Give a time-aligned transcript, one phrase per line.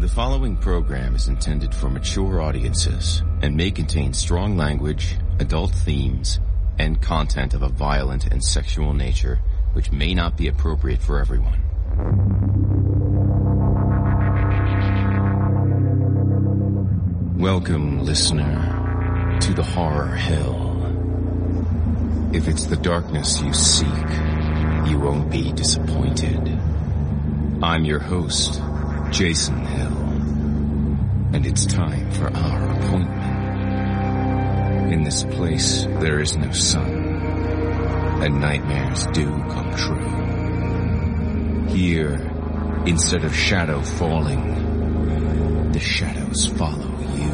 [0.00, 6.40] The following program is intended for mature audiences and may contain strong language, adult themes,
[6.78, 9.40] and content of a violent and sexual nature
[9.74, 11.60] which may not be appropriate for everyone.
[17.36, 20.78] Welcome, listener, to the Horror Hill.
[22.32, 23.86] If it's the darkness you seek,
[24.86, 26.58] you won't be disappointed.
[27.62, 28.62] I'm your host,
[29.10, 29.98] Jason Hill,
[31.34, 33.32] and it's time for our appointment.
[34.92, 36.92] In this place, there is no sun,
[38.22, 40.06] and nightmares do come true.
[41.74, 42.20] Here,
[42.86, 47.30] instead of shadow falling, the shadows follow you.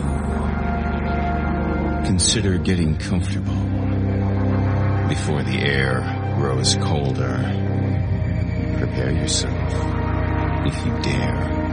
[2.07, 3.55] Consider getting comfortable
[5.09, 6.01] before the air
[6.39, 7.37] grows colder.
[8.79, 9.73] Prepare yourself,
[10.67, 11.66] if you dare.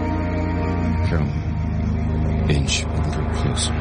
[1.10, 3.74] Come, inch a little closer.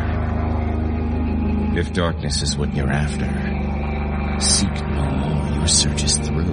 [1.74, 3.26] If darkness is what you're after,
[4.40, 5.56] seek no more.
[5.56, 6.44] Your search is through.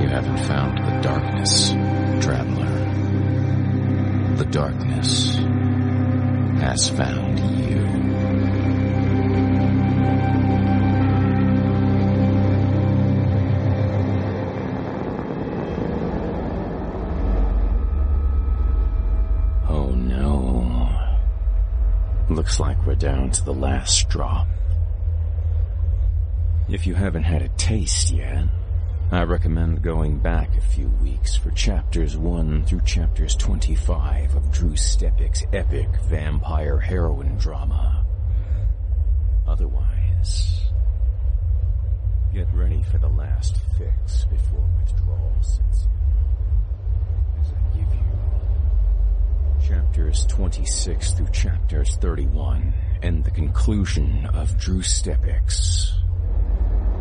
[0.00, 1.70] You haven't found the darkness,
[2.24, 2.74] traveler.
[4.36, 5.36] The darkness
[6.60, 7.87] has found you.
[22.98, 24.48] Down to the last drop.
[26.68, 28.46] If you haven't had a taste yet,
[29.12, 34.74] I recommend going back a few weeks for chapters 1 through chapters 25 of Drew
[34.74, 38.04] Stepek's epic vampire heroin drama.
[39.46, 40.64] Otherwise,
[42.34, 47.40] get ready for the last fix before withdrawal sets in.
[47.40, 48.27] As I give you
[49.66, 55.94] chapters 26 through chapters 31 and the conclusion of Drew Stepek's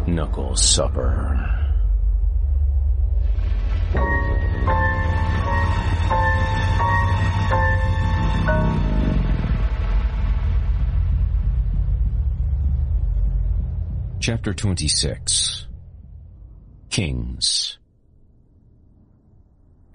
[0.06, 1.53] Knuckle Supper.
[14.20, 15.67] Chapter 26
[16.90, 17.78] Kings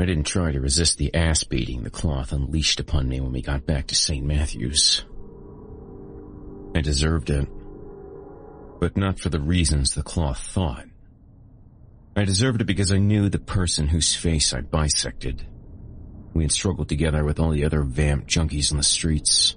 [0.03, 3.41] I didn't try to resist the ass beating the cloth unleashed upon me when we
[3.41, 4.27] got back to St.
[4.27, 5.05] Matthew's.
[6.75, 7.49] I deserved it,
[8.81, 10.87] but not for the reasons the cloth thought.
[12.17, 15.47] I deserved it because I knew the person whose face I'd bisected.
[16.35, 19.55] We had struggled together with all the other vamp junkies on the streets.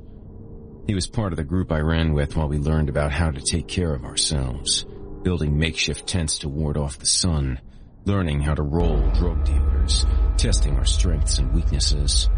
[0.86, 3.41] He was part of the group I ran with while we learned about how to
[3.41, 4.86] take care of ourselves,
[5.24, 7.59] building makeshift tents to ward off the sun,
[8.05, 10.05] learning how to roll drug dealers,
[10.37, 12.29] testing our strengths and weaknesses.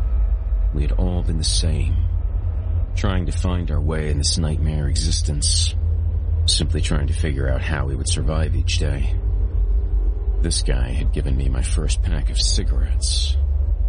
[0.73, 1.93] We had all been the same,
[2.95, 5.75] trying to find our way in this nightmare existence,
[6.45, 9.13] simply trying to figure out how we would survive each day.
[10.41, 13.35] This guy had given me my first pack of cigarettes,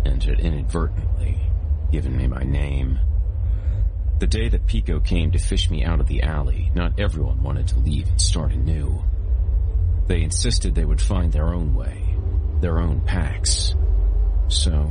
[0.05, 1.39] and had inadvertently
[1.93, 2.99] given me my name.
[4.19, 7.69] The day that Pico came to fish me out of the alley, not everyone wanted
[7.69, 9.05] to leave and start anew.
[10.09, 12.17] They insisted they would find their own way,
[12.63, 13.75] their own packs.
[14.49, 14.91] So,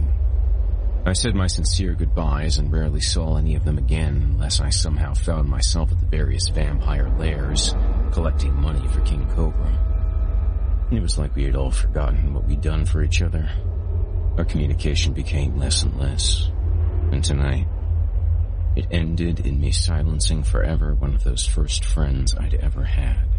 [1.07, 5.15] I said my sincere goodbyes and rarely saw any of them again unless I somehow
[5.15, 7.73] found myself at the various vampire lairs,
[8.11, 10.85] collecting money for King Cobra.
[10.91, 13.49] It was like we had all forgotten what we'd done for each other.
[14.37, 16.51] Our communication became less and less.
[17.11, 17.67] And tonight,
[18.75, 23.36] it ended in me silencing forever one of those first friends I'd ever had.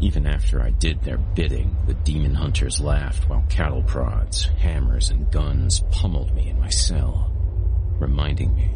[0.00, 5.30] Even after I did their bidding, the demon hunters laughed while cattle prods, hammers, and
[5.30, 7.32] guns pummeled me in my cell,
[7.98, 8.70] reminding me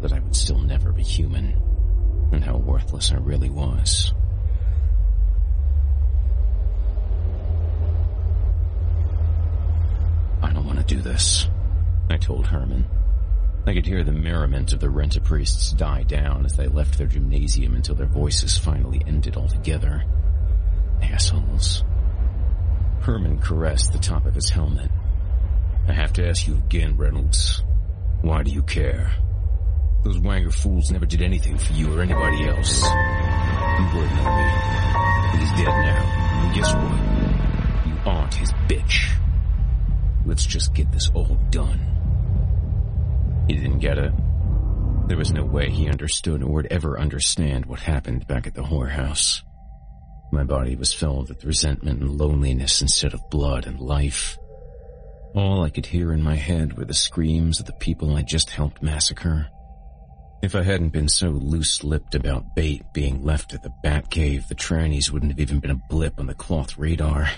[0.00, 1.56] that I would still never be human,
[2.32, 4.12] and how worthless I really was.
[10.42, 11.48] I don't want to do this,
[12.08, 12.86] I told Herman.
[13.66, 17.74] I could hear the merriment of the rent-a-priests die down as they left their gymnasium
[17.74, 20.04] until their voices finally ended altogether.
[21.02, 21.84] Assholes.
[23.00, 24.90] Herman caressed the top of his helmet.
[25.88, 27.62] I have to ask you again, Reynolds.
[28.22, 29.12] Why do you care?
[30.04, 32.82] Those Wanger fools never did anything for you or anybody else.
[32.82, 35.38] You wouldn't know me.
[35.38, 36.44] He's dead now.
[36.44, 37.86] And guess what?
[37.86, 39.10] You aren't his bitch.
[40.26, 41.80] Let's just get this all done.
[43.48, 44.12] He didn't get it.
[45.08, 48.62] There was no way he understood or would ever understand what happened back at the
[48.62, 49.42] whorehouse.
[50.32, 54.38] My body was filled with resentment and loneliness instead of blood and life.
[55.34, 58.50] All I could hear in my head were the screams of the people I just
[58.50, 59.48] helped massacre.
[60.42, 64.54] If I hadn't been so loose-lipped about bait being left at the bat cave, the
[64.54, 67.28] trannies wouldn't have even been a blip on the cloth radar.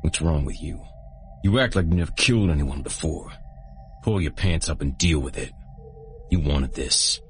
[0.00, 0.80] What's wrong with you?
[1.44, 3.32] You act like you never killed anyone before.
[4.02, 5.52] Pull your pants up and deal with it.
[6.30, 7.20] You wanted this.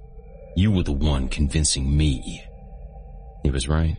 [0.57, 2.43] You were the one convincing me.
[3.43, 3.97] He was right.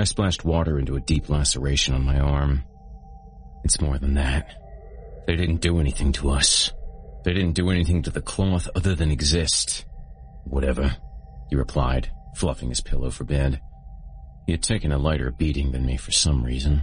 [0.00, 2.64] I splashed water into a deep laceration on my arm.
[3.64, 4.54] It's more than that.
[5.26, 6.72] They didn't do anything to us.
[7.22, 9.84] They didn't do anything to the cloth other than exist.
[10.44, 10.96] Whatever,
[11.50, 13.60] he replied, fluffing his pillow for bed.
[14.46, 16.82] He had taken a lighter beating than me for some reason.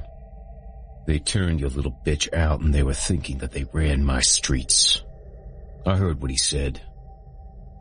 [1.07, 5.01] They turned your little bitch out and they were thinking that they ran my streets.
[5.87, 6.83] I heard what he said.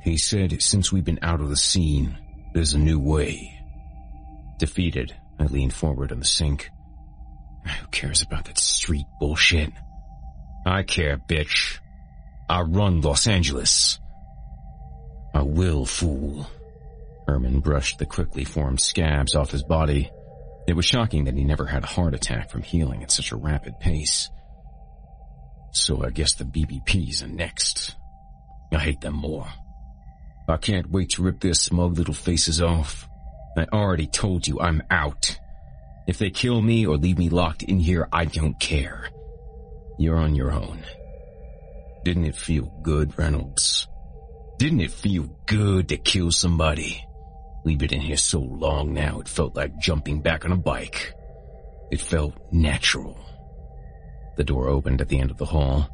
[0.02, 2.16] He said, since we've been out of the scene,
[2.54, 3.52] there's a new way.
[4.58, 6.70] Defeated, I leaned forward on the sink.
[7.64, 9.72] Who cares about that street bullshit?
[10.64, 11.78] I care, bitch.
[12.48, 13.98] I run Los Angeles.
[15.34, 16.48] I will, fool.
[17.26, 20.10] Herman brushed the quickly formed scabs off his body.
[20.66, 23.36] It was shocking that he never had a heart attack from healing at such a
[23.36, 24.30] rapid pace.
[25.72, 27.96] So I guess the BBPs are next.
[28.72, 29.46] I hate them more.
[30.48, 33.08] I can't wait to rip their smug little faces off.
[33.56, 35.38] I already told you I'm out.
[36.06, 39.08] If they kill me or leave me locked in here, I don't care.
[39.98, 40.84] You're on your own.
[42.04, 43.88] Didn't it feel good, Reynolds?
[44.58, 47.04] Didn't it feel good to kill somebody?
[47.64, 51.14] We've been in here so long now, it felt like jumping back on a bike.
[51.90, 53.18] It felt natural.
[54.36, 55.88] The door opened at the end of the hall.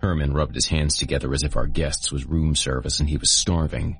[0.00, 3.30] Herman rubbed his hands together as if our guests was room service and he was
[3.30, 3.98] starving.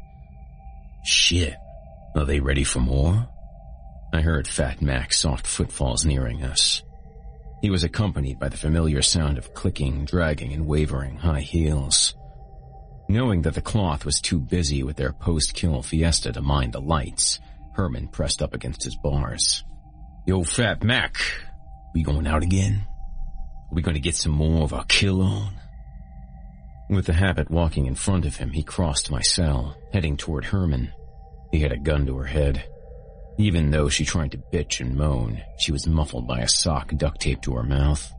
[1.05, 1.55] Shit.
[2.15, 3.29] Are they ready for more?
[4.13, 6.83] I heard Fat Mac's soft footfalls nearing us.
[7.63, 12.15] He was accompanied by the familiar sound of clicking, dragging, and wavering high heels.
[13.09, 17.41] Knowing that the cloth was too busy with their post-kill fiesta to mind the lights,
[17.75, 19.65] Herman pressed up against his bars.
[20.27, 21.17] Yo, Fat Mac,
[21.95, 22.85] we going out again?
[23.71, 25.55] Are we going to get some more of our kill on?
[26.91, 30.93] With the habit walking in front of him, he crossed my cell, heading toward Herman.
[31.53, 32.65] He had a gun to her head.
[33.39, 37.21] Even though she tried to bitch and moan, she was muffled by a sock duct
[37.21, 38.13] taped to her mouth.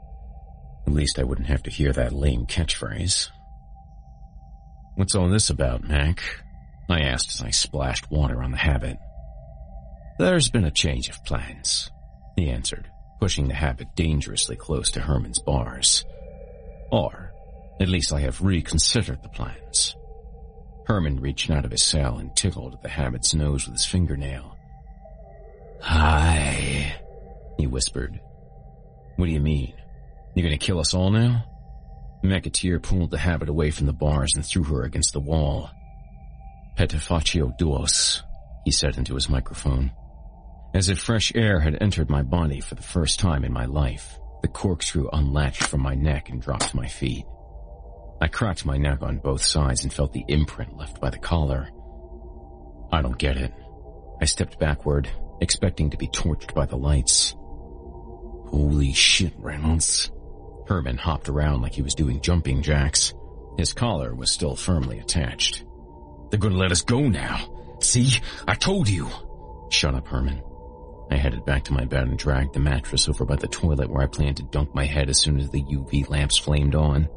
[0.88, 3.30] At least I wouldn't have to hear that lame catchphrase.
[4.96, 6.22] What's all this about, Mac?
[6.90, 8.98] I asked as I splashed water on the habit.
[10.20, 11.90] There's been a change of plans,
[12.36, 12.88] he answered,
[13.20, 16.06] pushing the habit dangerously close to Herman's bars.
[16.92, 17.34] Or,
[17.80, 19.96] at least I have reconsidered the plans.
[20.86, 24.58] Herman reached out of his cell and tickled the habit's nose with his fingernail.
[25.82, 26.96] Hi,
[27.58, 28.20] he whispered,
[29.16, 29.74] What do you mean?
[30.34, 31.46] You're gonna kill us all now?
[32.24, 35.70] McAteer pulled the habit away from the bars and threw her against the wall.
[36.78, 38.24] Petrificatio duos,
[38.66, 39.92] he said into his microphone.
[40.74, 44.18] As if fresh air had entered my body for the first time in my life,
[44.42, 47.26] the corkscrew unlatched from my neck and dropped to my feet.
[48.24, 51.68] I cracked my neck on both sides and felt the imprint left by the collar.
[52.90, 53.52] I don't get it.
[54.22, 55.10] I stepped backward,
[55.42, 57.36] expecting to be torched by the lights.
[58.48, 60.10] Holy shit, Reynolds.
[60.70, 63.14] Herman hopped around like he was doing jumping jacks.
[63.58, 65.66] His collar was still firmly attached.
[66.30, 67.76] They're gonna let us go now.
[67.82, 68.22] See?
[68.48, 69.10] I told you.
[69.70, 70.42] Shut up, Herman.
[71.12, 74.04] I headed back to my bed and dragged the mattress over by the toilet where
[74.04, 77.10] I planned to dunk my head as soon as the UV lamps flamed on.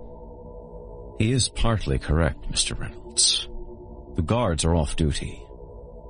[1.18, 2.78] He is partly correct, Mr.
[2.78, 3.49] Reynolds.
[4.16, 5.42] The guards are off duty.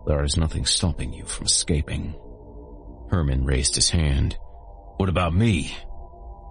[0.06, 2.14] There is nothing stopping you from escaping.
[3.10, 4.36] Herman raised his hand.
[4.96, 5.76] What about me?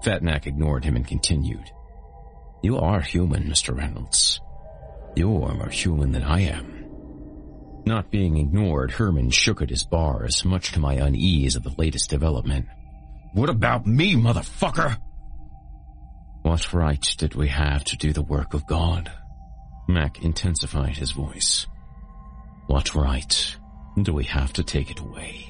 [0.04, 1.70] Fat Mac ignored him and continued.
[2.62, 3.76] You are human, Mr.
[3.76, 4.40] Reynolds.
[5.16, 6.86] You are more human than I am.
[7.86, 12.10] Not being ignored, Herman shook at his bars, much to my unease at the latest
[12.10, 12.68] development.
[13.34, 14.98] What about me, motherfucker?
[16.46, 19.12] What right did we have to do the work of God?
[19.88, 21.66] Mac intensified his voice.
[22.68, 23.56] What right
[24.00, 25.50] do we have to take it away?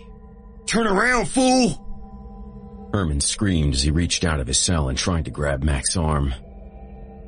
[0.66, 2.90] Turn around, fool!
[2.94, 6.34] Herman screamed as he reached out of his cell and tried to grab Mac's arm.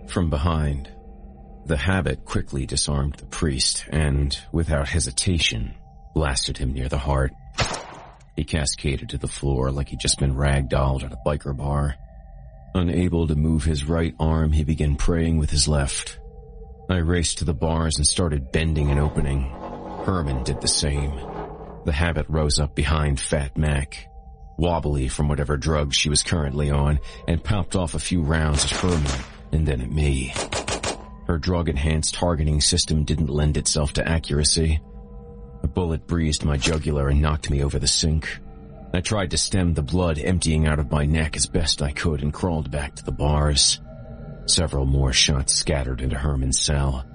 [0.07, 0.89] From behind,
[1.65, 5.75] the habit quickly disarmed the priest and, without hesitation,
[6.15, 7.33] blasted him near the heart.
[8.37, 11.97] He cascaded to the floor like he'd just been ragdolled at a biker bar.
[12.75, 16.19] Unable to move his right arm, he began praying with his left.
[16.89, 19.49] I raced to the bars and started bending and opening.
[20.05, 21.11] Herman did the same.
[21.85, 24.07] The habit rose up behind Fat Mac,
[24.57, 28.71] wobbly from whatever drug she was currently on, and popped off a few rounds at
[28.71, 30.33] Herman and then at me.
[31.27, 34.79] Her drug-enhanced targeting system didn't lend itself to accuracy.
[35.63, 38.39] A bullet breezed my jugular and knocked me over the sink.
[38.93, 42.21] I tried to stem the blood emptying out of my neck as best I could
[42.21, 43.81] and crawled back to the bars.
[44.45, 47.05] Several more shots scattered into Herman's cell.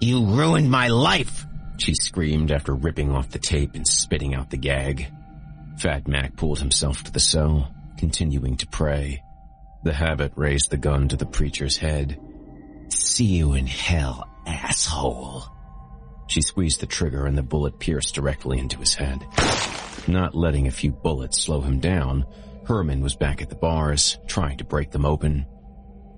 [0.00, 1.46] You ruined my life!
[1.78, 5.06] She screamed after ripping off the tape and spitting out the gag.
[5.78, 9.22] Fat Mac pulled himself to the cell, continuing to pray.
[9.84, 12.18] The habit raised the gun to the preacher's head.
[12.88, 15.44] See you in hell, asshole.
[16.26, 19.24] She squeezed the trigger and the bullet pierced directly into his head.
[20.06, 22.26] Not letting a few bullets slow him down,
[22.66, 25.46] Herman was back at the bars, trying to break them open.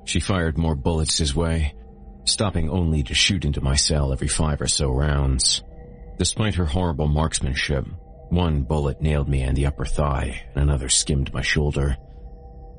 [0.04, 1.74] She fired more bullets his way,
[2.24, 5.62] stopping only to shoot into my cell every five or so rounds.
[6.18, 7.86] Despite her horrible marksmanship,
[8.30, 11.96] one bullet nailed me in the upper thigh and another skimmed my shoulder.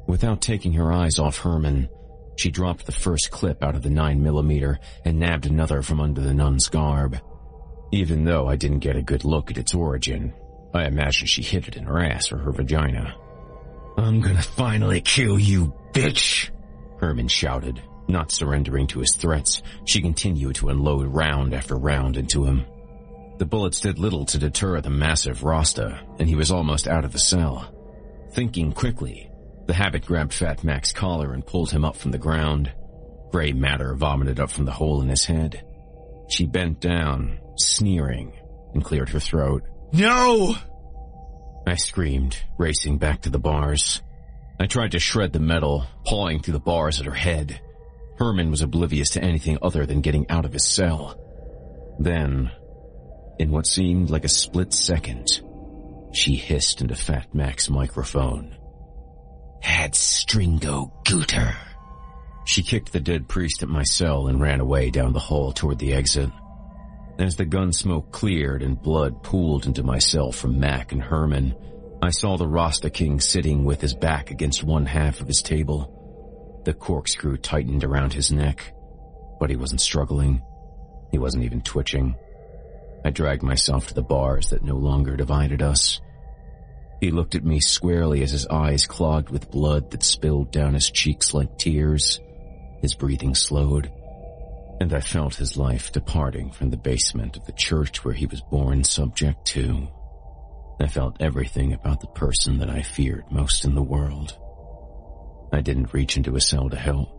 [0.08, 1.90] Without taking her eyes off Herman,
[2.38, 6.34] she dropped the first clip out of the 9mm and nabbed another from under the
[6.34, 7.18] nun's garb.
[7.92, 10.34] Even though I didn't get a good look at its origin,
[10.74, 13.16] I imagine she hid it in her ass or her vagina.
[13.98, 16.50] I'm gonna finally kill you, bitch!
[17.00, 17.82] Herman shouted.
[18.08, 22.66] Not surrendering to his threats, she continued to unload round after round into him.
[23.38, 27.12] The bullets did little to deter the massive Rasta, and he was almost out of
[27.12, 27.74] the cell.
[28.32, 29.30] Thinking quickly,
[29.68, 32.72] the habit grabbed Fat Mac's collar and pulled him up from the ground.
[33.32, 35.64] Gray matter vomited up from the hole in his head.
[36.30, 38.34] She bent down, sneering,
[38.74, 39.64] and cleared her throat.
[39.91, 40.56] No!
[41.65, 44.01] I screamed, racing back to the bars.
[44.60, 47.62] I tried to shred the metal, pawing through the bars at her head.
[48.17, 51.15] Herman was oblivious to anything other than getting out of his cell.
[52.00, 52.51] Then,
[53.38, 55.41] in what seemed like a split second,
[56.13, 58.56] she hissed into Fat Mac's microphone.
[59.62, 61.56] Had Stringo Gooter.
[62.46, 65.79] She kicked the dead priest at my cell and ran away down the hall toward
[65.79, 66.29] the exit.
[67.20, 71.56] As the gun smoke cleared and blood pooled into my cell from Mac and Herman,
[72.00, 76.62] I saw the Rasta King sitting with his back against one half of his table.
[76.64, 78.72] The corkscrew tightened around his neck,
[79.40, 80.44] but he wasn't struggling.
[81.12, 82.16] He wasn't even twitching.
[83.04, 86.00] I dragged myself to the bars that no longer divided us.
[87.02, 90.92] He looked at me squarely as his eyes clogged with blood that spilled down his
[90.92, 92.20] cheeks like tears.
[92.82, 93.92] His breathing slowed,
[94.79, 98.41] and I felt his life departing from the basement of the church where he was
[98.41, 99.88] born subject to.
[100.79, 104.38] I felt everything about the person that I feared most in the world.
[105.51, 107.10] I didn't reach into a cell to help.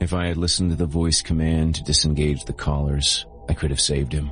[0.00, 3.80] If I had listened to the voice command to disengage the collars, I could have
[3.80, 4.30] saved him.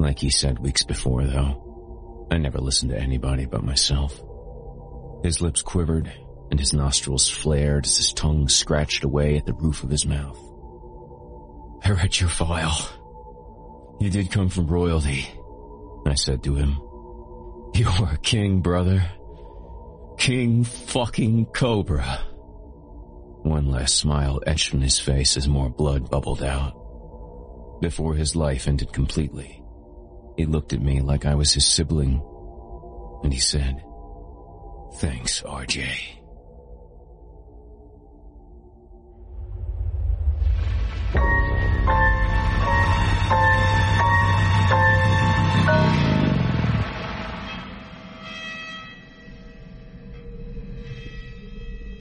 [0.00, 4.20] Like he said weeks before, though, I never listened to anybody but myself.
[5.22, 6.12] His lips quivered,
[6.50, 10.38] and his nostrils flared as his tongue scratched away at the roof of his mouth.
[11.84, 12.90] I read your file.
[14.00, 15.28] You did come from royalty,
[16.06, 16.80] I said to him.
[17.74, 19.04] You are a king, brother.
[20.18, 22.20] King fucking Cobra.
[23.42, 26.72] One last smile etched on his face as more blood bubbled out.
[27.80, 29.62] Before his life ended completely,
[30.36, 32.22] he looked at me like I was his sibling,
[33.22, 33.82] and he said,
[34.96, 36.15] Thanks, RJ.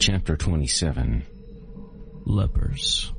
[0.06, 1.26] Chapter 27
[2.26, 3.12] Lepers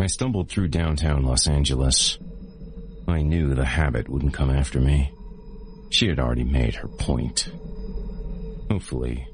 [0.00, 2.18] I stumbled through downtown Los Angeles.
[3.06, 5.12] I knew the habit wouldn't come after me.
[5.90, 7.52] She had already made her point.
[8.68, 9.28] Hopefully,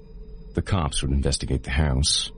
[0.53, 2.31] the cops would investigate the house.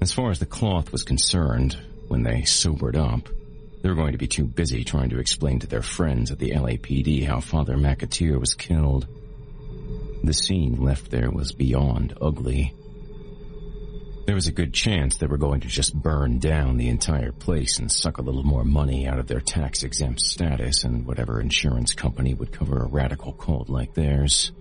[0.00, 1.76] As far as the cloth was concerned,
[2.08, 3.28] when they sobered up,
[3.82, 6.52] they were going to be too busy trying to explain to their friends at the
[6.52, 9.06] LAPD how Father McAteer was killed.
[10.24, 12.74] The scene left there was beyond ugly.
[14.24, 17.80] There was a good chance they were going to just burn down the entire place
[17.80, 22.34] and suck a little more money out of their tax-exempt status and whatever insurance company
[22.34, 24.52] would cover a radical cult like theirs.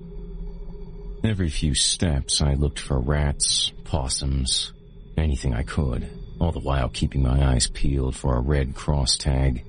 [1.23, 4.73] Every few steps I looked for rats, possums,
[5.15, 9.63] anything I could, all the while keeping my eyes peeled for a red cross tag.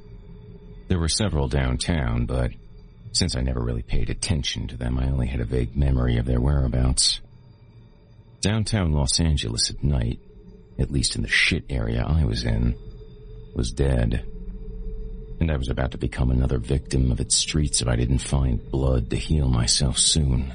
[0.88, 2.52] There were several downtown, but
[3.12, 6.26] since I never really paid attention to them, I only had a vague memory of
[6.26, 7.20] their whereabouts.
[8.40, 10.18] Downtown Los Angeles at night,
[10.78, 12.74] at least in the shit area I was in,
[13.54, 14.24] was dead.
[15.40, 18.70] And I was about to become another victim of its streets if I didn't find
[18.70, 20.54] blood to heal myself soon.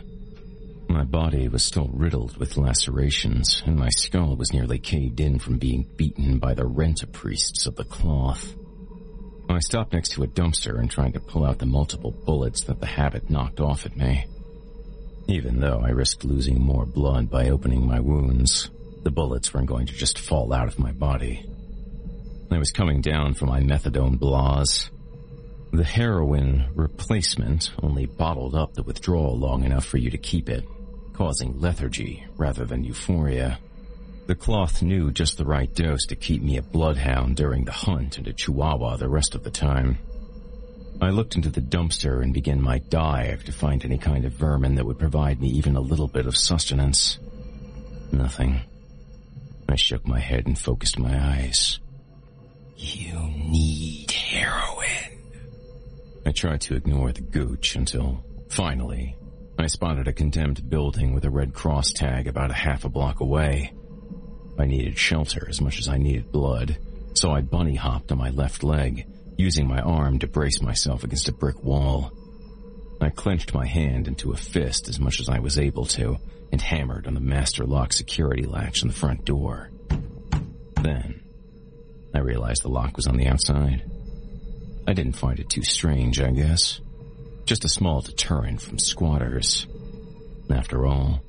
[0.90, 5.58] My body was still riddled with lacerations, and my skull was nearly caved in from
[5.58, 8.56] being beaten by the rent-a-priests of the cloth.
[9.50, 12.80] I stopped next to a dumpster and tried to pull out the multiple bullets that
[12.80, 14.28] the habit knocked off at me.
[15.28, 18.70] Even though I risked losing more blood by opening my wounds,
[19.04, 21.46] the bullets weren't going to just fall out of my body.
[22.52, 24.90] I was coming down from my methadone blahs.
[25.74, 30.66] The heroin replacement only bottled up the withdrawal long enough for you to keep it,
[31.14, 33.60] causing lethargy rather than euphoria.
[34.28, 38.18] The cloth knew just the right dose to keep me a bloodhound during the hunt
[38.18, 40.00] and a chihuahua the rest of the time.
[41.00, 44.76] I looked into the dumpster and began my dive to find any kind of vermin
[44.76, 47.20] that would provide me even a little bit of sustenance.
[48.12, 48.60] Nothing.
[49.70, 51.80] I shook my head and focused my eyes.
[52.76, 55.22] You need heroin.
[56.26, 59.16] I tried to ignore the gooch until, finally,
[59.58, 63.22] I spotted a condemned building with a Red Cross tag about a half a block
[63.22, 63.72] away.
[64.60, 66.78] I needed shelter as much as I needed blood,
[67.14, 71.30] so I bunny hopped on my left leg, using my arm to brace myself against
[71.30, 72.12] a brick wall.
[73.00, 76.18] I clenched my hand into a fist as much as I was able to
[76.52, 79.70] and hammered on the master lock security latch on the front door.
[80.82, 81.22] Then,
[82.14, 83.84] I realized the lock was on the outside.
[84.88, 86.80] I didn't find it too strange, I guess.
[87.46, 89.68] Just a small deterrent from squatters.
[90.50, 91.22] After all,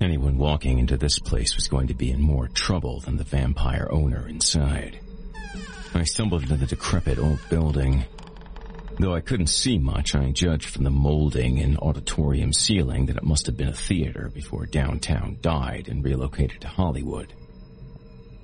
[0.00, 3.86] Anyone walking into this place was going to be in more trouble than the vampire
[3.90, 4.98] owner inside.
[5.92, 8.04] I stumbled into the decrepit old building.
[8.98, 13.24] Though I couldn't see much, I judged from the molding and auditorium ceiling that it
[13.24, 17.34] must have been a theater before downtown died and relocated to Hollywood.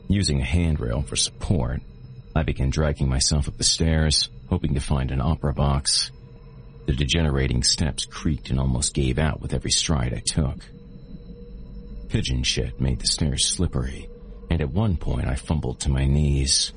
[0.08, 1.80] Using a handrail for support,
[2.34, 6.10] I began dragging myself up the stairs, hoping to find an opera box.
[6.84, 10.58] The degenerating steps creaked and almost gave out with every stride I took.
[12.08, 14.08] Pigeon shit made the stairs slippery,
[14.50, 16.72] and at one point I fumbled to my knees.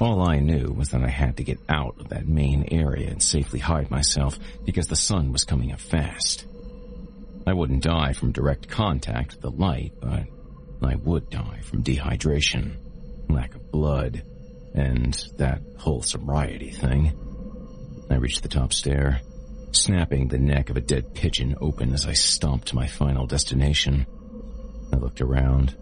[0.00, 3.22] All I knew was that I had to get out of that main area and
[3.22, 6.46] safely hide myself because the sun was coming up fast.
[7.46, 10.26] I wouldn't die from direct contact with the light, but
[10.82, 12.76] I would die from dehydration,
[13.28, 14.22] lack of blood,
[14.74, 17.12] and that whole sobriety thing.
[18.10, 19.20] I reached the top stair,
[19.72, 24.06] snapping the neck of a dead pigeon open as I stomped to my final destination.
[24.92, 25.76] I looked around.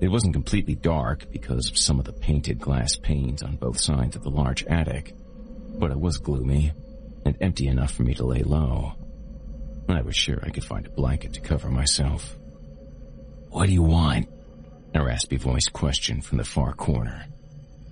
[0.00, 4.16] It wasn't completely dark because of some of the painted glass panes on both sides
[4.16, 5.14] of the large attic,
[5.78, 6.72] but it was gloomy
[7.24, 8.94] and empty enough for me to lay low.
[9.88, 12.36] I was sure I could find a blanket to cover myself.
[13.50, 14.28] What do you want?
[14.94, 17.26] A raspy voice questioned from the far corner.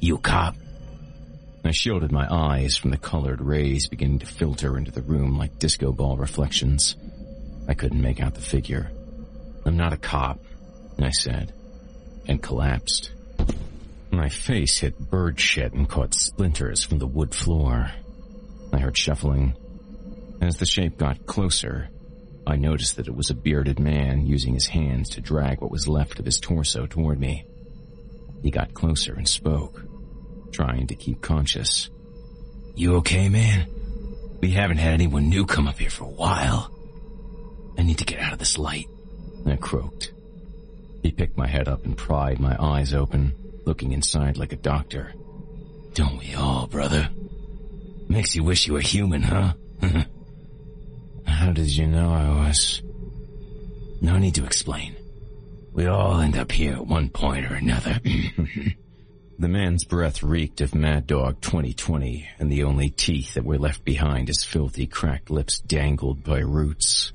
[0.01, 0.57] You cop?
[1.65, 5.59] I shielded my eyes from the colored rays beginning to filter into the room like
[5.59, 6.97] disco ball reflections.
[7.69, 8.91] I couldn't make out the figure
[9.65, 10.41] I'm not a cop,
[11.01, 11.53] I said,
[12.27, 13.13] and collapsed.
[14.11, 17.91] My face hit bird shit and caught splinters from the wood floor.
[18.73, 19.55] I heard shuffling.
[20.41, 21.89] As the shape got closer,
[22.47, 25.87] I noticed that it was a bearded man using his hands to drag what was
[25.87, 27.47] left of his torso toward me.
[28.43, 29.85] He got closer and spoke,
[30.51, 31.91] trying to keep conscious.
[32.75, 33.69] You okay, man?
[34.41, 36.75] We haven't had anyone new come up here for a while.
[37.79, 38.89] I need to get out of this light.
[39.47, 40.13] I croaked.
[41.03, 45.13] He picked my head up and pried my eyes open, looking inside like a doctor.
[45.95, 47.09] Don't we all, brother?
[48.09, 49.55] Makes you wish you were human, huh?
[51.27, 52.83] How did you know I was?
[54.01, 54.97] No need to explain.
[55.73, 58.01] We all end up here at one point or another.
[59.39, 63.85] the man's breath reeked of Mad Dog 2020, and the only teeth that were left
[63.85, 67.13] behind his filthy cracked lips dangled by roots.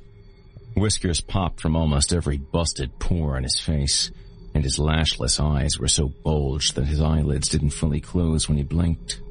[0.76, 4.12] Whiskers popped from almost every busted pore on his face,
[4.54, 8.64] and his lashless eyes were so bulged that his eyelids didn't fully close when he
[8.64, 9.22] blinked.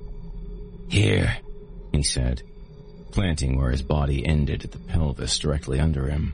[0.89, 1.37] Here,
[1.93, 2.43] he said,
[3.11, 6.33] planting where his body ended at the pelvis directly under him.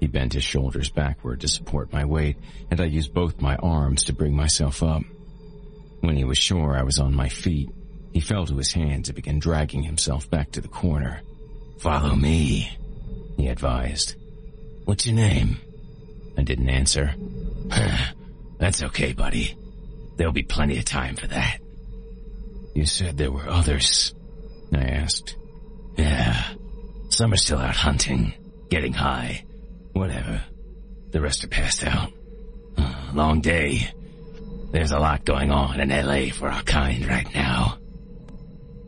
[0.00, 2.36] He bent his shoulders backward to support my weight,
[2.70, 5.02] and I used both my arms to bring myself up.
[6.00, 7.70] When he was sure I was on my feet,
[8.12, 11.22] he fell to his hands and began dragging himself back to the corner.
[11.78, 12.76] Follow me,
[13.36, 14.16] he advised.
[14.84, 15.56] What's your name?
[16.36, 17.14] I didn't answer.
[18.58, 19.56] That's okay, buddy.
[20.16, 21.58] There'll be plenty of time for that.
[22.74, 24.14] You said there were others,
[24.72, 25.36] I asked.
[25.96, 26.54] Yeah.
[27.08, 28.34] Some are still out hunting,
[28.68, 29.44] getting high,
[29.92, 30.42] whatever.
[31.10, 32.12] The rest are passed out.
[33.14, 33.90] Long day.
[34.72, 37.78] There's a lot going on in LA for our kind right now.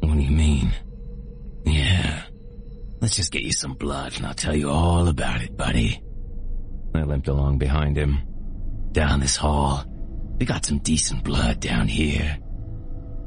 [0.00, 0.74] What do you mean?
[1.64, 2.24] Yeah.
[3.06, 6.02] Let's just get you some blood and I'll tell you all about it, buddy.
[6.92, 8.18] I limped along behind him.
[8.90, 9.84] Down this hall.
[10.40, 12.36] We got some decent blood down here.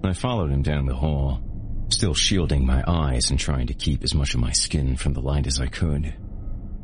[0.03, 1.41] I followed him down the hall,
[1.93, 5.21] still shielding my eyes and trying to keep as much of my skin from the
[5.21, 6.13] light as I could.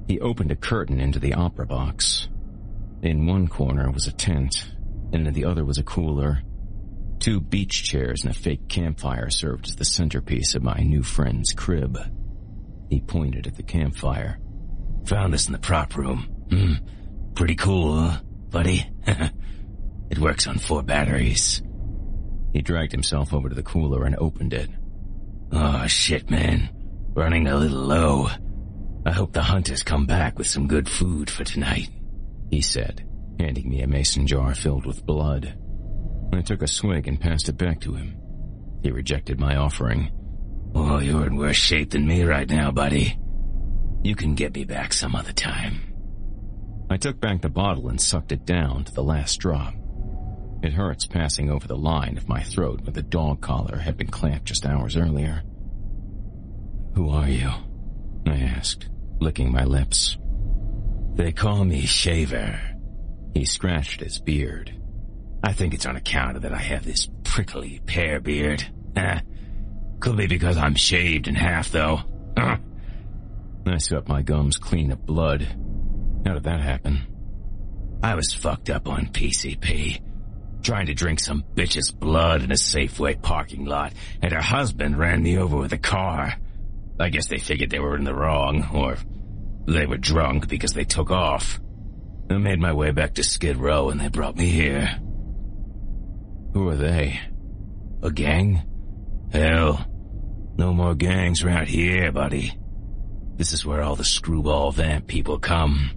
[0.07, 2.29] He opened a curtain into the opera box.
[3.01, 4.71] In one corner was a tent,
[5.11, 6.43] and in the other was a cooler.
[7.19, 11.51] Two beach chairs and a fake campfire served as the centerpiece of my new friend's
[11.51, 11.99] crib.
[12.89, 14.39] He pointed at the campfire.
[15.07, 16.29] Found this in the prop room.
[16.49, 16.73] Hmm.
[17.35, 18.89] Pretty cool, huh, buddy?
[19.07, 21.61] it works on four batteries.
[22.53, 24.69] He dragged himself over to the cooler and opened it.
[25.51, 26.69] Oh shit, man.
[27.13, 28.29] Running a little low.
[29.05, 31.89] I hope the hunters come back with some good food for tonight,
[32.49, 33.07] he said,
[33.39, 35.57] handing me a mason jar filled with blood.
[36.33, 38.17] I took a swig and passed it back to him.
[38.81, 40.11] He rejected my offering.
[40.75, 43.17] Oh, you're in worse shape than me right now, buddy.
[44.03, 45.81] You can get me back some other time.
[46.89, 49.73] I took back the bottle and sucked it down to the last drop.
[50.61, 54.09] It hurts passing over the line of my throat where the dog collar had been
[54.09, 55.43] clamped just hours earlier.
[56.95, 57.49] Who are you?
[58.27, 60.17] I asked, licking my lips.
[61.15, 62.59] They call me Shaver.
[63.33, 64.73] He scratched his beard.
[65.43, 68.65] I think it's on account of that I have this prickly pear beard.
[68.97, 69.21] Ah,
[70.05, 71.99] Could be because I'm shaved in half, though.
[72.37, 72.59] I
[73.79, 75.41] swept my gums clean of blood.
[76.23, 77.07] How did that happen?
[78.03, 79.99] I was fucked up on PCP.
[80.61, 85.23] Trying to drink some bitch's blood in a Safeway parking lot, and her husband ran
[85.23, 86.35] me over with a car.
[86.99, 88.97] I guess they figured they were in the wrong, or
[89.65, 91.59] they were drunk because they took off.
[92.29, 94.99] I made my way back to Skid Row and they brought me here.
[96.53, 97.19] Who are they?
[98.03, 98.61] A gang?
[99.31, 99.83] Hell,
[100.57, 102.57] no more gangs around here, buddy.
[103.35, 105.91] This is where all the screwball vamp people come.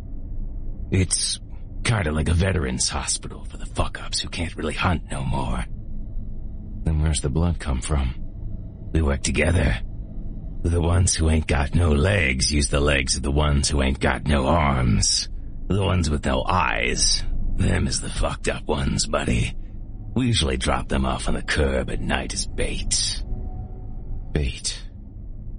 [0.91, 1.41] It's
[1.85, 5.65] kinda like a veterans hospital for the fuck-ups who can't really hunt no more.
[6.85, 8.15] Then where's the blood come from?
[8.93, 9.79] We work together.
[10.63, 14.01] The ones who ain't got no legs use the legs of the ones who ain't
[14.01, 15.29] got no arms.
[15.69, 17.23] The ones with no eyes.
[17.57, 19.55] Them is the fucked up ones, buddy.
[20.15, 23.23] We usually drop them off on the curb at night as bait.
[24.33, 24.83] Bait.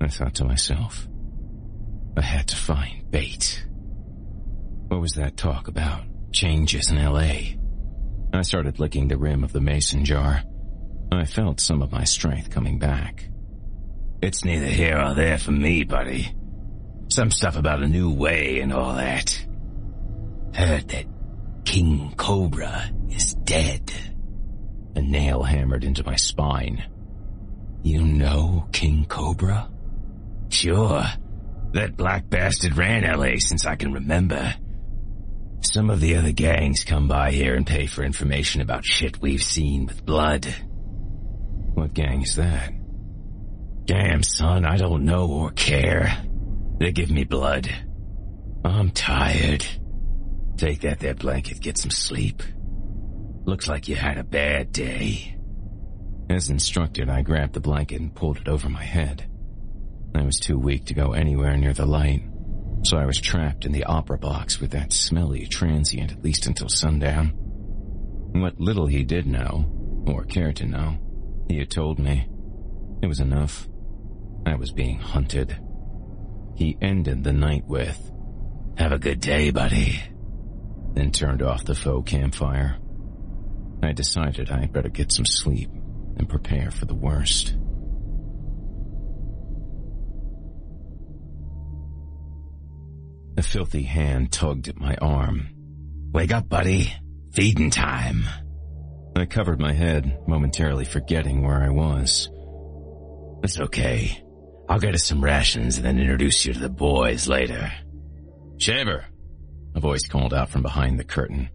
[0.02, 1.08] I thought to myself.
[2.18, 3.66] I had to find bait.
[4.88, 6.04] What was that talk about?
[6.32, 7.58] Changes in L.A.
[8.34, 10.44] I started licking the rim of the mason jar.
[11.12, 13.30] I felt some of my strength coming back.
[14.22, 16.34] It's neither here or there for me, buddy.
[17.10, 19.46] Some stuff about a new way and all that.
[20.54, 21.06] Heard that
[21.66, 23.92] King Cobra is dead.
[24.96, 26.84] A nail hammered into my spine.
[27.84, 29.70] You know King Cobra?
[30.50, 31.04] Sure.
[31.74, 34.56] That black bastard ran LA since I can remember.
[35.62, 39.44] Some of the other gangs come by here and pay for information about shit we've
[39.44, 40.46] seen with blood.
[41.74, 42.74] What gang's that?
[43.86, 46.24] Damn, son, I don't know or care.
[46.80, 47.70] They give me blood.
[48.64, 49.66] I'm tired.
[50.58, 52.44] Take that there blanket, get some sleep.
[53.46, 55.39] Looks like you had a bad day.
[56.30, 59.28] As instructed, I grabbed the blanket and pulled it over my head.
[60.14, 62.22] I was too weak to go anywhere near the light,
[62.84, 66.70] so I was trapped in the opera box with that smelly transient at least until
[66.70, 67.30] sundown.
[68.34, 70.98] What little he did know, or cared to know,
[71.48, 72.28] he had told me.
[73.02, 73.68] It was enough.
[74.46, 75.58] I was being hunted.
[76.56, 78.12] He ended the night with,
[78.78, 80.00] Have a good day, buddy.
[80.94, 82.78] Then turned off the faux campfire.
[83.82, 85.70] I decided I'd better get some sleep
[86.20, 87.56] and prepare for the worst.
[93.38, 95.48] A filthy hand tugged at my arm.
[96.12, 96.94] Wake up, buddy.
[97.32, 98.26] Feeding time.
[99.16, 102.30] I covered my head, momentarily forgetting where I was.
[103.44, 104.22] It's okay.
[104.68, 107.72] I'll get us some rations and then introduce you to the boys later.
[108.58, 109.06] Shaver!
[109.76, 111.50] A voice called out from behind the curtain.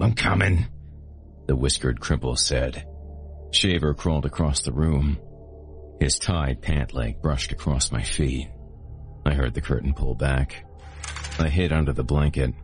[0.00, 0.66] I'm coming,
[1.46, 2.84] the whiskered cripple said.
[3.50, 5.18] Shaver crawled across the room.
[6.00, 8.48] His tied pant leg brushed across my feet.
[9.26, 10.64] I heard the curtain pull back.
[11.38, 12.54] I hid under the blanket,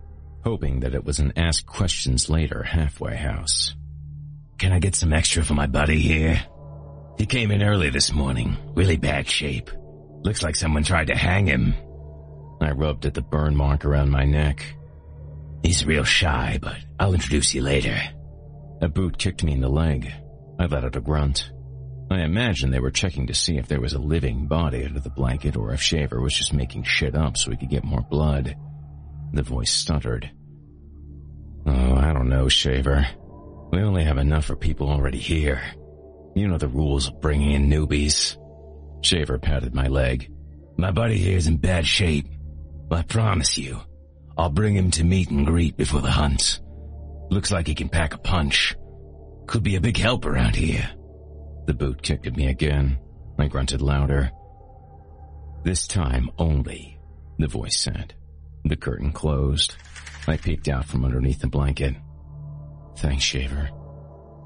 [0.45, 3.75] hoping that it was an ask questions later halfway house.
[4.59, 6.45] Can I get some extra for my buddy here?
[7.19, 9.71] He came in early this morning, really bad shape.
[10.23, 11.75] Looks like someone tried to hang him.
[12.61, 14.65] I rubbed at the burn mark around my neck.
[15.63, 18.01] He's real shy, but I'll introduce you later.
[18.81, 20.13] A boot kicked me in the leg.
[20.59, 21.51] I let out a grunt.
[22.11, 25.11] I imagine they were checking to see if there was a living body under the
[25.11, 28.57] blanket or if Shaver was just making shit up so he could get more blood.
[29.33, 30.31] The voice stuttered.
[31.67, 33.07] Oh, I don't know, Shaver.
[33.73, 35.63] We only have enough for people already here.
[36.37, 38.37] You know the rules of bringing in newbies.
[39.03, 40.31] Shaver patted my leg.
[40.77, 42.27] My buddy here's in bad shape.
[42.91, 43.81] I promise you,
[44.39, 46.61] I'll bring him to meet and greet before the hunt.
[47.31, 48.77] Looks like he can pack a punch.
[49.47, 50.91] Could be a big help around here.
[51.67, 52.99] The boot kicked at me again.
[53.39, 54.31] I grunted louder.
[55.65, 56.99] This time only,
[57.39, 58.15] the voice said.
[58.65, 59.77] The curtain closed.
[60.27, 61.95] I peeked out from underneath the blanket.
[62.99, 63.71] Thanks, Shaver.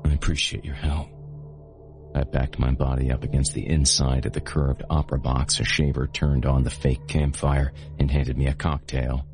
[0.05, 1.09] I appreciate your help.
[2.15, 6.07] I backed my body up against the inside of the curved opera box as Shaver
[6.07, 9.27] turned on the fake campfire and handed me a cocktail.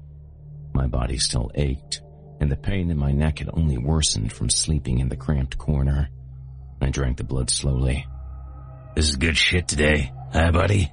[0.75, 2.03] My body still ached,
[2.45, 6.11] and the pain in my neck had only worsened from sleeping in the cramped corner.
[6.79, 8.07] I drank the blood slowly.
[8.95, 10.93] This is good shit today, huh, buddy?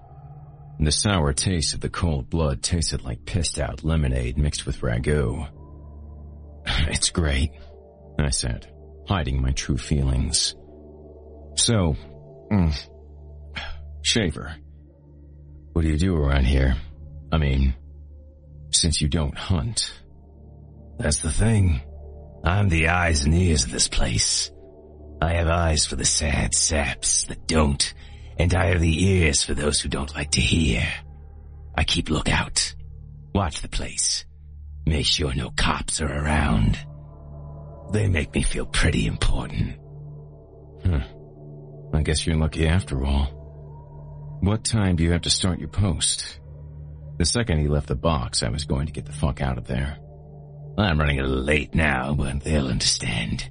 [0.80, 5.46] The sour taste of the cold blood tasted like pissed out lemonade mixed with ragu.
[6.88, 7.52] It's great,
[8.18, 8.72] I said,
[9.10, 10.56] hiding my true feelings.
[11.56, 11.98] So,
[12.50, 12.74] mm,
[14.04, 14.56] Shaver,
[15.74, 16.78] what do you do around here?
[17.30, 17.76] I mean,
[18.72, 20.01] since you don't hunt.
[21.02, 21.82] That's the thing.
[22.44, 24.52] I'm the eyes and ears of this place.
[25.20, 27.94] I have eyes for the sad saps that don't,
[28.38, 30.88] and I have the ears for those who don't like to hear.
[31.76, 32.76] I keep lookout.
[33.34, 34.26] Watch the place.
[34.86, 36.78] Make sure no cops are around.
[37.92, 39.78] They make me feel pretty important.
[40.86, 41.02] Huh.
[41.96, 44.38] I guess you're lucky after all.
[44.42, 46.40] What time do you have to start your post?
[47.18, 49.66] The second he left the box, I was going to get the fuck out of
[49.66, 49.98] there.
[50.84, 53.50] I'm running a little late now, but they'll understand.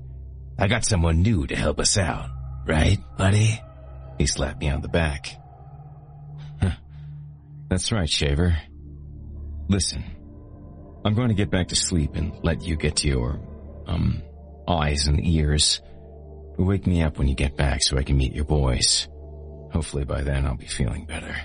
[0.58, 2.28] I got someone new to help us out,
[2.66, 3.60] right, buddy?
[4.18, 5.36] He slapped me on the back.
[6.60, 6.72] Huh.
[7.68, 8.56] That's right, Shaver.
[9.68, 10.04] Listen,
[11.04, 13.40] I'm going to get back to sleep and let you get to your,
[13.86, 14.22] um,
[14.68, 15.80] eyes and ears.
[16.58, 19.08] Wake me up when you get back so I can meet your boys.
[19.72, 21.36] Hopefully by then I'll be feeling better.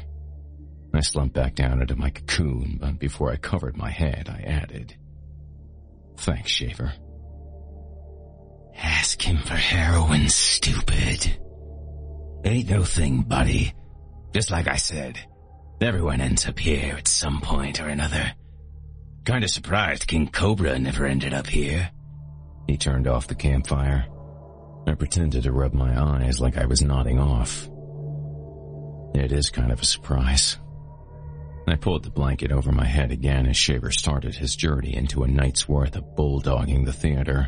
[0.94, 4.96] I slumped back down into my cocoon, but before I covered my head, I added,
[6.18, 6.94] Thanks, Shaver.
[8.76, 11.38] Ask him for heroin, stupid.
[12.44, 13.74] Ain't no thing, buddy.
[14.34, 15.18] Just like I said,
[15.82, 18.34] everyone ends up here at some point or another.
[19.26, 21.90] Kinda surprised King Cobra never ended up here.
[22.68, 24.06] He turned off the campfire.
[24.88, 27.68] I pretended to rub my eyes like I was nodding off.
[29.16, 30.58] It is kind of a surprise.
[31.68, 35.28] I pulled the blanket over my head again as Shaver started his journey into a
[35.28, 37.48] night's worth of bulldogging the theater.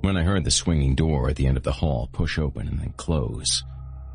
[0.00, 2.78] When I heard the swinging door at the end of the hall push open and
[2.78, 3.62] then close,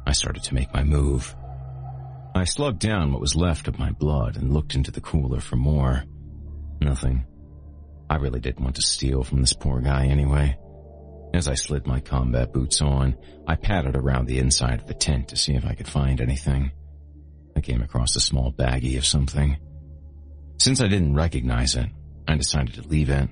[0.08, 1.36] I started to make my move.
[2.34, 5.58] I slugged down what was left of my blood and looked into the cooler for
[5.58, 6.04] more.
[6.80, 7.26] Nothing.
[8.10, 10.58] I really didn't want to steal from this poor guy anyway.
[11.34, 13.16] As I slid my combat boots on,
[13.48, 16.72] I patted around the inside of the tent to see if I could find anything.
[17.56, 19.58] I came across a small baggie of something.
[20.58, 21.90] Since I didn't recognize it,
[22.28, 23.30] I decided to leave it.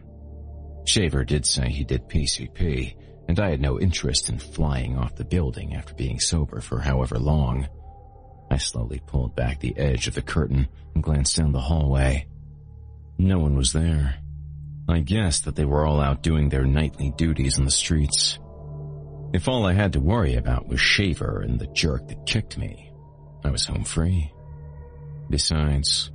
[0.86, 2.96] Shaver did say he did PCP,
[3.28, 7.20] and I had no interest in flying off the building after being sober for however
[7.20, 7.68] long.
[8.50, 12.28] I slowly pulled back the edge of the curtain and glanced down the hallway.
[13.20, 14.16] No one was there.
[14.88, 18.40] I guessed that they were all out doing their nightly duties in the streets.
[19.32, 22.89] If all I had to worry about was Shaver and the jerk that kicked me,
[23.44, 24.32] I was home free.
[25.30, 26.12] Besides,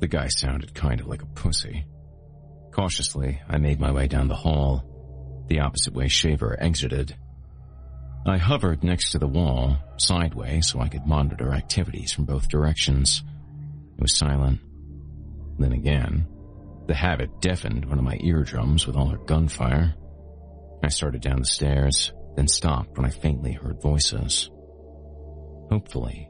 [0.00, 1.86] the guy sounded kind of like a pussy.
[2.72, 4.84] Cautiously, I made my way down the hall,
[5.48, 7.16] the opposite way Shaver exited.
[8.26, 13.22] I hovered next to the wall, sideways, so I could monitor activities from both directions.
[13.96, 14.60] It was silent.
[15.58, 16.26] Then again,
[16.86, 19.94] the habit deafened one of my eardrums with all her gunfire.
[20.82, 24.50] I started down the stairs, then stopped when I faintly heard voices.
[25.70, 26.28] Hopefully,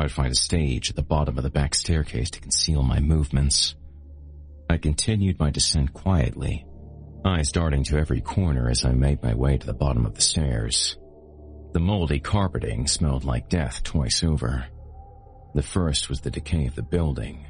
[0.00, 3.00] I would find a stage at the bottom of the back staircase to conceal my
[3.00, 3.74] movements.
[4.70, 6.64] I continued my descent quietly,
[7.22, 10.22] eyes darting to every corner as I made my way to the bottom of the
[10.22, 10.96] stairs.
[11.74, 14.64] The moldy carpeting smelled like death twice over.
[15.54, 17.44] The first was the decay of the building,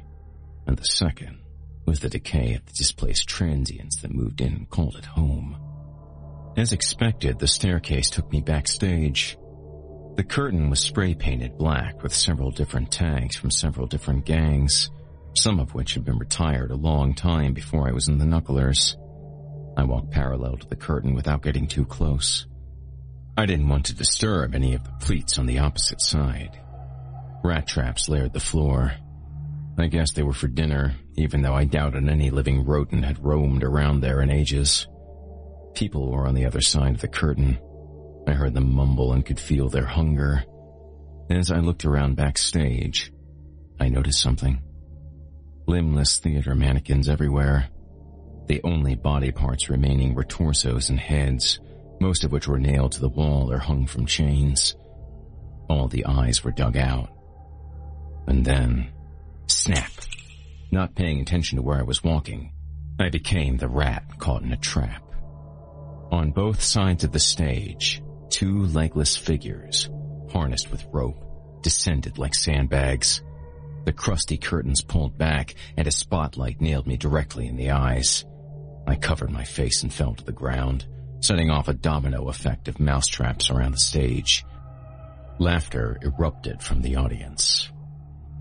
[0.67, 1.39] and the second
[1.85, 5.55] was the decay of the displaced transients that moved in and called it home.
[6.57, 9.37] As expected, the staircase took me backstage.
[10.15, 14.91] The curtain was spray painted black with several different tags from several different gangs,
[15.33, 18.95] some of which had been retired a long time before I was in the knucklers.
[19.77, 22.45] I walked parallel to the curtain without getting too close.
[23.37, 26.59] I didn't want to disturb any of the pleats on the opposite side.
[27.43, 28.93] Rat traps layered the floor,
[29.77, 33.63] I guess they were for dinner, even though I doubted any living rodent had roamed
[33.63, 34.87] around there in ages.
[35.73, 37.57] People were on the other side of the curtain.
[38.27, 40.43] I heard them mumble and could feel their hunger.
[41.29, 43.11] As I looked around backstage,
[43.79, 44.61] I noticed something.
[45.67, 47.69] Limbless theater mannequins everywhere.
[48.47, 51.59] The only body parts remaining were torsos and heads,
[51.99, 54.75] most of which were nailed to the wall or hung from chains.
[55.69, 57.09] All the eyes were dug out.
[58.27, 58.91] And then
[59.51, 59.91] Snap.
[60.71, 62.53] Not paying attention to where I was walking,
[62.99, 65.03] I became the rat caught in a trap.
[66.11, 69.89] On both sides of the stage, two legless figures,
[70.31, 73.21] harnessed with rope, descended like sandbags.
[73.83, 78.25] The crusty curtains pulled back and a spotlight nailed me directly in the eyes.
[78.87, 80.85] I covered my face and fell to the ground,
[81.19, 84.45] setting off a domino effect of mousetraps around the stage.
[85.37, 87.69] Laughter erupted from the audience.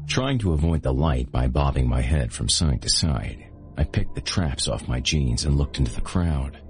[0.07, 4.14] Trying to avoid the light by bobbing my head from side to side, I picked
[4.14, 6.61] the traps off my jeans and looked into the crowd.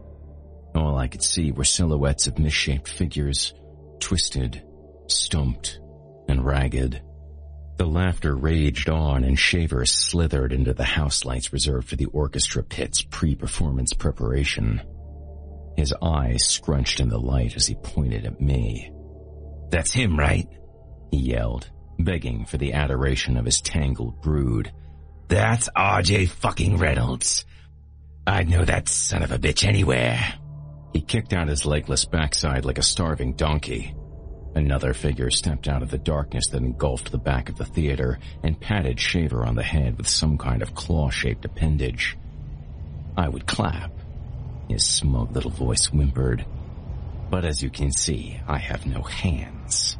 [0.74, 3.54] All I could see were silhouettes of misshaped figures,
[3.98, 4.62] twisted,
[5.08, 5.80] stumped,
[6.28, 7.02] and ragged.
[7.76, 12.62] The laughter raged on and Shaver slithered into the house lights reserved for the orchestra
[12.62, 14.82] pit's pre-performance preparation.
[15.76, 18.92] His eyes scrunched in the light as he pointed at me.
[19.70, 20.46] That's him, right?
[21.10, 24.72] He yelled begging for the adoration of his tangled brood.
[25.28, 27.44] That's RJ fucking Reynolds.
[28.26, 30.34] I'd know that son of a bitch anywhere.
[30.92, 33.94] He kicked out his legless backside like a starving donkey.
[34.54, 38.60] Another figure stepped out of the darkness that engulfed the back of the theater and
[38.60, 42.16] patted Shaver on the head with some kind of claw-shaped appendage.
[43.16, 43.92] I would clap.
[44.68, 46.44] His smug little voice whimpered.
[47.30, 49.96] But as you can see, I have no hands.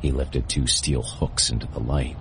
[0.00, 2.16] He lifted two steel hooks into the light.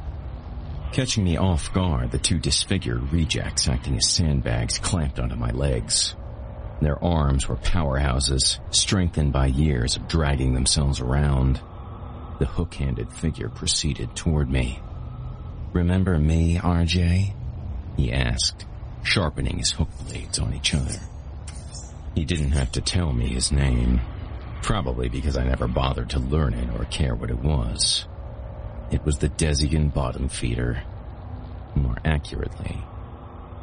[0.91, 6.15] Catching me off guard, the two disfigured rejects acting as sandbags clamped onto my legs.
[6.81, 11.59] Their arms were powerhouses, strengthened by years of dragging themselves around.
[12.39, 14.79] The hook-handed figure proceeded toward me.
[15.73, 17.33] Remember me, RJ?
[17.97, 18.65] He asked,
[19.03, 20.99] sharpening his hook blades on each other.
[22.13, 24.01] He didn't have to tell me his name.
[24.61, 28.05] Probably because I never bothered to learn it or care what it was.
[28.91, 30.83] It was the Desian bottom feeder.
[31.75, 32.77] More accurately,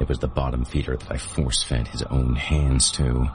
[0.00, 3.30] it was the bottom feeder that I force-fed his own hands to.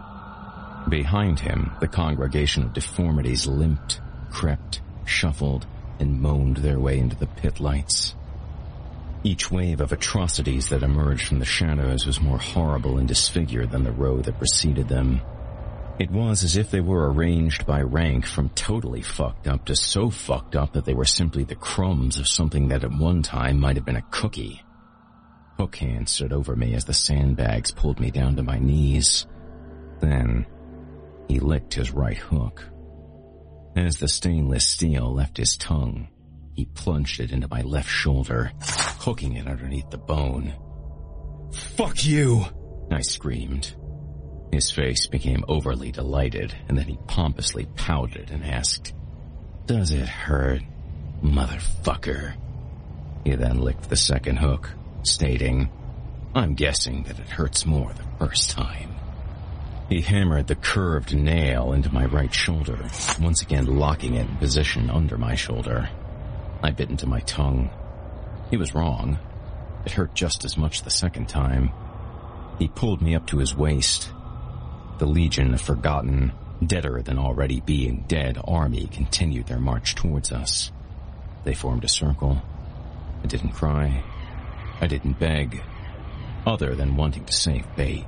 [0.89, 5.66] Behind him, the congregation of deformities limped, crept, shuffled,
[5.99, 8.16] and moaned their way into the pit lights.
[9.24, 13.84] Each wave of atrocities that emerged from the shadows was more horrible and disfigured than
[13.84, 15.22] the row that preceded them.
[15.99, 20.10] It was as if they were arranged by rank from totally fucked up to so
[20.10, 23.76] fucked up that they were simply the crumbs of something that at one time might
[23.76, 24.62] have been a cookie.
[25.60, 29.28] Hook hand stood over me as the sandbags pulled me down to my knees.
[29.99, 30.45] Then,
[31.28, 32.64] he licked his right hook.
[33.76, 36.07] As the stainless steel left his tongue,
[36.55, 38.53] he plunged it into my left shoulder,
[38.99, 40.53] hooking it underneath the bone.
[41.51, 42.45] Fuck you!
[42.89, 43.76] I screamed.
[44.53, 48.93] His face became overly delighted, and then he pompously pouted and asked,
[49.66, 50.62] Does it hurt,
[51.22, 52.34] motherfucker?
[53.26, 54.72] He then licked the second hook,
[55.04, 55.70] stating,
[56.36, 58.95] I'm guessing that it hurts more the first time.
[59.89, 62.78] He hammered the curved nail into my right shoulder,
[63.20, 65.89] once again locking it in position under my shoulder.
[66.62, 67.72] I bit into my tongue.
[68.52, 69.18] He was wrong.
[69.86, 71.72] It hurt just as much the second time.
[72.60, 74.12] He pulled me up to his waist.
[75.00, 76.34] The legion of forgotten,
[76.64, 80.72] deader than already being dead army continued their march towards us.
[81.45, 82.41] They formed a circle.
[83.24, 84.04] I didn't cry.
[84.82, 85.61] I didn't beg.
[86.45, 88.05] Other than wanting to save bait.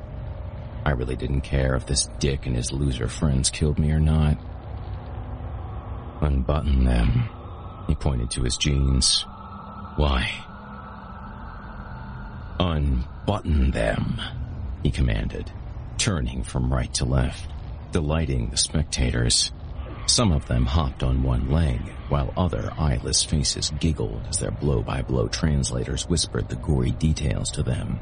[0.85, 4.37] I really didn't care if this dick and his loser friends killed me or not.
[6.21, 7.29] Unbutton them.
[7.87, 9.25] He pointed to his jeans.
[9.95, 10.29] Why?
[12.59, 14.21] Unbutton them,
[14.83, 15.51] he commanded,
[15.97, 17.49] turning from right to left,
[17.91, 19.51] delighting the spectators.
[20.07, 21.79] Some of them hopped on one leg,
[22.09, 27.99] while other eyeless faces giggled as their blow-by-blow translators whispered the gory details to them.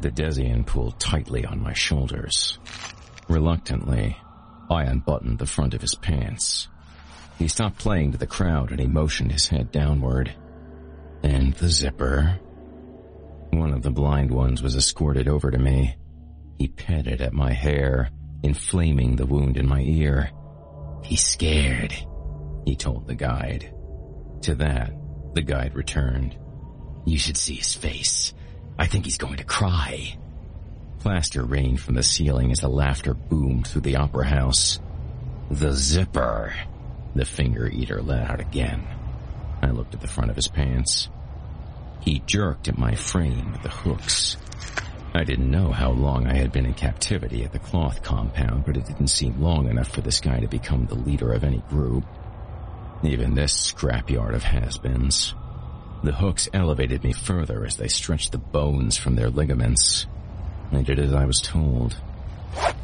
[0.00, 2.58] The Desian pulled tightly on my shoulders.
[3.28, 4.16] Reluctantly,
[4.70, 6.68] I unbuttoned the front of his pants.
[7.38, 10.34] He stopped playing to the crowd and he motioned his head downward.
[11.22, 12.38] And the zipper.
[13.50, 15.96] One of the blind ones was escorted over to me.
[16.58, 18.10] He petted at my hair,
[18.42, 20.30] inflaming the wound in my ear.
[21.02, 21.94] He's scared,
[22.64, 23.74] he told the guide.
[24.42, 24.92] To that,
[25.34, 26.36] the guide returned.
[27.04, 28.34] You should see his face.
[28.78, 30.16] I think he's going to cry.
[31.00, 34.78] Plaster rained from the ceiling as the laughter boomed through the opera house.
[35.50, 36.54] The zipper,
[37.14, 38.86] the finger eater let out again.
[39.62, 41.08] I looked at the front of his pants.
[42.00, 44.36] He jerked at my frame with the hooks.
[45.12, 48.76] I didn't know how long I had been in captivity at the cloth compound, but
[48.76, 52.04] it didn't seem long enough for this guy to become the leader of any group.
[53.02, 55.34] Even this scrapyard of has-beens.
[56.04, 60.06] The hooks elevated me further as they stretched the bones from their ligaments.
[60.72, 61.96] I did as I was told.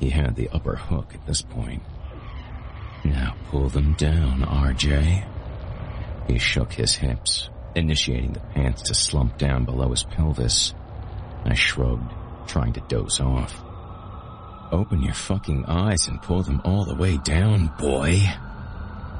[0.01, 1.83] He had the upper hook at this point.
[3.05, 5.27] Now pull them down, RJ.
[6.27, 10.75] He shook his hips, initiating the pants to slump down below his pelvis.
[11.45, 12.13] I shrugged,
[12.47, 13.63] trying to doze off.
[14.73, 18.21] Open your fucking eyes and pull them all the way down, boy.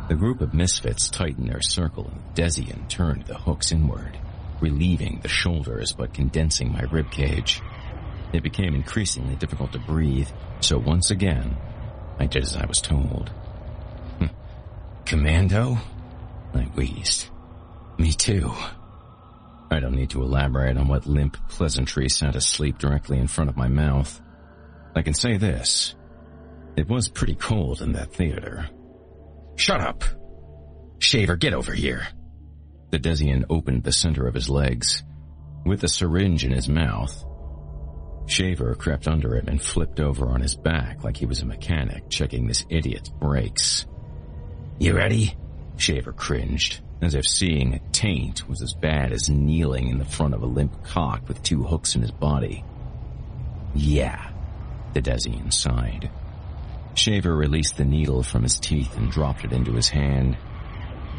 [0.09, 4.19] The group of misfits tightened their circle and Desian turned the hooks inward,
[4.61, 7.61] relieving the shoulders but condensing my rib cage.
[8.33, 10.29] It became increasingly difficult to breathe,
[10.61, 11.57] so once again,
[12.19, 13.31] I did as I was told.
[15.05, 15.79] Commando?
[16.55, 17.29] I wheezed.
[17.99, 18.53] Me too.
[19.71, 23.57] I don't need to elaborate on what limp pleasantry sat asleep directly in front of
[23.57, 24.21] my mouth.
[24.95, 25.95] I can say this.
[26.77, 28.69] It was pretty cold in that theater.
[29.57, 30.05] Shut up!
[30.99, 32.07] Shaver, get over here!
[32.91, 35.03] The Desian opened the center of his legs.
[35.65, 37.25] With a syringe in his mouth,
[38.27, 42.09] Shaver crept under him and flipped over on his back like he was a mechanic
[42.09, 43.87] checking this idiot's brakes.
[44.79, 45.35] You ready?
[45.77, 50.35] Shaver cringed, as if seeing a taint was as bad as kneeling in the front
[50.35, 52.65] of a limp cock with two hooks in his body.
[53.75, 54.31] Yeah,
[54.95, 56.11] the Desian sighed.
[56.95, 60.39] Shaver released the needle from his teeth and dropped it into his hand.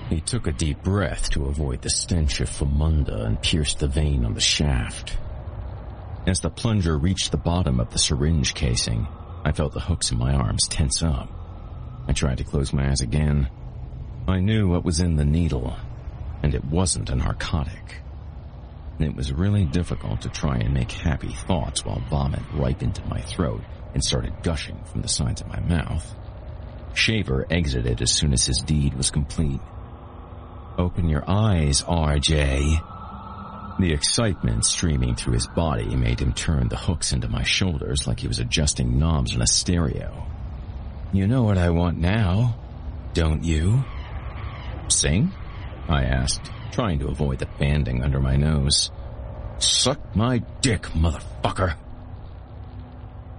[0.10, 4.26] He took a deep breath to avoid the stench of famunda and pierced the vein
[4.26, 5.18] on the shaft.
[6.26, 9.08] As the plunger reached the bottom of the syringe casing,
[9.46, 11.30] I felt the hooks in my arms tense up.
[12.08, 13.50] I tried to close my eyes again.
[14.30, 15.78] I knew what was in the needle,
[16.44, 18.02] and it wasn't a narcotic.
[19.00, 23.22] It was really difficult to try and make happy thoughts while vomit ripened in my
[23.22, 23.62] throat
[23.94, 26.14] and started gushing from the sides of my mouth.
[26.94, 29.62] Shaver exited as soon as his deed was complete.
[30.78, 33.80] Open your eyes, RJ.
[33.80, 38.20] The excitement streaming through his body made him turn the hooks into my shoulders like
[38.20, 40.28] he was adjusting knobs on a stereo.
[41.14, 42.60] You know what I want now,
[43.14, 43.86] don't you?
[44.90, 45.32] Sing?
[45.88, 48.92] I asked, trying to avoid the banding under my nose.
[49.60, 51.76] Suck my dick, motherfucker.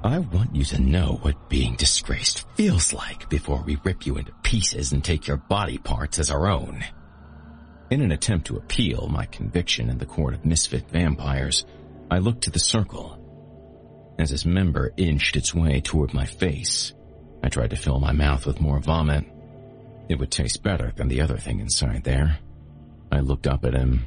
[0.03, 4.33] I want you to know what being disgraced feels like before we rip you into
[4.43, 6.85] pieces and take your body parts as our own.
[7.91, 11.65] In an attempt to appeal my conviction in the court of misfit vampires,
[12.11, 13.19] I looked to the circle.
[14.19, 16.93] As his member inched its way toward my face,
[17.43, 19.25] I tried to fill my mouth with more vomit.
[20.09, 22.39] It would taste better than the other thing inside there.
[23.13, 24.05] I looked up at him.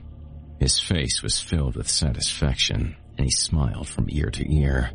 [0.59, 4.91] His face was filled with satisfaction, and he smiled from ear to ear.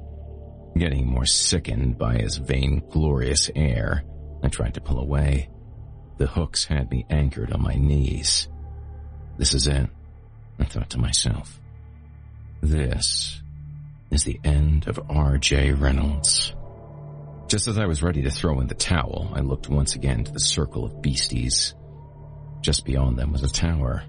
[0.76, 4.04] Getting more sickened by his vainglorious air,
[4.42, 5.48] I tried to pull away.
[6.18, 8.48] The hooks had me anchored on my knees.
[9.38, 9.88] This is it,
[10.58, 11.60] I thought to myself.
[12.62, 13.42] This
[14.10, 15.72] is the end of R.J.
[15.72, 16.54] Reynolds.
[17.48, 20.32] Just as I was ready to throw in the towel, I looked once again to
[20.32, 21.74] the circle of beasties.
[22.60, 24.02] Just beyond them was a tower.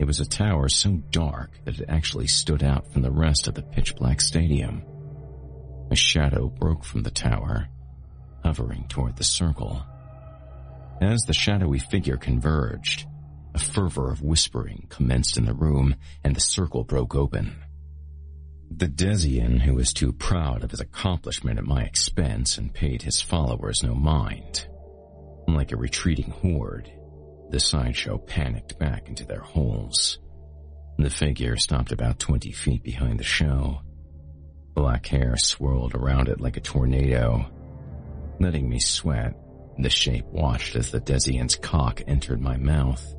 [0.00, 3.54] It was a tower so dark that it actually stood out from the rest of
[3.54, 4.82] the pitch black stadium.
[5.92, 7.68] A shadow broke from the tower,
[8.42, 9.84] hovering toward the circle.
[11.00, 13.06] As the shadowy figure converged,
[13.54, 17.62] a fervor of whispering commenced in the room and the circle broke open.
[18.76, 23.20] The Desian, who was too proud of his accomplishment at my expense and paid his
[23.20, 24.66] followers no mind.
[25.46, 26.90] Like a retreating horde,
[27.50, 30.18] the sideshow panicked back into their holes.
[30.98, 33.80] The figure stopped about 20 feet behind the show.
[34.74, 37.46] Black hair swirled around it like a tornado.
[38.40, 39.36] Letting me sweat,
[39.78, 43.14] the shape watched as the Desian's cock entered my mouth.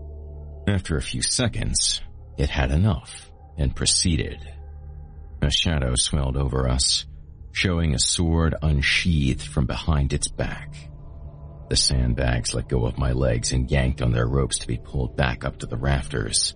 [0.67, 2.01] After a few seconds,
[2.37, 4.51] it had enough and proceeded.
[5.41, 7.05] A shadow swelled over us,
[7.51, 10.89] showing a sword unsheathed from behind its back.
[11.69, 15.15] The sandbags let go of my legs and yanked on their ropes to be pulled
[15.15, 16.53] back up to the rafters.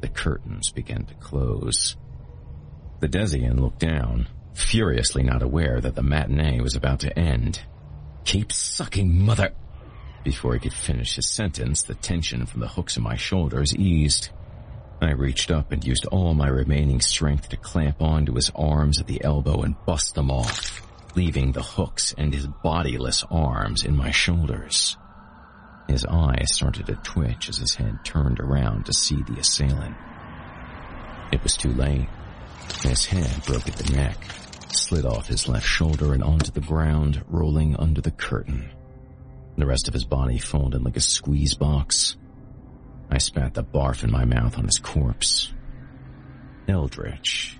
[0.00, 1.96] The curtains began to close.
[3.00, 7.60] The Desian looked down, furiously not aware that the matinee was about to end.
[8.24, 9.52] Keep sucking, mother...
[10.24, 14.30] Before he could finish his sentence, the tension from the hooks in my shoulders eased.
[15.00, 19.06] I reached up and used all my remaining strength to clamp onto his arms at
[19.06, 20.80] the elbow and bust them off,
[21.14, 24.96] leaving the hooks and his bodiless arms in my shoulders.
[25.86, 29.96] His eyes started to twitch as his head turned around to see the assailant.
[31.30, 32.08] It was too late.
[32.82, 34.16] His head broke at the neck,
[34.74, 38.70] slid off his left shoulder and onto the ground, rolling under the curtain.
[39.58, 42.16] The rest of his body folded like a squeeze box,
[43.10, 45.52] I spat the barf in my mouth on his corpse.
[46.68, 47.58] Eldritch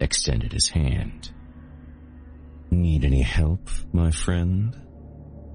[0.00, 1.30] extended his hand.
[2.70, 4.76] Need any help, my friend?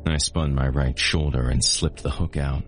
[0.05, 2.63] I spun my right shoulder and slipped the hook out.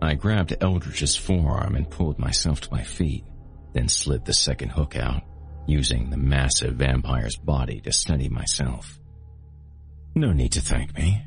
[0.00, 3.24] I grabbed Eldritch's forearm and pulled myself to my feet,
[3.72, 5.22] then slid the second hook out,
[5.66, 8.98] using the massive vampire's body to steady myself.
[10.14, 11.24] No need to thank me,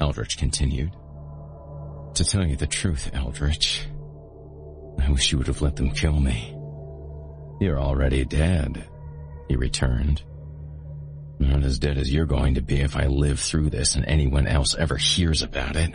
[0.00, 0.92] Eldritch continued.
[2.14, 3.88] To tell you the truth, Eldritch,
[4.98, 6.50] I wish you would have let them kill me.
[7.60, 8.88] You're already dead,
[9.48, 10.22] he returned.
[11.38, 14.46] Not as dead as you're going to be if I live through this and anyone
[14.46, 15.92] else ever hears about it.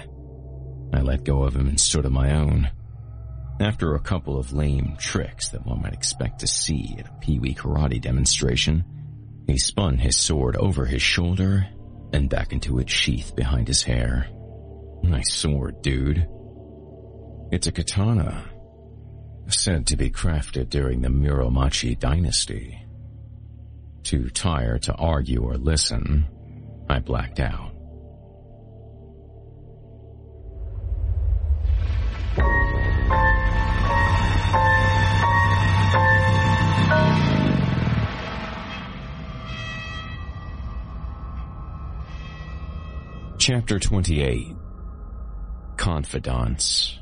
[0.94, 2.70] I let go of him and stood on my own.
[3.62, 7.56] After a couple of lame tricks that one might expect to see at a Pee-wee
[7.56, 8.86] karate demonstration,
[9.48, 11.68] he spun his sword over his shoulder
[12.14, 14.28] and back into its sheath behind his hair.
[15.04, 16.28] Nice sword, dude.
[17.52, 18.49] It's a katana,
[19.54, 22.86] said to be crafted during the Muromachi dynasty.
[24.04, 26.28] Too tired to argue or listen,
[26.90, 27.74] I blacked out.
[43.38, 44.56] Chapter 28
[45.78, 46.99] Confidants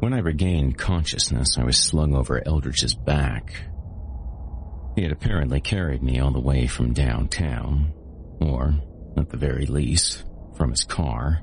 [0.00, 3.54] when I regained consciousness, I was slung over Eldritch's back.
[4.94, 7.92] He had apparently carried me all the way from downtown,
[8.40, 8.74] or,
[9.16, 10.24] at the very least,
[10.56, 11.40] from his car.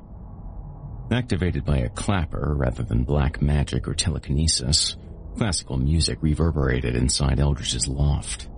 [1.10, 4.96] Activated by a clapper rather than black magic or telekinesis,
[5.36, 8.48] classical music reverberated inside Eldritch's loft.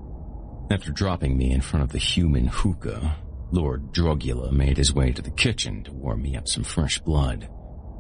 [0.70, 3.16] After dropping me in front of the human hookah,
[3.50, 7.48] Lord Drogula made his way to the kitchen to warm me up some fresh blood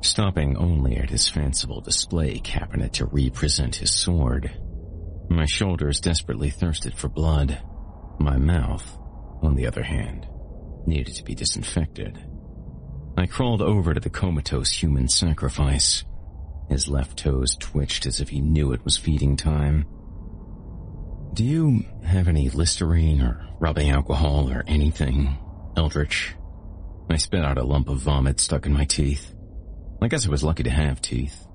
[0.00, 4.52] stopping only at his fanciful display cabinet to represent his sword.
[5.28, 7.60] My shoulders desperately thirsted for blood.
[8.18, 8.96] My mouth,
[9.42, 10.26] on the other hand,
[10.86, 12.18] needed to be disinfected.
[13.16, 16.04] I crawled over to the comatose human sacrifice.
[16.68, 19.86] His left toes twitched as if he knew it was feeding time.
[21.32, 25.36] Do you have any Listerine or rubbing alcohol or anything,
[25.76, 26.34] Eldritch?
[27.10, 29.32] I spit out a lump of vomit stuck in my teeth.
[30.00, 31.46] I guess I was lucky to have teeth.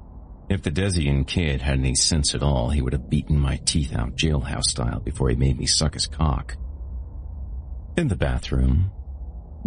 [0.50, 3.96] If the Desian kid had any sense at all, he would have beaten my teeth
[3.96, 6.58] out jailhouse style before he made me suck his cock.
[7.96, 8.92] In the bathroom.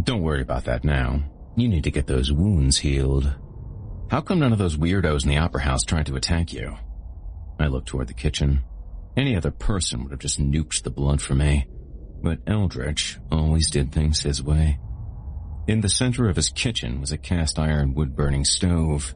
[0.03, 1.23] Don't worry about that now.
[1.57, 3.33] You need to get those wounds healed.
[4.11, 6.77] How come none of those weirdos in the opera house tried to attack you?
[7.59, 8.65] I looked toward the kitchen.
[9.17, 11.67] Any other person would have just nuked the blood for me.
[12.23, 14.79] But Eldritch always did things his way.
[15.67, 19.15] In the center of his kitchen was a cast iron wood burning stove.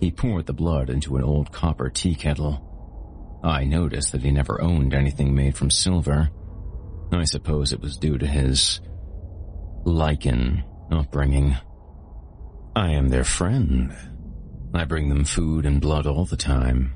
[0.00, 3.40] He poured the blood into an old copper tea kettle.
[3.42, 6.30] I noticed that he never owned anything made from silver.
[7.12, 8.80] I suppose it was due to his
[9.84, 10.62] lichen
[10.92, 11.56] upbringing.
[12.76, 13.92] I am their friend.
[14.72, 16.94] I bring them food and blood all the time.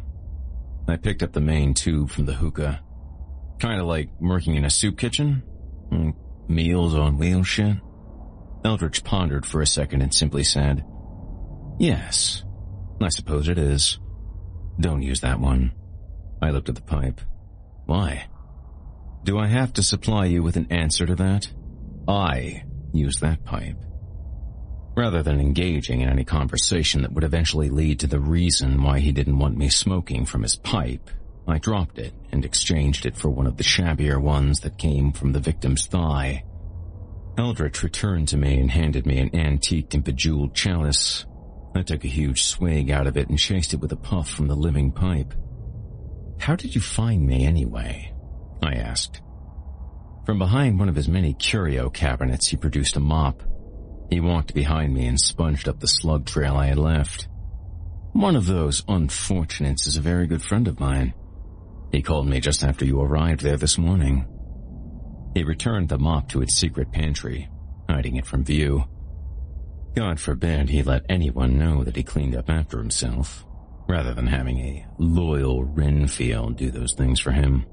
[0.87, 2.81] I picked up the main tube from the hookah.
[3.59, 5.43] Kinda like working in a soup kitchen?
[6.47, 7.77] Meals on wheel shit?
[8.69, 10.85] Eldritch pondered for a second and simply said,
[11.79, 12.45] Yes,
[13.01, 13.99] I suppose it is.
[14.79, 15.73] Don't use that one.
[16.43, 17.23] I looked at the pipe.
[17.87, 18.27] Why?
[19.25, 21.51] Do I have to supply you with an answer to that?
[22.07, 23.79] I use that pipe.
[24.95, 29.13] Rather than engaging in any conversation that would eventually lead to the reason why he
[29.13, 31.09] didn't want me smoking from his pipe,
[31.47, 35.33] I dropped it and exchanged it for one of the shabbier ones that came from
[35.33, 36.45] the victim's thigh.
[37.39, 41.25] Eldritch returned to me and handed me an antique and bejeweled chalice.
[41.75, 44.49] I took a huge swig out of it and chased it with a puff from
[44.49, 45.33] the living pipe.
[46.41, 48.13] How did you find me anyway?
[48.61, 49.23] I asked.
[50.27, 53.43] From behind one of his many curio cabinets, he produced a mop.
[54.11, 57.29] He walked behind me and sponged up the slug trail I had left.
[58.13, 61.15] One of those unfortunates is a very good friend of mine.
[61.93, 64.27] He called me just after you arrived there this morning.
[65.39, 67.49] He returned the mop to its secret pantry,
[67.89, 68.83] hiding it from view.
[69.95, 73.47] God forbid he let anyone know that he cleaned up after himself,
[73.89, 77.65] rather than having a loyal Renfield do those things for him.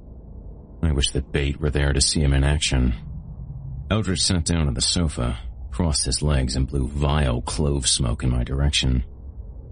[0.84, 2.94] I wish that Bait were there to see him in action.
[3.90, 5.40] Eldritch sat down on the sofa,
[5.72, 9.04] crossed his legs, and blew vile clove smoke in my direction.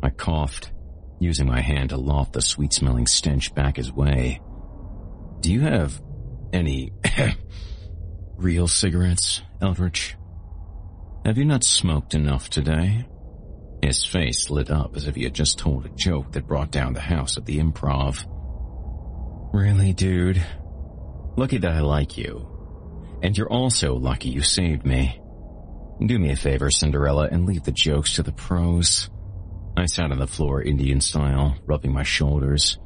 [0.02, 0.72] I coughed,
[1.20, 4.42] using my hand to loft the sweet-smelling stench back his way.
[5.42, 6.02] Do you have
[6.52, 6.92] any
[8.44, 10.16] real cigarettes, Eldritch?
[11.26, 13.08] Have you not smoked enough today?
[13.82, 16.94] His face lit up as if he had just told a joke that brought down
[16.94, 18.26] the house at the improv.
[19.54, 20.44] Really, dude?
[21.38, 22.50] Lucky that I like you.
[23.24, 25.20] And you're also lucky you saved me.
[26.06, 29.10] Do me a favor, Cinderella, and leave the jokes to the pros.
[29.78, 32.78] I sat on the floor Indian style, rubbing my shoulders.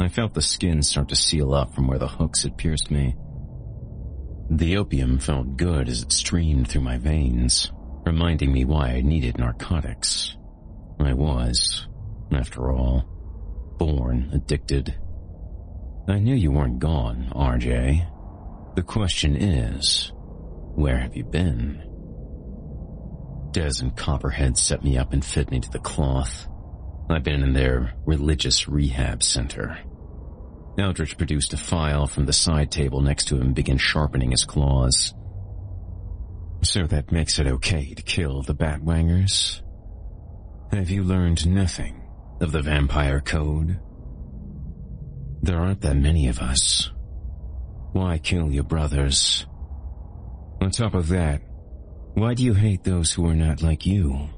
[0.00, 3.16] I felt the skin start to seal up from where the hooks had pierced me.
[4.54, 7.72] The opium felt good as it streamed through my veins,
[8.04, 10.36] reminding me why I needed narcotics.
[11.00, 11.88] I was,
[12.30, 13.06] after all,
[13.78, 14.94] born addicted.
[16.06, 18.74] I knew you weren't gone, RJ.
[18.76, 20.12] The question is,
[20.74, 21.82] where have you been?
[23.52, 26.46] Des and Copperhead set me up and fit me to the cloth.
[27.08, 29.78] I've been in their religious rehab center.
[30.78, 34.44] Eldritch produced a file from the side table next to him and began sharpening his
[34.44, 35.14] claws.
[36.62, 39.60] So that makes it okay to kill the Batwangers?
[40.72, 42.02] Have you learned nothing
[42.40, 43.78] of the vampire code?
[45.42, 46.90] There aren't that many of us.
[47.92, 49.44] Why kill your brothers?
[50.62, 51.42] On top of that,
[52.14, 54.28] why do you hate those who are not like you?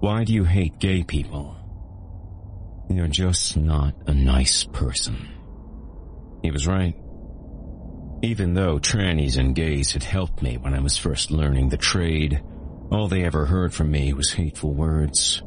[0.00, 1.57] Why do you hate gay people?
[2.90, 5.28] You're just not a nice person.
[6.42, 6.94] He was right.
[8.22, 12.42] Even though trannies and gays had helped me when I was first learning the trade,
[12.90, 15.42] all they ever heard from me was hateful words.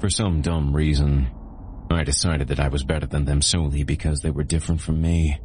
[0.00, 1.28] For some dumb reason,
[1.90, 5.40] I decided that I was better than them solely because they were different from me.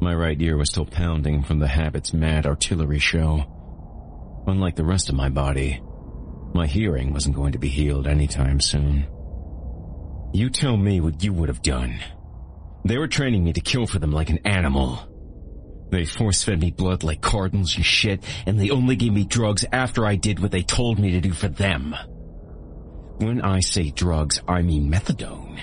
[0.00, 4.44] My right ear was still pounding from the habit's mad artillery show.
[4.46, 5.80] Unlike the rest of my body,
[6.54, 9.06] my hearing wasn't going to be healed anytime soon.
[10.36, 11.98] You tell me what you would have done.
[12.84, 14.98] They were training me to kill for them like an animal.
[15.90, 20.04] They force-fed me blood like cardinals and shit, and they only gave me drugs after
[20.04, 21.96] I did what they told me to do for them.
[23.16, 25.58] When I say drugs, I mean methadone.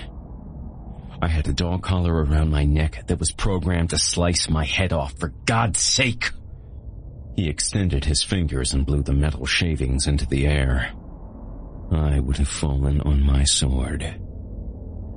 [1.22, 4.92] I had a dog collar around my neck that was programmed to slice my head
[4.92, 6.32] off for God's sake.
[7.36, 10.90] He extended his fingers and blew the metal shavings into the air.
[11.92, 14.20] I would have fallen on my sword.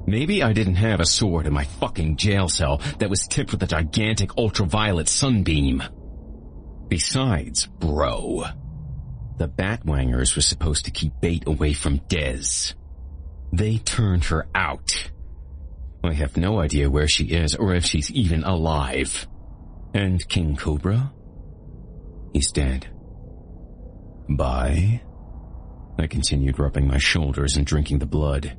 [0.08, 3.62] Maybe I didn't have a sword in my fucking jail cell that was tipped with
[3.62, 5.84] a gigantic ultraviolet sunbeam.
[6.88, 8.46] Besides, bro,
[9.38, 12.74] the Batwangers were supposed to keep bait away from Dez.
[13.52, 15.12] They turned her out.
[16.06, 19.28] I have no idea where she is or if she's even alive.
[19.94, 21.12] And King Cobra?
[22.32, 22.88] He's dead.
[24.30, 25.02] Bye.
[26.00, 28.56] I continued rubbing my shoulders and drinking the blood.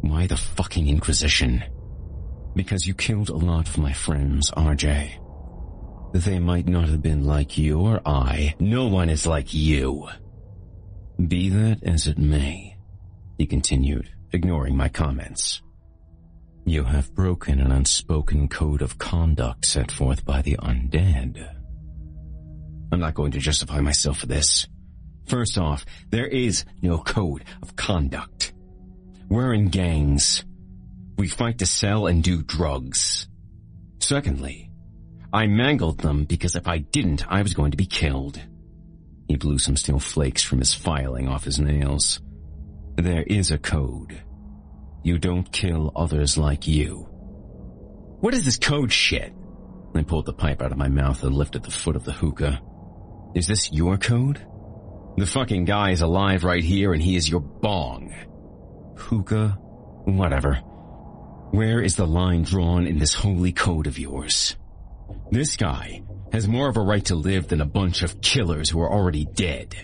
[0.00, 1.62] Why the fucking Inquisition?
[2.54, 5.10] Because you killed a lot of my friends, RJ.
[6.12, 8.54] They might not have been like you or I.
[8.58, 10.08] No one is like you.
[11.28, 12.76] Be that as it may,
[13.38, 15.62] he continued, ignoring my comments.
[16.64, 21.54] You have broken an unspoken code of conduct set forth by the undead.
[22.92, 24.66] I'm not going to justify myself for this.
[25.26, 28.52] First off, there is no code of conduct.
[29.30, 30.44] We're in gangs.
[31.16, 33.28] We fight to sell and do drugs.
[34.00, 34.72] Secondly,
[35.32, 38.40] I mangled them because if I didn't, I was going to be killed.
[39.28, 42.20] He blew some steel flakes from his filing off his nails.
[42.96, 44.20] There is a code.
[45.04, 47.06] You don't kill others like you.
[48.18, 49.32] What is this code shit?
[49.94, 52.60] I pulled the pipe out of my mouth and lifted the foot of the hookah.
[53.36, 54.44] Is this your code?
[55.16, 58.12] The fucking guy is alive right here and he is your bong.
[59.00, 59.58] Hookah?
[60.04, 60.54] Whatever.
[61.52, 64.56] Where is the line drawn in this holy code of yours?
[65.30, 68.80] This guy has more of a right to live than a bunch of killers who
[68.80, 69.74] are already dead.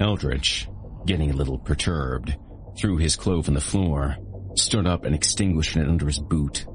[0.00, 0.68] Eldritch,
[1.06, 2.36] getting a little perturbed,
[2.76, 4.16] threw his clove on the floor,
[4.56, 6.66] stood up and extinguished it under his boot.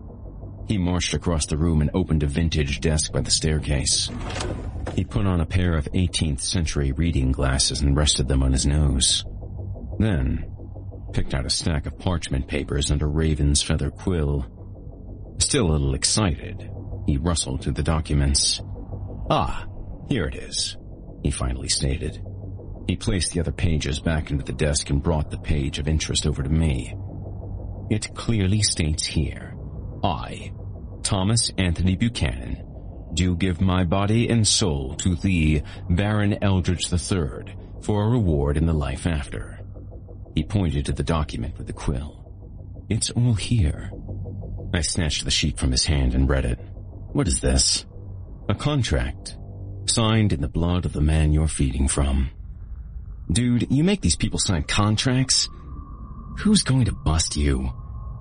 [0.67, 4.09] He marched across the room and opened a vintage desk by the staircase.
[4.95, 8.65] He put on a pair of 18th century reading glasses and rested them on his
[8.65, 9.25] nose.
[9.97, 10.48] Then,
[11.13, 14.45] picked out a stack of parchment papers and a raven's feather quill.
[15.39, 16.69] Still a little excited,
[17.07, 18.61] he rustled through the documents.
[19.29, 19.65] Ah,
[20.09, 20.77] here it is,
[21.23, 22.21] he finally stated.
[22.87, 26.25] He placed the other pages back into the desk and brought the page of interest
[26.25, 26.95] over to me.
[27.89, 29.55] It clearly states here,
[30.03, 30.51] I,
[31.03, 32.65] Thomas Anthony Buchanan,
[33.13, 38.65] do give my body and soul to thee, Baron Eldritch III, for a reward in
[38.65, 39.58] the life after.
[40.35, 42.25] He pointed to the document with the quill.
[42.89, 43.91] It's all here.
[44.73, 46.59] I snatched the sheet from his hand and read it.
[47.11, 47.85] What is this?
[48.47, 49.37] A contract.
[49.85, 52.29] Signed in the blood of the man you're feeding from.
[53.31, 55.49] Dude, you make these people sign contracts?
[56.39, 57.71] Who's going to bust you?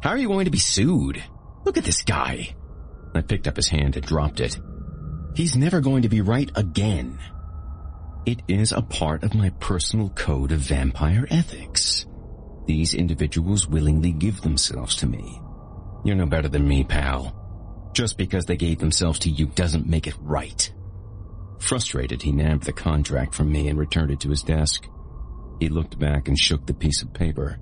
[0.03, 1.23] How are you going to be sued?
[1.65, 2.55] Look at this guy.
[3.15, 4.59] I picked up his hand and dropped it.
[5.35, 7.19] He's never going to be right again.
[8.29, 12.05] It is a part of my personal code of vampire ethics.
[12.66, 15.41] These individuals willingly give themselves to me.
[16.05, 17.91] You're no better than me, pal.
[17.95, 20.70] Just because they gave themselves to you doesn't make it right.
[21.59, 24.87] Frustrated, he nabbed the contract from me and returned it to his desk.
[25.59, 27.59] He looked back and shook the piece of paper.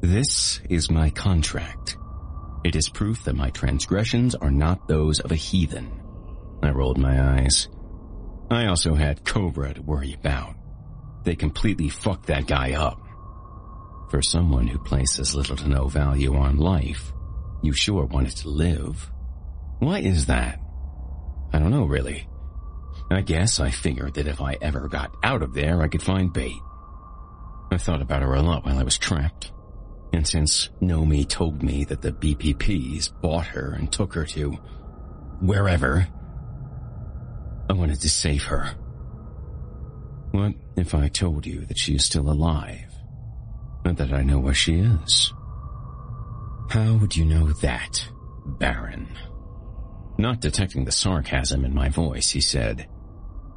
[0.00, 1.98] This is my contract.
[2.64, 5.92] It is proof that my transgressions are not those of a heathen.
[6.62, 7.68] I rolled my eyes.
[8.50, 10.54] I also had Cobra to worry about.
[11.24, 13.00] They completely fucked that guy up.
[14.10, 17.12] For someone who places little to no value on life,
[17.62, 19.10] you sure wanted to live.
[19.80, 20.60] Why is that?
[21.52, 22.26] I don't know really.
[23.10, 26.32] I guess I figured that if I ever got out of there, I could find
[26.32, 26.56] bait.
[27.70, 29.52] I thought about her a lot while I was trapped.
[30.12, 34.52] And since Nomi told me that the BPPs bought her and took her to
[35.40, 36.08] wherever,
[37.68, 38.74] I wanted to save her.
[40.30, 42.92] What if I told you that she is still alive?
[43.84, 45.32] And that I know where she is?
[46.70, 48.06] How would you know that,
[48.44, 49.08] Baron?
[50.18, 52.88] Not detecting the sarcasm in my voice, he said,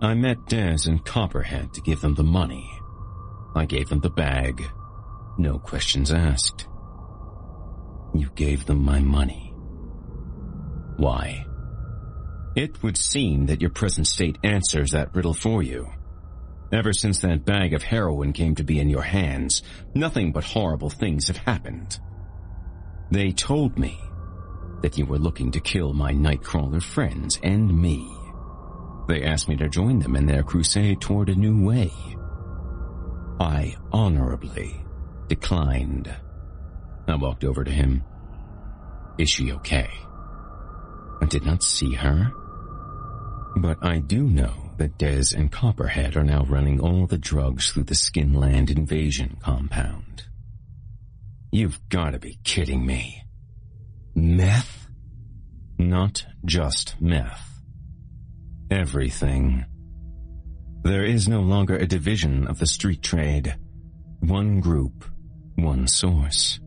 [0.02, 2.70] I met Dez and Copperhead to give them the money.
[3.56, 4.64] I gave them the bag.
[5.38, 6.68] No questions asked.
[8.14, 9.54] You gave them my money.
[10.98, 11.46] Why?
[12.56, 15.88] It would seem that your present state answers that riddle for you.
[16.74, 19.62] Ever since that bag of heroin came to be in your hands,
[19.94, 22.00] nothing but horrible things have happened.
[23.10, 24.00] They told me
[24.82, 28.10] that you were looking to kill my Nightcrawler friends and me.
[29.08, 31.92] They asked me to join them in their crusade toward a new way.
[33.40, 34.76] I honorably
[35.28, 36.14] declined.
[37.08, 38.04] I walked over to him.
[39.18, 39.90] Is she okay?
[41.22, 42.32] I did not see her.
[43.58, 47.84] But I do know that Dez and Copperhead are now running all the drugs through
[47.84, 50.24] the Skinland invasion compound.
[51.52, 53.24] You've gotta be kidding me.
[54.16, 54.88] Meth?
[55.78, 57.62] Not just meth.
[58.70, 59.66] Everything.
[60.84, 63.56] There is no longer a division of the street trade.
[64.22, 65.06] One group,
[65.56, 66.60] One source.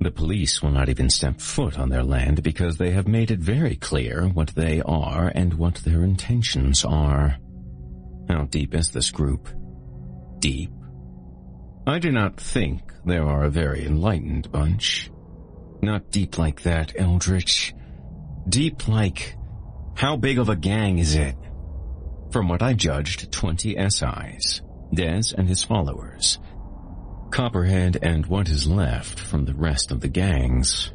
[0.00, 3.40] The police will not even step foot on their land because they have made it
[3.40, 7.36] very clear what they are and what their intentions are.
[8.28, 9.48] How deep is this group?
[10.38, 10.70] Deep?
[11.86, 15.10] I do not think they are a very enlightened bunch.
[15.82, 17.74] Not deep like that, Eldritch.
[18.48, 19.36] Deep like,
[19.96, 21.34] how big of a gang is it?
[22.30, 24.62] From what I judged, 20 SIs,
[24.94, 26.38] Dez and his followers,
[27.30, 30.92] Copperhead and what is left from the rest of the gangs.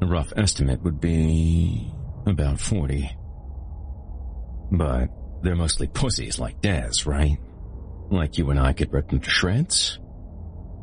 [0.00, 1.92] A rough estimate would be
[2.26, 3.10] about 40.
[4.70, 5.08] But
[5.42, 7.38] they're mostly pussies like Dez, right?
[8.10, 9.98] Like you and I get ripped into shreds?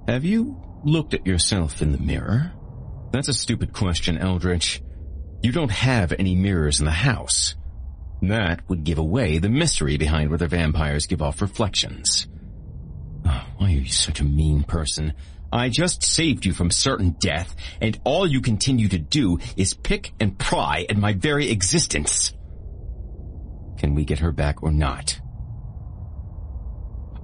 [0.08, 2.52] Have you looked at yourself in the mirror?
[3.12, 4.82] That's a stupid question, Eldritch.
[5.42, 7.56] You don't have any mirrors in the house.
[8.22, 12.28] That would give away the mystery behind whether vampires give off reflections.
[13.26, 15.13] Oh, why are you such a mean person?
[15.51, 20.13] I just saved you from certain death, and all you continue to do is pick
[20.20, 22.34] and pry at my very existence.
[23.78, 25.20] Can we get her back or not?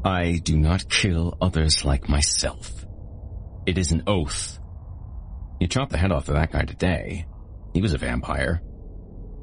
[0.03, 2.85] I do not kill others like myself.
[3.65, 4.59] It is an oath.
[5.59, 7.25] You chopped the head off of that guy today.
[7.73, 8.61] He was a vampire.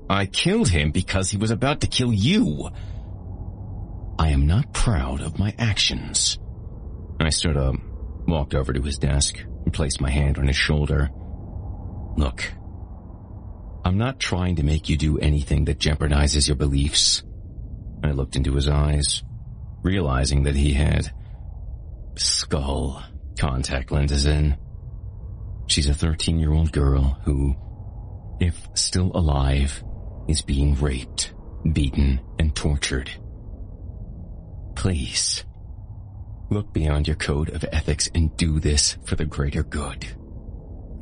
[0.08, 2.70] I killed him because he was about to kill you.
[4.18, 6.38] I am not proud of my actions.
[7.20, 7.76] I stood up,
[8.26, 11.10] walked over to his desk, and placed my hand on his shoulder.
[12.16, 12.52] Look,
[13.84, 17.22] I'm not trying to make you do anything that jeopardizes your beliefs.
[18.04, 19.22] I looked into his eyes,
[19.82, 21.12] realizing that he had
[22.16, 23.02] skull
[23.38, 24.56] contact lenses in.
[25.66, 27.56] She's a 13 year old girl who,
[28.40, 29.82] if still alive,
[30.28, 31.32] is being raped,
[31.72, 33.10] beaten, and tortured.
[34.74, 35.44] Please,
[36.52, 40.06] look beyond your code of ethics and do this for the greater good.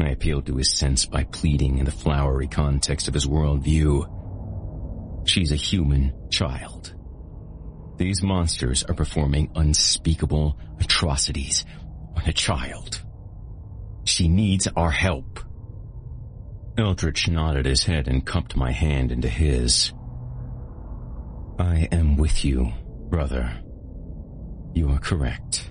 [0.01, 5.28] I appealed to his sense by pleading in the flowery context of his worldview.
[5.28, 6.94] She's a human child.
[7.98, 11.66] These monsters are performing unspeakable atrocities
[12.16, 13.03] on a child.
[14.05, 15.40] She needs our help.
[16.78, 19.92] Eldritch nodded his head and cupped my hand into his.
[21.59, 22.72] I am with you,
[23.11, 23.61] brother.
[24.75, 25.71] You are correct.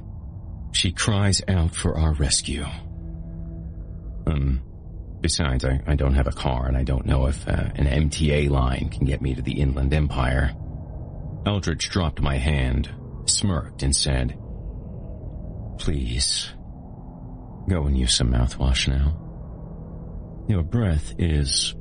[0.72, 2.66] She cries out for our rescue.
[4.28, 4.62] Um,
[5.22, 8.50] besides, I, I don't have a car and I don't know if uh, an MTA
[8.50, 10.54] line can get me to the Inland Empire.
[11.45, 12.93] Eldritch dropped my hand,
[13.26, 14.38] smirked, and said,
[15.80, 16.50] Please,
[17.70, 19.16] go and use some mouthwash now.
[20.50, 21.74] Your breath is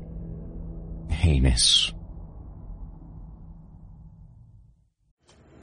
[1.10, 1.92] heinous.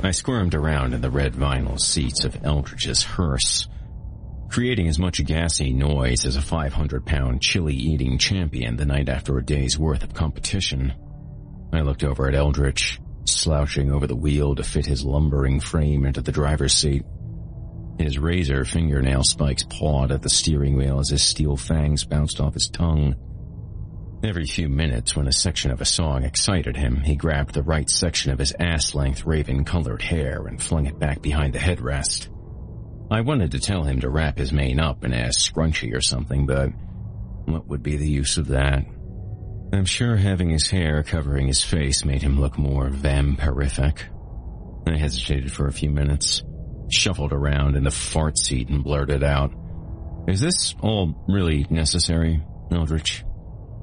[0.00, 3.68] I squirmed around in the red vinyl seats of Eldritch's hearse,
[4.48, 9.36] creating as much gassy noise as a 500 pound chili eating champion the night after
[9.36, 10.94] a day's worth of competition.
[11.72, 16.22] I looked over at Eldritch, slouching over the wheel to fit his lumbering frame into
[16.22, 17.02] the driver's seat.
[17.98, 22.54] His razor fingernail spikes pawed at the steering wheel as his steel fangs bounced off
[22.54, 23.16] his tongue.
[24.24, 27.88] Every few minutes, when a section of a song excited him, he grabbed the right
[27.88, 32.26] section of his ass-length raven-colored hair and flung it back behind the headrest.
[33.12, 36.46] I wanted to tell him to wrap his mane up in a scrunchie or something,
[36.46, 36.70] but
[37.44, 38.84] what would be the use of that?
[39.72, 44.00] I'm sure having his hair covering his face made him look more vampirific.
[44.84, 46.42] I hesitated for a few minutes,
[46.90, 49.52] shuffled around in the fart seat and blurted out,
[50.26, 52.42] Is this all really necessary,
[52.72, 53.24] Eldritch?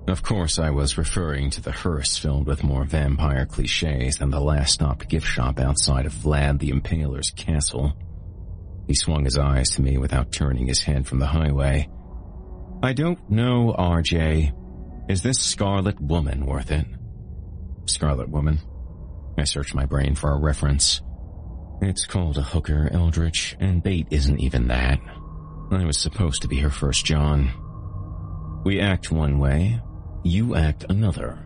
[0.08, 4.39] Of course, I was referring to the hearse filled with more vampire cliches than the
[4.39, 7.93] last stopped gift shop outside of Vlad the Impaler's castle.
[8.88, 11.89] He swung his eyes to me without turning his head from the highway.
[12.84, 14.53] I don't know, RJ.
[15.10, 16.86] Is this Scarlet Woman worth it?
[17.86, 18.60] Scarlet Woman?
[19.39, 21.01] I searched my brain for a reference.
[21.82, 24.99] It's called a hooker, Eldritch, and bait isn't even that.
[25.72, 27.51] I was supposed to be her first John.
[28.64, 29.82] We act one way,
[30.26, 31.39] you act another,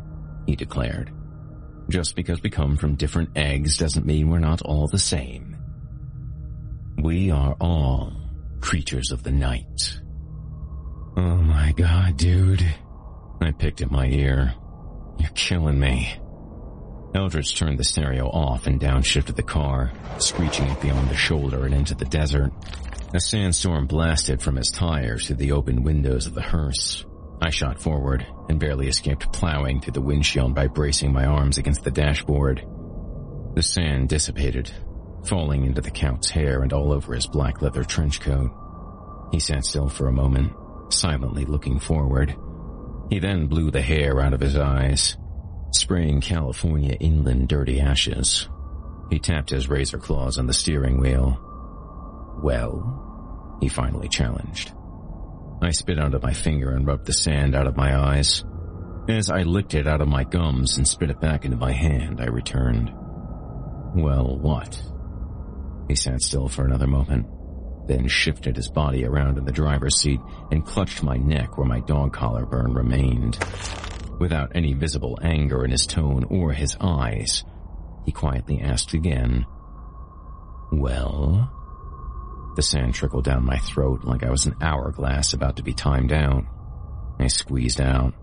[0.45, 1.11] he declared.
[1.89, 5.57] Just because we come from different eggs doesn't mean we're not all the same.
[7.01, 8.13] We are all
[8.61, 9.99] creatures of the night.
[11.17, 12.65] Oh my god, dude.
[13.41, 14.53] I picked at my ear.
[15.17, 16.13] You're killing me.
[17.15, 21.73] Eldritch turned the stereo off and downshifted the car, screeching it beyond the shoulder and
[21.73, 22.51] into the desert.
[23.13, 27.03] A sandstorm blasted from his tires through the open windows of the hearse.
[27.41, 31.83] I shot forward and barely escaped plowing through the windshield by bracing my arms against
[31.83, 32.65] the dashboard.
[33.55, 34.71] The sand dissipated,
[35.25, 38.51] falling into the Count's hair and all over his black leather trench coat.
[39.31, 40.53] He sat still for a moment,
[40.89, 42.35] silently looking forward.
[43.09, 45.17] He then blew the hair out of his eyes,
[45.71, 48.49] spraying California inland dirty ashes.
[49.09, 51.39] He tapped his razor claws on the steering wheel
[52.41, 53.57] well?
[53.61, 54.71] He finally challenged.
[55.61, 58.43] I spit out of my finger and rubbed the sand out of my eyes.
[59.09, 62.21] As I licked it out of my gums and spit it back into my hand,
[62.21, 62.91] I returned.
[63.95, 64.81] Well, what?
[65.87, 67.27] He sat still for another moment,
[67.87, 70.19] then shifted his body around in the driver's seat
[70.51, 73.37] and clutched my neck where my dog collar burn remained.
[74.19, 77.43] Without any visible anger in his tone or his eyes,
[78.05, 79.45] he quietly asked again,
[80.71, 81.51] Well?
[82.59, 86.11] The sand trickled down my throat like I was an hourglass about to be timed
[86.11, 86.43] out.
[87.17, 88.13] I squeezed out.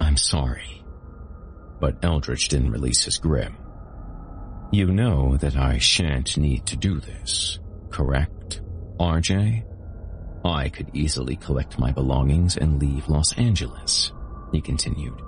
[0.00, 0.84] I'm sorry.
[1.80, 3.52] But Eldritch didn't release his grip.
[4.70, 7.58] You know that I shan't need to do this,
[7.90, 8.60] correct,
[9.00, 9.64] RJ?
[10.44, 14.12] I could easily collect my belongings and leave Los Angeles,
[14.52, 15.20] he continued.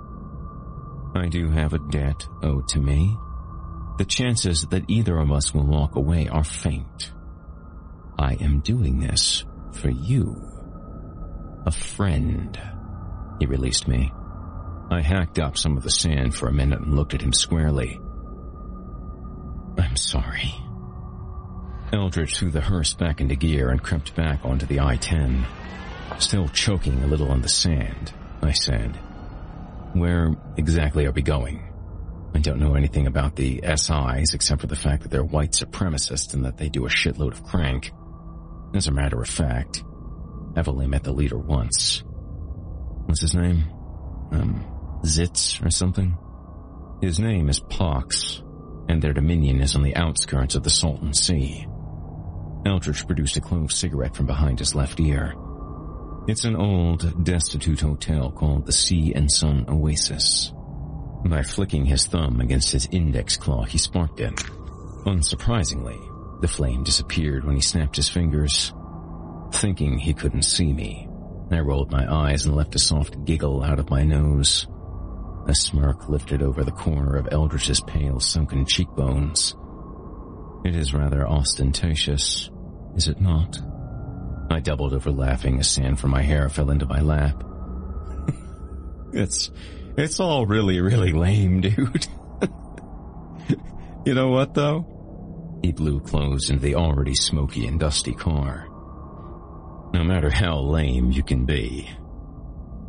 [1.13, 3.17] I do have a debt owed to me.
[3.97, 7.11] The chances that either of us will walk away are faint.
[8.19, 10.35] I am doing this for you.
[11.65, 12.59] A friend.
[13.39, 14.11] He released me.
[14.91, 17.97] I hacked up some of the sand for a minute and looked at him squarely.
[19.77, 20.53] I'm sorry.
[21.93, 25.45] Eldritch threw the hearse back into gear and crept back onto the I-10.
[26.17, 28.97] Still choking a little on the sand, I said.
[29.93, 31.63] Where exactly are we going?
[32.35, 36.33] I don't know anything about the SIs except for the fact that they're white supremacists
[36.33, 37.93] and that they do a shitload of crank.
[38.73, 39.83] As a matter of fact,
[40.55, 42.03] I've only met the leader once.
[43.05, 43.65] What's his name?
[44.31, 44.65] Um,
[45.03, 46.17] Zitz or something?
[47.01, 48.41] His name is Pox,
[48.87, 51.65] and their dominion is on the outskirts of the Salton Sea.
[52.65, 55.33] Eldritch produced a clove cigarette from behind his left ear.
[56.27, 60.51] It's an old, destitute hotel called the Sea and Sun Oasis.
[61.25, 64.35] By flicking his thumb against his index claw, he sparked it.
[65.05, 65.97] Unsurprisingly,
[66.41, 68.73] the flame disappeared when he snapped his fingers.
[69.51, 71.07] Thinking he couldn't see me,
[71.51, 74.67] I rolled my eyes and left a soft giggle out of my nose.
[75.47, 79.55] A smirk lifted over the corner of Eldritch's pale, sunken cheekbones.
[80.63, 82.51] It is rather ostentatious,
[82.95, 83.57] is it not?
[84.51, 87.43] I doubled over laughing as sand from my hair fell into my lap.
[89.13, 89.51] it's,
[89.97, 92.07] it's all really, really lame, dude.
[94.05, 94.98] you know what though?
[95.61, 98.67] He blew clothes into the already smoky and dusty car.
[99.93, 101.89] No matter how lame you can be,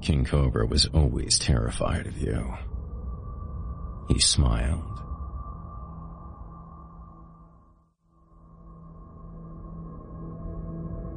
[0.03, 2.55] King Cobra was always terrified of you.
[4.09, 4.91] He smiled.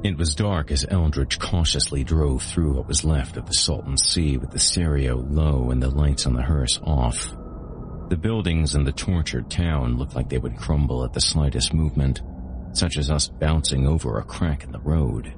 [0.04, 4.36] It was dark as Eldritch cautiously drove through what was left of the Salton Sea
[4.36, 7.34] with the stereo low and the lights on the hearse off.
[8.08, 12.20] The buildings in the tortured town looked like they would crumble at the slightest movement,
[12.72, 15.32] such as us bouncing over a crack in the road.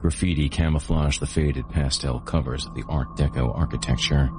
[0.00, 4.30] Graffiti camouflaged the faded pastel covers of the Art Deco architecture.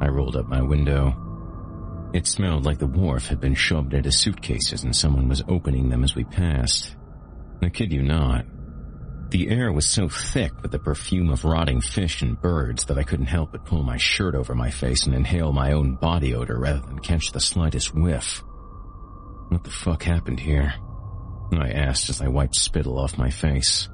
[0.00, 2.10] I rolled up my window.
[2.12, 6.04] It smelled like the wharf had been shoved into suitcases and someone was opening them
[6.04, 6.96] as we passed.
[7.62, 8.46] I kid you not.
[9.34, 13.02] The air was so thick with the perfume of rotting fish and birds that I
[13.02, 16.56] couldn't help but pull my shirt over my face and inhale my own body odor
[16.56, 18.44] rather than catch the slightest whiff.
[19.48, 20.72] What the fuck happened here?
[21.52, 23.88] I asked as I wiped spittle off my face.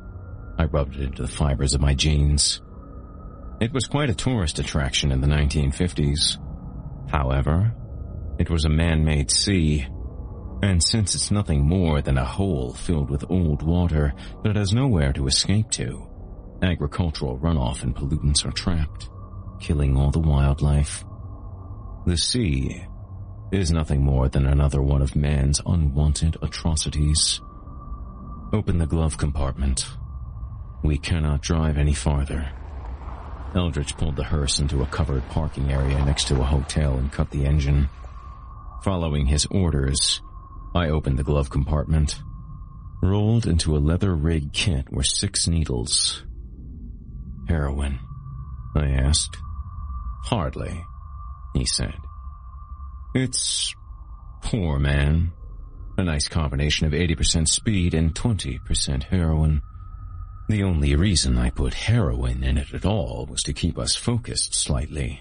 [0.59, 2.61] I rubbed it into the fibers of my jeans.
[3.63, 6.37] It was quite a tourist attraction in the 1950s.
[7.11, 7.75] However,
[8.39, 9.87] it was a man-made sea,
[10.63, 14.13] And since it's nothing more than a hole filled with old water
[14.45, 16.07] that has nowhere to escape to,
[16.63, 19.09] agricultural runoff and pollutants are trapped,
[19.59, 21.05] killing all the wildlife.
[22.07, 22.85] The sea
[23.53, 27.41] is nothing more than another one of man's unwanted atrocities.
[28.53, 29.87] Open the glove compartment.
[30.83, 32.51] We cannot drive any farther.
[33.55, 37.31] Eldritch pulled the hearse into a covered parking area next to a hotel and cut
[37.31, 37.89] the engine.
[38.83, 40.23] Following his orders,
[40.75, 42.21] I opened the glove compartment.
[43.03, 46.23] Rolled into a leather rig kit were six needles.
[47.49, 47.99] Heroin,
[48.77, 49.37] I asked.
[50.25, 50.85] Hardly,
[51.55, 51.97] he said.
[53.15, 53.75] It's
[54.43, 55.33] poor, man.
[55.99, 59.63] A nice combination of 80% speed and 20% heroin.
[60.49, 64.55] The only reason I put heroin in it at all was to keep us focused
[64.55, 65.21] slightly.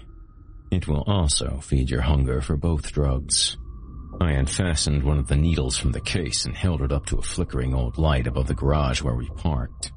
[0.70, 3.56] It will also feed your hunger for both drugs.
[4.20, 7.22] I unfastened one of the needles from the case and held it up to a
[7.22, 9.92] flickering old light above the garage where we parked.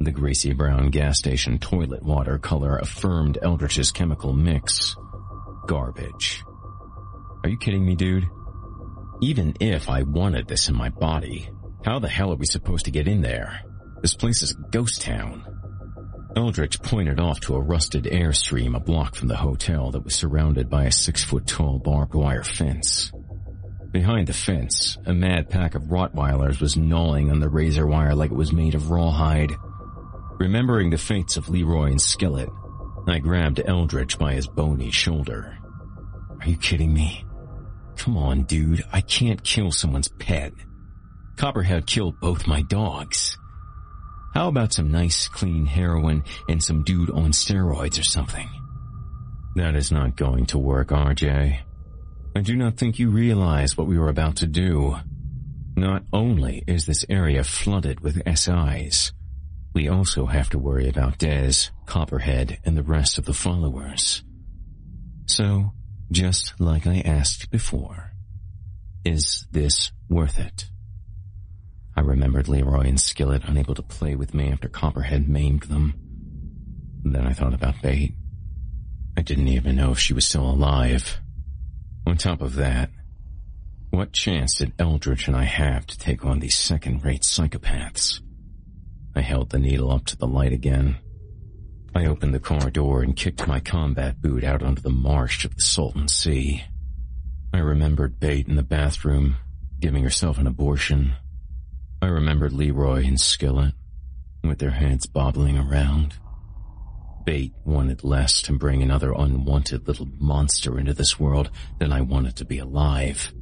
[0.00, 4.96] The greasy brown gas station toilet water color affirmed Eldritch's chemical mix.
[5.66, 6.42] Garbage.
[7.44, 8.28] Are you kidding me, dude?
[9.22, 11.48] Even if I wanted this in my body,
[11.84, 13.60] how the hell are we supposed to get in there?
[14.02, 15.44] This place is a ghost town.
[16.34, 20.68] Eldritch pointed off to a rusted airstream a block from the hotel that was surrounded
[20.68, 23.12] by a six foot tall barbed wire fence.
[23.92, 28.30] Behind the fence, a mad pack of Rottweilers was gnawing on the razor wire like
[28.30, 29.52] it was made of rawhide.
[30.38, 32.48] Remembering the fates of Leroy and Skillet,
[33.08, 35.58] I grabbed Eldritch by his bony shoulder.
[36.40, 37.24] Are you kidding me?
[37.96, 38.84] Come on, dude.
[38.92, 40.52] I can't kill someone's pet.
[41.36, 43.36] Copperhead killed both my dogs.
[44.34, 48.48] How about some nice, clean heroin and some dude on steroids or something?
[49.56, 51.58] That is not going to work, RJ.
[52.34, 54.96] I do not think you realize what we are about to do.
[55.76, 59.12] Not only is this area flooded with SIs,
[59.74, 64.22] we also have to worry about Dez, Copperhead, and the rest of the followers.
[65.26, 65.72] So,
[66.12, 68.12] just like I asked before.
[69.04, 70.66] Is this worth it?
[71.96, 75.94] I remembered Leroy and Skillet unable to play with me after Copperhead maimed them.
[77.02, 78.14] Then I thought about Bait.
[79.16, 81.20] I didn't even know if she was still alive.
[82.06, 82.90] On top of that,
[83.90, 88.20] what chance did Eldritch and I have to take on these second-rate psychopaths?
[89.14, 90.98] I held the needle up to the light again
[91.94, 95.56] I opened the car door and kicked my combat boot out onto the marsh of
[95.56, 96.62] the Salton Sea.
[97.52, 99.36] I remembered Bait in the bathroom,
[99.80, 101.14] giving herself an abortion.
[102.00, 103.74] I remembered Leroy and Skillet,
[104.44, 106.14] with their heads bobbling around.
[107.30, 112.34] Bait wanted less to bring another unwanted little monster into this world than I wanted
[112.38, 113.32] to be alive.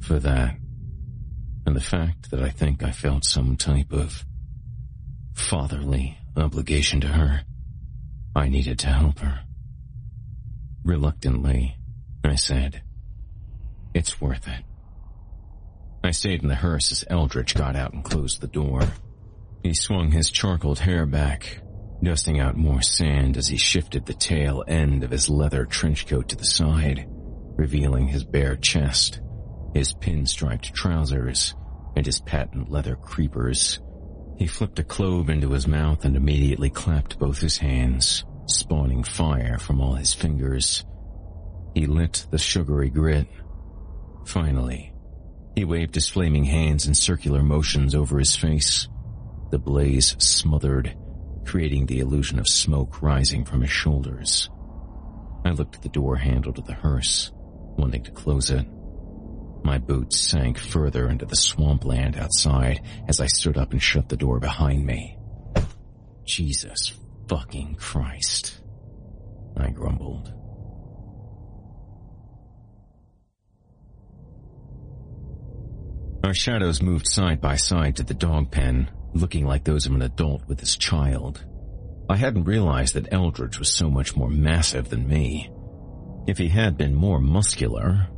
[0.00, 0.56] For that,
[1.66, 4.24] and the fact that I think I felt some type of
[5.34, 7.42] fatherly obligation to her.
[8.34, 9.40] I needed to help her.
[10.82, 11.76] Reluctantly,
[12.24, 12.80] I said,
[13.92, 14.64] It's worth it.
[16.02, 18.84] I stayed in the hearse as Eldritch got out and closed the door.
[19.62, 21.60] He swung his charcoaled hair back,
[22.02, 26.28] dusting out more sand as he shifted the tail end of his leather trench coat
[26.28, 27.06] to the side,
[27.56, 29.20] revealing his bare chest,
[29.74, 31.54] his pinstriped trousers,
[31.96, 33.80] and his patent leather creepers.
[34.38, 39.58] He flipped a clove into his mouth and immediately clapped both his hands, spawning fire
[39.58, 40.84] from all his fingers.
[41.74, 43.26] He lit the sugary grit.
[44.24, 44.92] Finally,
[45.54, 48.88] he waved his flaming hands in circular motions over his face.
[49.50, 50.96] The blaze smothered,
[51.44, 54.48] creating the illusion of smoke rising from his shoulders.
[55.44, 58.66] I looked at the door handle to the hearse, wanting to close it.
[59.62, 64.16] My boots sank further into the swampland outside as I stood up and shut the
[64.16, 65.18] door behind me.
[66.24, 66.92] Jesus
[67.28, 68.60] fucking Christ.
[69.56, 70.32] I grumbled.
[76.22, 80.02] Our shadows moved side by side to the dog pen, looking like those of an
[80.02, 81.44] adult with his child.
[82.08, 85.50] I hadn't realized that Eldritch was so much more massive than me.
[86.26, 88.08] If he had been more muscular,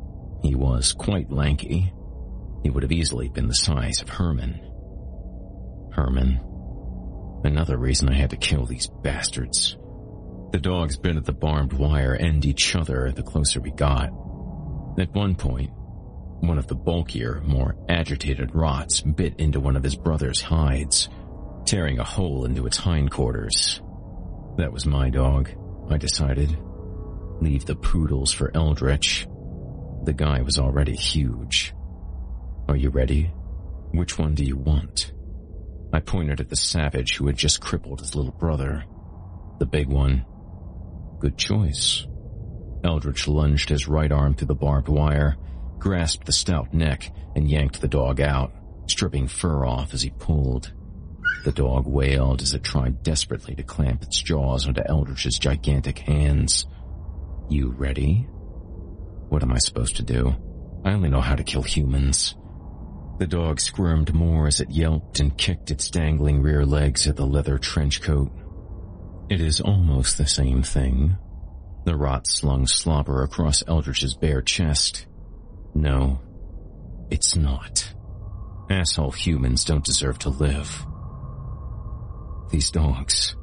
[0.43, 1.93] he was quite lanky.
[2.63, 4.61] He would have easily been the size of Herman.
[5.93, 6.41] Herman.
[7.45, 9.77] Another reason I had to kill these bastards.
[10.53, 14.11] The dogs bit at the barbed wire and each other the closer we got.
[14.99, 15.71] At one point,
[16.43, 21.09] one of the bulkier, more agitated rots bit into one of his brother's hides,
[21.65, 23.81] tearing a hole into its hindquarters.
[24.59, 25.51] That was my dog,
[25.89, 26.59] I decided.
[27.41, 29.27] Leave the poodles for Eldritch.
[30.05, 31.75] The guy was already huge.
[32.69, 33.33] Are you ready?
[33.93, 35.13] Which one do you want?
[35.93, 38.85] I pointed at the savage who had just crippled his little brother.
[39.61, 40.25] The big one.
[41.21, 42.05] Good choice.
[42.83, 45.37] Eldritch lunged his right arm through the barbed wire,
[45.83, 48.53] grasped the stout neck, and yanked the dog out,
[48.87, 50.73] stripping fur off as he pulled.
[51.45, 56.67] The dog wailed as it tried desperately to clamp its jaws onto Eldritch's gigantic hands.
[57.49, 58.29] You ready?
[59.29, 60.37] What am I supposed to do?
[60.85, 62.37] I only know how to kill humans.
[63.19, 67.27] The dog squirmed more as it yelped and kicked its dangling rear legs at the
[67.27, 68.31] leather trench coat.
[69.29, 71.17] It is almost the same thing.
[71.85, 75.07] The rot slung slobber across Eldritch's bare chest.
[75.75, 76.21] No,
[77.11, 77.93] it's not.
[78.71, 80.87] Asshole humans don't deserve to live.
[82.51, 83.37] These dogs.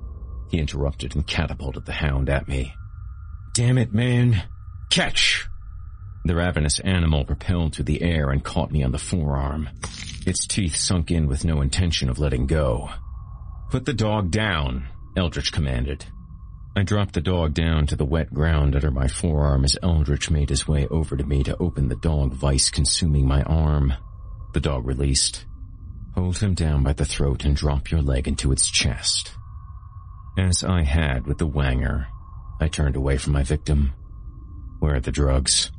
[0.50, 2.74] He interrupted and catapulted the hound at me.
[3.54, 4.44] Damn it, man.
[4.90, 5.48] Catch!
[6.26, 9.70] The ravenous animal propelled through the air and caught me on the forearm.
[10.26, 12.90] Its teeth sunk in with no intention of letting go.
[13.70, 16.06] Put the dog down, Eldritch commanded.
[16.76, 20.50] I dropped the dog down to the wet ground under my forearm as Eldritch made
[20.50, 23.94] his way over to me to open the dog vice consuming my arm.
[24.54, 25.46] The dog released.
[26.16, 29.32] Hold him down by the throat and drop your leg into its chest.
[30.38, 32.08] As I had with the wanger,
[32.62, 33.94] I turned away from my victim.
[34.80, 35.72] Where are the drugs?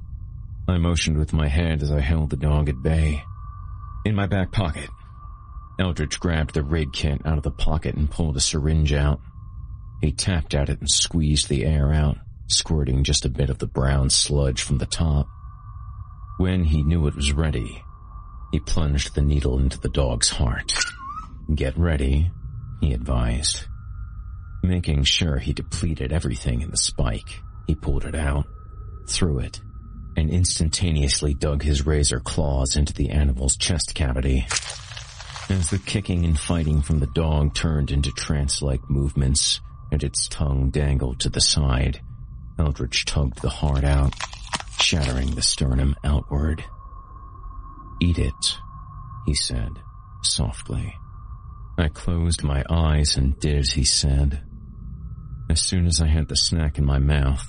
[0.68, 3.22] I motioned with my head as I held the dog at bay.
[4.04, 4.90] In my back pocket.
[5.78, 9.20] Eldritch grabbed the rig kit out of the pocket and pulled a syringe out.
[10.00, 12.16] He tapped at it and squeezed the air out,
[12.46, 15.28] squirting just a bit of the brown sludge from the top.
[16.38, 17.82] When he knew it was ready,
[18.50, 20.72] he plunged the needle into the dog's heart.
[21.54, 22.30] Get ready,
[22.80, 23.66] he advised.
[24.62, 28.46] Making sure he depleted everything in the spike, he pulled it out,
[29.06, 29.60] threw it,
[30.16, 34.46] and instantaneously dug his razor claws into the animal's chest cavity.
[35.50, 39.60] As the kicking and fighting from the dog turned into trance-like movements
[39.92, 42.00] and its tongue dangled to the side,
[42.58, 44.14] Eldritch tugged the heart out,
[44.78, 46.62] shattering the sternum outward.
[48.00, 48.56] Eat it,
[49.26, 49.70] he said,
[50.22, 50.94] softly.
[51.78, 54.42] I closed my eyes and did as he said.
[55.48, 57.46] As soon as I had the snack in my mouth,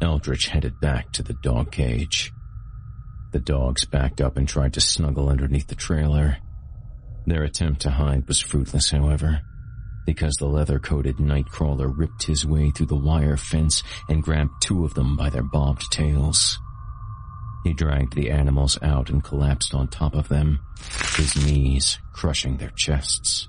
[0.00, 2.32] Eldritch headed back to the dog cage.
[3.32, 6.38] The dogs backed up and tried to snuggle underneath the trailer.
[7.26, 9.40] Their attempt to hide was fruitless, however,
[10.06, 14.94] because the leather-coated nightcrawler ripped his way through the wire fence and grabbed two of
[14.94, 16.58] them by their bobbed tails.
[17.64, 20.60] He dragged the animals out and collapsed on top of them,
[21.16, 23.48] his knees crushing their chests.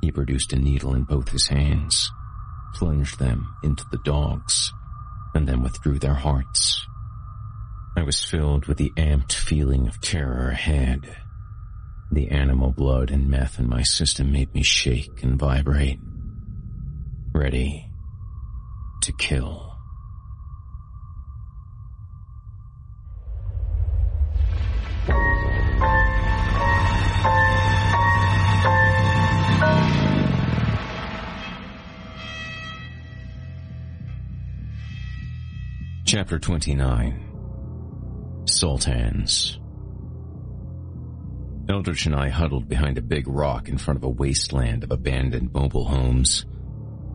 [0.00, 2.10] He produced a needle in both his hands,
[2.74, 4.72] plunged them into the dogs,
[5.34, 6.86] and then withdrew their hearts.
[7.96, 11.16] I was filled with the amped feeling of terror ahead.
[12.10, 16.00] The animal blood and meth in my system made me shake and vibrate.
[17.34, 17.90] Ready
[19.02, 19.66] to kill.
[36.06, 39.58] Chapter 29 Sultans
[41.68, 45.52] Eldritch and I huddled behind a big rock in front of a wasteland of abandoned
[45.52, 46.46] mobile homes.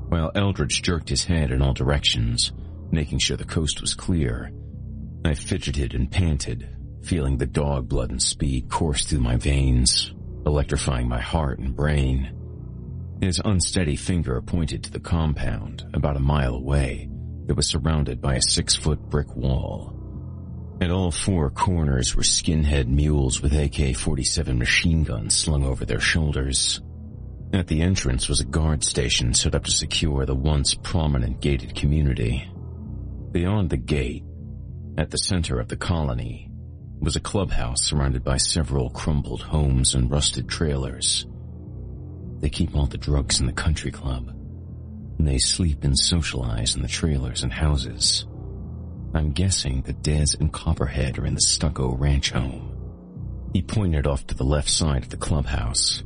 [0.09, 2.51] While Eldritch jerked his head in all directions,
[2.91, 4.51] making sure the coast was clear,
[5.25, 6.69] I fidgeted and panted,
[7.01, 10.13] feeling the dog blood and speed course through my veins,
[10.45, 12.37] electrifying my heart and brain.
[13.21, 17.09] His unsteady finger pointed to the compound, about a mile away,
[17.47, 19.92] that was surrounded by a six-foot brick wall.
[20.81, 26.81] At all four corners were skinhead mules with AK-47 machine guns slung over their shoulders.
[27.53, 31.75] At the entrance was a guard station set up to secure the once prominent gated
[31.75, 32.49] community.
[33.31, 34.23] Beyond the gate,
[34.97, 36.49] at the center of the colony,
[36.99, 41.25] was a clubhouse surrounded by several crumbled homes and rusted trailers.
[42.39, 44.35] They keep all the drugs in the country club.
[45.19, 48.25] They sleep and socialize in the trailers and houses.
[49.13, 53.49] I'm guessing that Dez and Copperhead are in the stucco ranch home.
[53.53, 56.03] He pointed off to the left side of the clubhouse,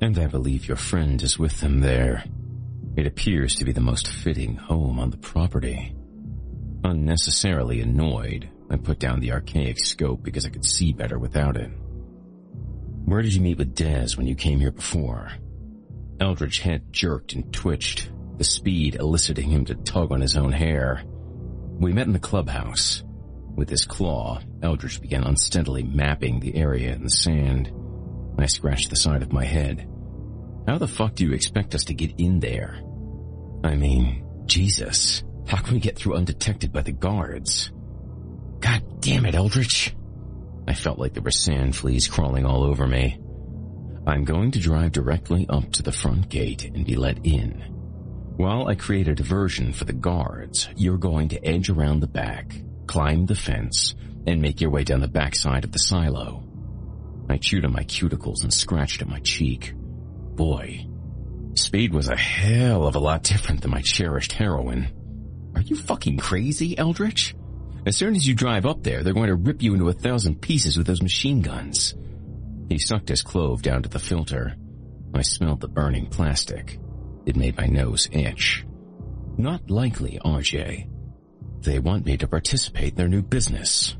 [0.00, 2.24] and I believe your friend is with them there.
[2.96, 5.94] It appears to be the most fitting home on the property.
[6.84, 11.70] Unnecessarily annoyed, I put down the archaic scope because I could see better without it.
[13.04, 15.32] Where did you meet with Dez when you came here before?
[16.20, 21.02] Eldritch's head jerked and twitched, the speed eliciting him to tug on his own hair.
[21.78, 23.04] We met in the clubhouse.
[23.54, 27.72] With his claw, Eldritch began unsteadily mapping the area in the sand.
[28.36, 29.88] I scratched the side of my head.
[30.66, 32.80] How the fuck do you expect us to get in there?
[33.62, 37.70] I mean, Jesus, how can we get through undetected by the guards?
[38.60, 39.94] God damn it, Eldritch.
[40.66, 43.20] I felt like there were sand fleas crawling all over me.
[44.06, 47.77] I'm going to drive directly up to the front gate and be let in.
[48.38, 52.54] While I create a diversion for the guards, you're going to edge around the back,
[52.86, 53.96] climb the fence,
[54.28, 56.44] and make your way down the backside of the silo.
[57.28, 59.72] I chewed on my cuticles and scratched at my cheek.
[59.74, 60.86] Boy,
[61.54, 64.86] speed was a hell of a lot different than my cherished heroin.
[65.56, 67.34] Are you fucking crazy, Eldritch?
[67.86, 70.40] As soon as you drive up there, they're going to rip you into a thousand
[70.40, 71.96] pieces with those machine guns.
[72.68, 74.54] He sucked his clove down to the filter.
[75.12, 76.78] I smelled the burning plastic.
[77.28, 78.64] It made my nose itch.
[79.36, 80.88] Not likely, RJ.
[81.60, 83.94] They want me to participate in their new business.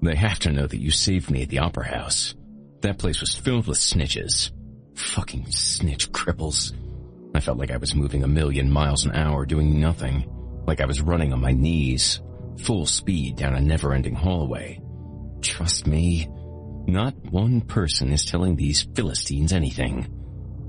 [0.00, 2.36] They have to know that you saved me at the Opera House.
[2.82, 4.52] That place was filled with snitches.
[4.94, 6.72] Fucking snitch cripples.
[7.34, 10.30] I felt like I was moving a million miles an hour doing nothing.
[10.64, 12.22] Like I was running on my knees,
[12.58, 14.80] full speed down a never-ending hallway.
[15.42, 16.28] Trust me,
[16.86, 20.06] not one person is telling these Philistines anything.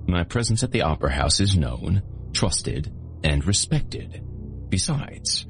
[0.08, 2.92] My presence at the Opera House is known, trusted,
[3.24, 4.22] and respected.
[4.70, 5.48] Besides,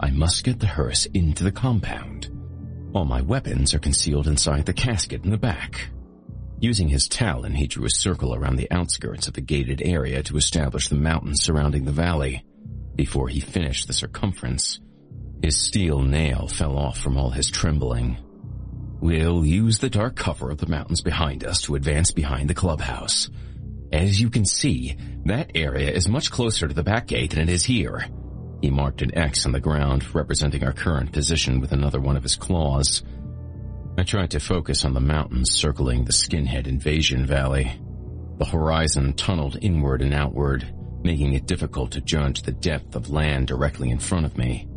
[0.00, 2.28] I must get the hearse into the compound.
[2.94, 5.88] All my weapons are concealed inside the casket in the back.
[6.58, 10.36] Using his talon, he drew a circle around the outskirts of the gated area to
[10.36, 12.44] establish the mountains surrounding the valley.
[12.96, 14.80] Before he finished the circumference,
[15.42, 18.18] his steel nail fell off from all his trembling.
[19.00, 23.28] We'll use the dark cover of the mountains behind us to advance behind the clubhouse.
[23.92, 24.96] As you can see,
[25.26, 28.06] that area is much closer to the back gate than it is here.
[28.62, 32.22] He marked an X on the ground, representing our current position with another one of
[32.22, 33.02] his claws.
[33.98, 37.72] I tried to focus on the mountains circling the Skinhead Invasion Valley.
[38.38, 43.48] The horizon tunneled inward and outward, making it difficult to judge the depth of land
[43.48, 44.68] directly in front of me.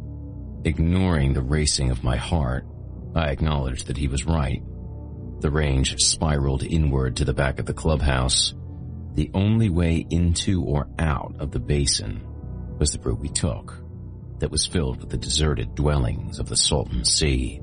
[0.66, 2.66] Ignoring the racing of my heart,
[3.16, 4.62] I acknowledged that he was right.
[5.40, 8.54] The range spiraled inward to the back of the clubhouse.
[9.16, 12.22] The only way into or out of the basin
[12.78, 13.82] was the route we took,
[14.40, 17.62] that was filled with the deserted dwellings of the Salton Sea.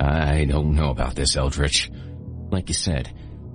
[0.00, 1.90] I don't know about this, Eldritch.
[2.50, 3.12] Like you said,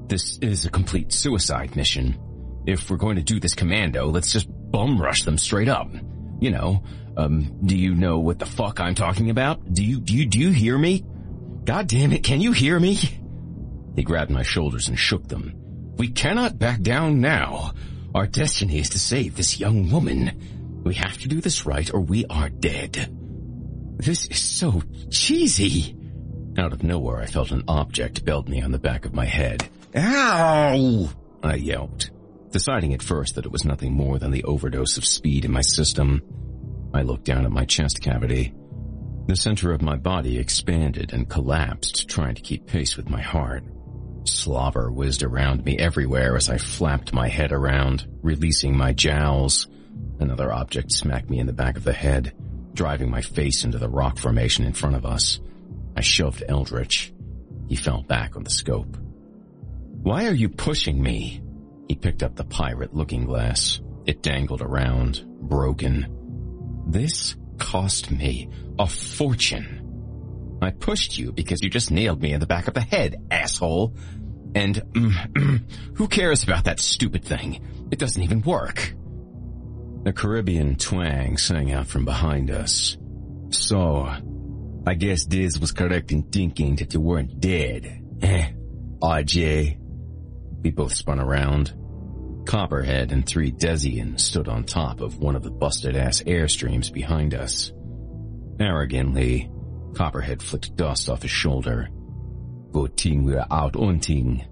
[0.07, 2.19] this is a complete suicide mission.
[2.65, 5.89] If we're going to do this commando, let's just bum rush them straight up.
[6.41, 6.83] You know,
[7.17, 9.73] um, do you know what the fuck I'm talking about?
[9.73, 11.05] Do you, do you, do you hear me?
[11.63, 12.97] God damn it, can you hear me?
[13.95, 15.58] He grabbed my shoulders and shook them.
[15.99, 17.73] We cannot back down now.
[18.15, 20.81] Our destiny is to save this young woman.
[20.85, 23.13] We have to do this right or we are dead.
[23.97, 24.81] This is so
[25.11, 25.97] cheesy.
[26.57, 29.69] Out of nowhere, I felt an object belt me on the back of my head.
[29.93, 31.09] Ow!
[31.43, 32.11] I yelped,
[32.51, 35.61] deciding at first that it was nothing more than the overdose of speed in my
[35.61, 36.21] system.
[36.93, 38.53] I looked down at my chest cavity.
[39.27, 43.65] The center of my body expanded and collapsed, trying to keep pace with my heart.
[44.23, 49.67] Slobber whizzed around me everywhere as I flapped my head around, releasing my jowls.
[50.19, 52.33] Another object smacked me in the back of the head,
[52.73, 55.39] driving my face into the rock formation in front of us.
[55.95, 57.13] I shoved Eldritch.
[57.67, 58.97] He fell back on the scope.
[60.01, 61.41] Why are you pushing me?
[61.87, 63.81] He picked up the pirate looking glass.
[64.05, 66.85] It dangled around, broken.
[66.87, 69.78] This cost me a fortune.
[70.61, 73.95] I pushed you because you just nailed me in the back of the head, asshole.
[74.55, 77.87] And mm, mm, who cares about that stupid thing?
[77.91, 78.93] It doesn't even work.
[80.05, 82.97] A Caribbean twang sang out from behind us.
[83.51, 84.09] So,
[84.85, 88.01] I guess Diz was correct in thinking that you weren't dead.
[88.21, 88.51] Eh,
[89.01, 89.77] RJ?
[90.61, 91.73] We both spun around.
[92.45, 97.71] Copperhead and three Desians stood on top of one of the busted-ass airstreams behind us.
[98.59, 99.49] Arrogantly,
[99.93, 101.89] Copperhead flicked dust off his shoulder.
[102.71, 104.45] Good thing we're out hunting.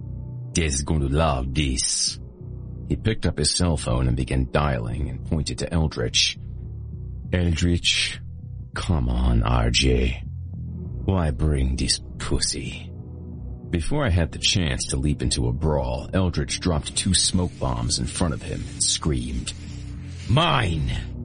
[0.54, 2.20] Dez is going to love this.
[2.90, 6.38] He picked up his cell phone and began dialing and pointed to Eldritch.
[7.32, 8.20] Eldritch,
[8.74, 10.24] come on, RJ.
[11.06, 12.92] Why bring this pussy?
[13.70, 18.00] Before I had the chance to leap into a brawl, Eldritch dropped two smoke bombs
[18.00, 19.54] in front of him and screamed,
[20.30, 21.17] Mine!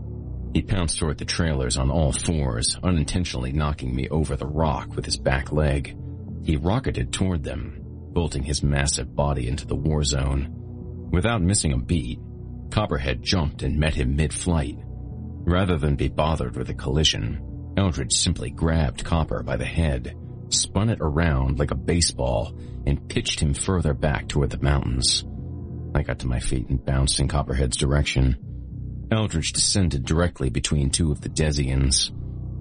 [0.55, 5.07] He pounced toward the trailers on all fours, unintentionally knocking me over the rock with
[5.07, 5.97] his back leg.
[6.45, 7.79] He rocketed toward them,
[8.13, 11.09] bolting his massive body into the war zone.
[11.11, 12.19] Without missing a beat,
[12.71, 14.77] Copperhead jumped and met him mid-flight.
[15.45, 20.15] Rather than be bothered with a collision, Eldritch simply grabbed Copper by the head,
[20.49, 22.55] spun it around like a baseball,
[22.87, 25.25] and pitched him further back toward the mountains.
[25.95, 28.37] I got to my feet and bounced in Copperhead's direction.
[29.13, 32.11] Eldritch descended directly between two of the Desians.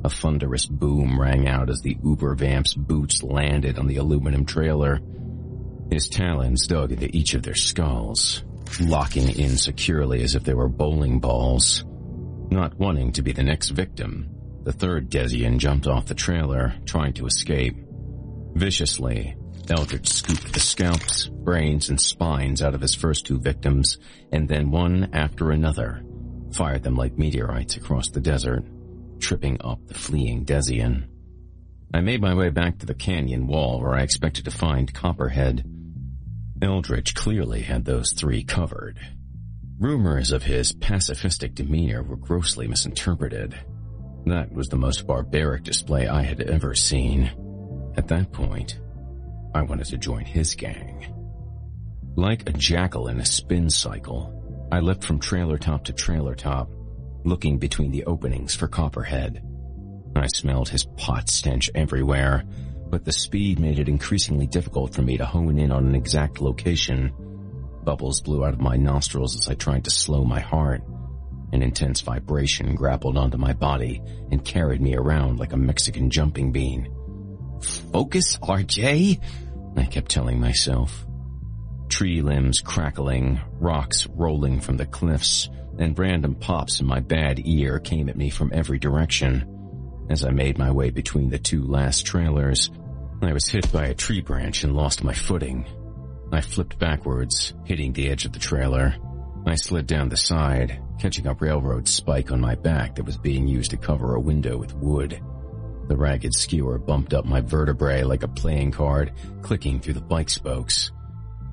[0.03, 4.99] A thunderous boom rang out as the Uber Vamp's boots landed on the aluminum trailer.
[5.89, 8.43] His talons dug into each of their skulls,
[8.81, 11.85] locking in securely as if they were bowling balls.
[12.49, 14.29] Not wanting to be the next victim,
[14.63, 17.77] the third Desian jumped off the trailer, trying to escape.
[18.55, 19.37] Viciously,
[19.69, 23.99] Eldritch scooped the scalps, brains, and spines out of his first two victims,
[24.33, 26.03] and then one after another,
[26.53, 28.63] fired them like meteorites across the desert,
[29.19, 31.07] tripping up the fleeing Desian.
[31.93, 35.65] I made my way back to the canyon wall where I expected to find Copperhead.
[36.61, 38.99] Eldritch clearly had those three covered.
[39.79, 43.57] Rumors of his pacifistic demeanor were grossly misinterpreted.
[44.25, 47.31] That was the most barbaric display I had ever seen.
[47.97, 48.79] At that point,
[49.53, 51.13] I wanted to join his gang.
[52.15, 54.40] Like a jackal in a spin cycle,
[54.71, 56.69] I leapt from trailer top to trailer top,
[57.25, 59.43] looking between the openings for Copperhead.
[60.15, 62.45] I smelled his pot stench everywhere,
[62.89, 66.39] but the speed made it increasingly difficult for me to hone in on an exact
[66.39, 67.11] location.
[67.83, 70.83] Bubbles blew out of my nostrils as I tried to slow my heart.
[71.51, 76.53] An intense vibration grappled onto my body and carried me around like a Mexican jumping
[76.53, 76.89] bean.
[77.91, 79.19] Focus, RJ?
[79.75, 81.05] I kept telling myself.
[81.91, 87.79] Tree limbs crackling, rocks rolling from the cliffs, and random pops in my bad ear
[87.79, 89.45] came at me from every direction.
[90.09, 92.71] As I made my way between the two last trailers,
[93.21, 95.65] I was hit by a tree branch and lost my footing.
[96.31, 98.95] I flipped backwards, hitting the edge of the trailer.
[99.45, 103.49] I slid down the side, catching a railroad spike on my back that was being
[103.49, 105.21] used to cover a window with wood.
[105.89, 109.11] The ragged skewer bumped up my vertebrae like a playing card,
[109.41, 110.89] clicking through the bike spokes.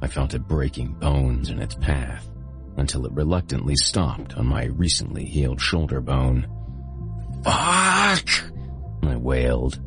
[0.00, 2.28] I felt it breaking bones in its path,
[2.76, 6.46] until it reluctantly stopped on my recently healed shoulder bone.
[7.44, 8.28] Fuck!
[9.02, 9.80] I wailed.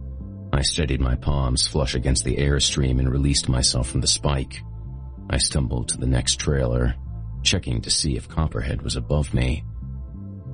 [0.54, 4.62] I steadied my palms flush against the airstream and released myself from the spike.
[5.30, 6.96] I stumbled to the next trailer,
[7.42, 9.64] checking to see if Copperhead was above me.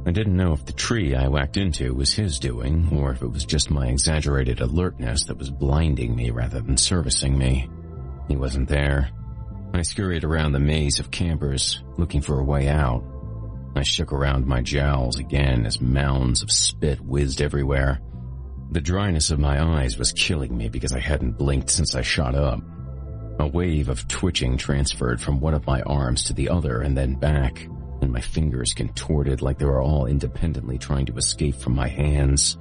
[0.06, 3.28] I didn't know if the tree I whacked into was his doing, or if it
[3.28, 7.70] was just my exaggerated alertness that was blinding me rather than servicing me.
[8.30, 9.10] He wasn't there.
[9.78, 13.04] I scurried around the maze of campers, looking for a way out.
[13.76, 18.02] I shook around my jowls again as mounds of spit whizzed everywhere.
[18.72, 22.34] The dryness of my eyes was killing me because I hadn't blinked since I shot
[22.34, 22.60] up.
[23.40, 27.14] A wave of twitching transferred from one of my arms to the other and then
[27.14, 27.68] back
[28.02, 32.58] and my fingers contorted like they were all independently trying to escape from my hands.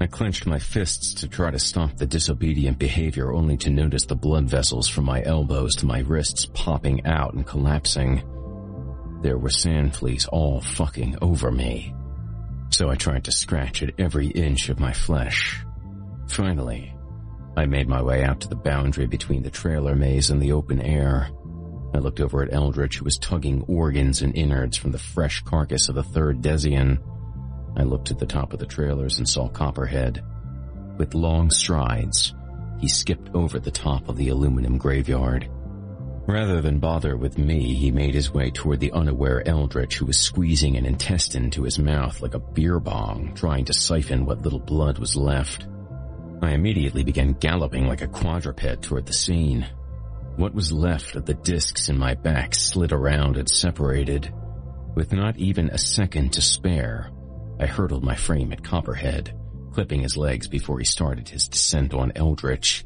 [0.00, 4.14] I clenched my fists to try to stop the disobedient behavior only to notice the
[4.14, 8.22] blood vessels from my elbows to my wrists popping out and collapsing.
[9.22, 11.94] There were sand fleas all fucking over me.
[12.70, 15.64] So I tried to scratch at every inch of my flesh.
[16.28, 16.94] Finally,
[17.56, 20.80] I made my way out to the boundary between the trailer maze and the open
[20.80, 21.28] air.
[21.92, 25.88] I looked over at Eldritch, who was tugging organs and innards from the fresh carcass
[25.88, 26.98] of the third Desian.
[27.78, 30.22] I looked at the top of the trailers and saw Copperhead.
[30.96, 32.34] With long strides,
[32.80, 35.48] he skipped over the top of the aluminum graveyard.
[36.26, 40.18] Rather than bother with me, he made his way toward the unaware Eldritch who was
[40.18, 44.58] squeezing an intestine to his mouth like a beer bong, trying to siphon what little
[44.58, 45.66] blood was left.
[46.42, 49.66] I immediately began galloping like a quadruped toward the scene.
[50.36, 54.32] What was left of the discs in my back slid around and separated.
[54.94, 57.10] With not even a second to spare,
[57.60, 59.34] I hurtled my frame at Copperhead,
[59.72, 62.84] clipping his legs before he started his descent on Eldritch.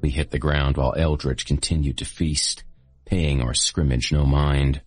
[0.00, 2.64] We hit the ground while Eldritch continued to feast,
[3.04, 4.82] paying our scrimmage no mind.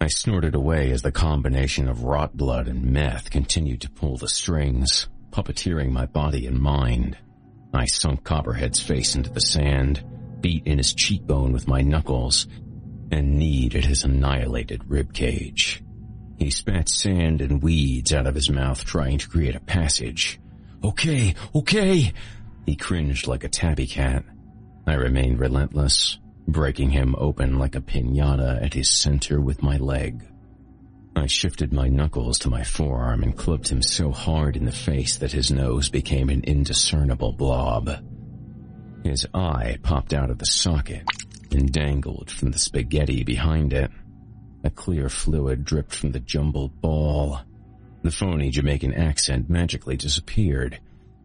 [0.00, 4.28] I snorted away as the combination of rot blood and meth continued to pull the
[4.28, 7.18] strings, puppeteering my body and mind.
[7.74, 10.04] I sunk Copperhead's face into the sand,
[10.40, 12.46] beat in his cheekbone with my knuckles,
[13.10, 15.82] and kneed at his annihilated rib cage.
[16.40, 20.40] He spat sand and weeds out of his mouth trying to create a passage.
[20.82, 22.14] Okay, okay!
[22.64, 24.24] He cringed like a tabby cat.
[24.86, 26.18] I remained relentless,
[26.48, 30.24] breaking him open like a pinata at his center with my leg.
[31.14, 35.18] I shifted my knuckles to my forearm and clubbed him so hard in the face
[35.18, 37.90] that his nose became an indiscernible blob.
[39.04, 41.02] His eye popped out of the socket
[41.52, 43.90] and dangled from the spaghetti behind it.
[44.62, 47.40] A clear fluid dripped from the jumbled ball.
[48.02, 50.80] The phony Jamaican accent magically disappeared.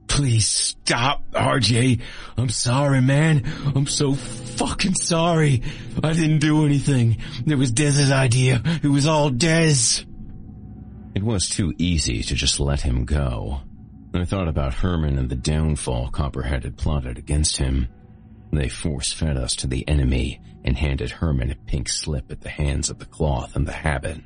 [0.08, 2.02] Please stop, RJ.
[2.38, 3.44] I'm sorry, man.
[3.76, 5.64] I'm so fucking sorry.
[6.04, 7.18] I didn't do anything.
[7.46, 8.62] It was Dez's idea.
[8.84, 10.06] It was all Dez.
[11.16, 13.62] It was too easy to just let him go.
[14.14, 17.90] I thought about Herman and the downfall Copperhead had plotted against him.
[18.52, 22.90] They force-fed us to the enemy and handed Herman a pink slip at the hands
[22.90, 24.22] of the cloth and the habit.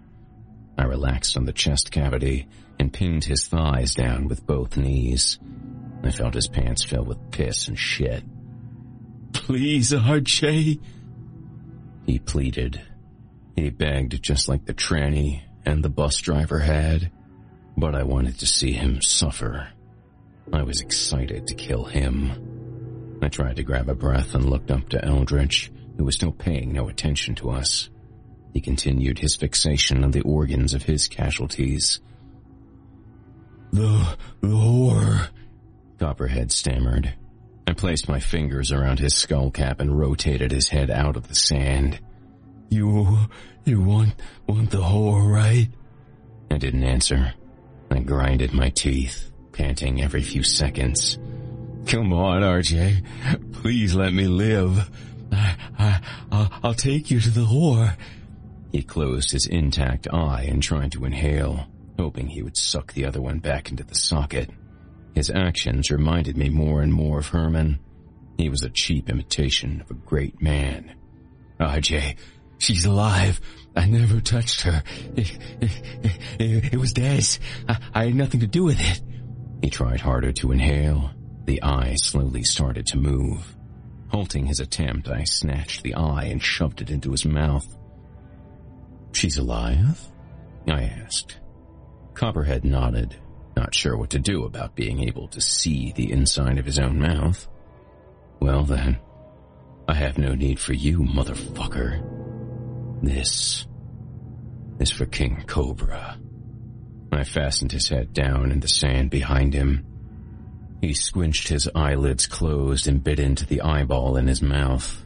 [0.77, 2.47] I relaxed on the chest cavity
[2.79, 5.39] and pinned his thighs down with both knees.
[6.03, 8.23] I felt his pants fill with piss and shit.
[9.33, 10.79] Please, RJ.
[12.05, 12.81] He pleaded.
[13.55, 17.11] He begged just like the tranny and the bus driver had,
[17.75, 19.67] but I wanted to see him suffer.
[20.53, 22.48] I was excited to kill him.
[23.21, 26.71] I tried to grab a breath and looked up to Eldritch, who was still paying
[26.71, 27.89] no attention to us.
[28.53, 31.99] He continued his fixation on the organs of his casualties.
[33.71, 35.29] The, the whore,
[35.99, 37.13] Copperhead stammered.
[37.67, 41.35] I placed my fingers around his skull cap and rotated his head out of the
[41.35, 41.99] sand.
[42.69, 43.27] You,
[43.65, 44.15] you want,
[44.47, 45.67] want the whore, right?
[46.49, 47.33] I didn't answer.
[47.91, 51.19] I grinded my teeth, panting every few seconds.
[51.89, 53.03] Come on, RJ.
[53.51, 54.91] Please let me live.
[55.31, 56.01] I, I,
[56.31, 57.97] I'll, I'll take you to the whore.
[58.71, 61.65] He closed his intact eye and tried to inhale,
[61.97, 64.51] hoping he would suck the other one back into the socket.
[65.15, 67.79] His actions reminded me more and more of Herman.
[68.37, 70.93] He was a cheap imitation of a great man.
[71.59, 72.17] RJ,
[72.59, 73.41] she's alive.
[73.75, 74.83] I never touched her.
[75.15, 75.71] It, it,
[76.39, 77.39] it, it was Dez.
[77.67, 79.01] I, I had nothing to do with it.
[79.63, 81.15] He tried harder to inhale.
[81.45, 83.55] The eye slowly started to move.
[84.09, 87.77] Halting his attempt, I snatched the eye and shoved it into his mouth.
[89.13, 89.99] She's alive?
[90.67, 91.39] I asked.
[92.13, 93.15] Copperhead nodded
[93.59, 96.97] not sure what to do about being able to see the inside of his own
[96.97, 97.45] mouth.
[98.39, 98.97] Well then,
[99.87, 102.01] I have no need for you, motherfucker.
[103.03, 103.67] This
[104.79, 106.17] is for King Cobra.
[107.11, 109.85] I fastened his head down in the sand behind him.
[110.81, 115.05] He squinched his eyelids closed and bit into the eyeball in his mouth.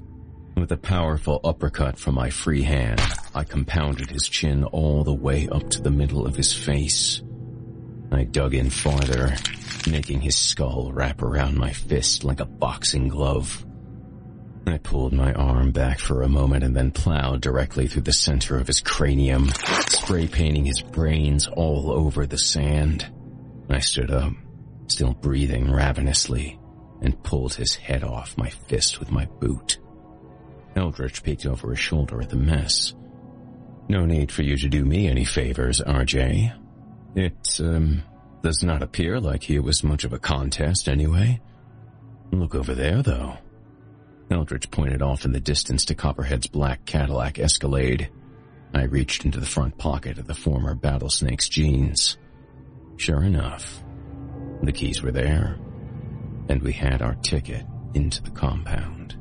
[0.56, 3.02] With a powerful uppercut from my free hand,
[3.34, 7.24] I compounded his chin all the way up to the middle of his face.
[8.12, 9.36] I dug in farther,
[9.90, 13.66] making his skull wrap around my fist like a boxing glove.
[14.68, 18.58] I pulled my arm back for a moment and then plowed directly through the center
[18.58, 19.50] of his cranium,
[19.88, 23.12] spray painting his brains all over the sand.
[23.70, 24.34] I stood up,
[24.88, 26.60] still breathing ravenously,
[27.02, 29.80] and pulled his head off my fist with my boot.
[30.76, 32.94] Eldritch peeked over his shoulder at the mess.
[33.90, 36.58] No need for you to do me any favors, RJ.
[37.16, 38.04] It, um,
[38.44, 41.40] does not appear like here was much of a contest anyway.
[42.32, 43.38] Look over there, though.
[44.30, 48.10] Eldritch pointed off in the distance to Copperhead's black Cadillac Escalade.
[48.74, 52.18] I reached into the front pocket of the former Battlesnake's jeans.
[52.98, 53.83] Sure enough,
[54.66, 55.58] the keys were there,
[56.48, 59.18] and we had our ticket into the compound.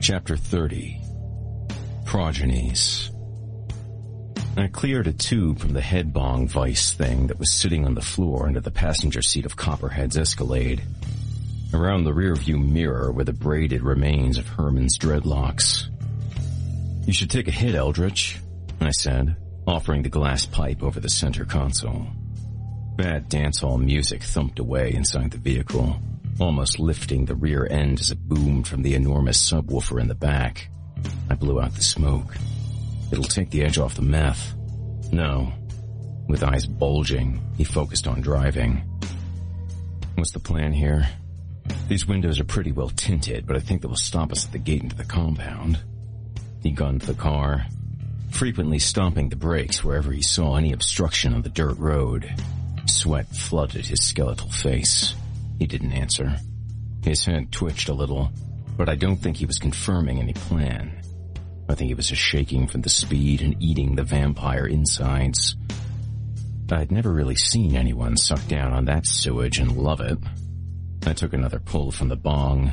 [0.00, 1.00] Chapter 30
[2.04, 3.10] Progenies
[4.56, 8.00] I cleared a tube from the head bong vice thing that was sitting on the
[8.00, 10.82] floor under the passenger seat of Copperhead's Escalade.
[11.72, 15.88] Around the rearview mirror were the braided remains of Herman's dreadlocks.
[17.06, 18.38] You should take a hit, Eldritch,
[18.80, 19.36] I said,
[19.66, 22.06] offering the glass pipe over the center console.
[22.96, 26.00] Bad dancehall music thumped away inside the vehicle
[26.40, 30.68] almost lifting the rear end as it boomed from the enormous subwoofer in the back.
[31.30, 32.34] I blew out the smoke.
[33.14, 34.56] It'll take the edge off the meth.
[35.12, 35.52] No.
[36.26, 38.78] With eyes bulging, he focused on driving.
[40.16, 41.08] What's the plan here?
[41.86, 44.58] These windows are pretty well tinted, but I think they will stop us at the
[44.58, 45.78] gate into the compound.
[46.64, 47.66] He gunned the car,
[48.32, 52.28] frequently stomping the brakes wherever he saw any obstruction on the dirt road.
[52.86, 55.14] Sweat flooded his skeletal face.
[55.60, 56.36] He didn't answer.
[57.04, 58.32] His head twitched a little,
[58.76, 61.03] but I don't think he was confirming any plan.
[61.68, 65.56] I think he was just shaking from the speed and eating the vampire insides.
[66.70, 70.18] I'd never really seen anyone suck down on that sewage and love it.
[71.06, 72.72] I took another pull from the bong.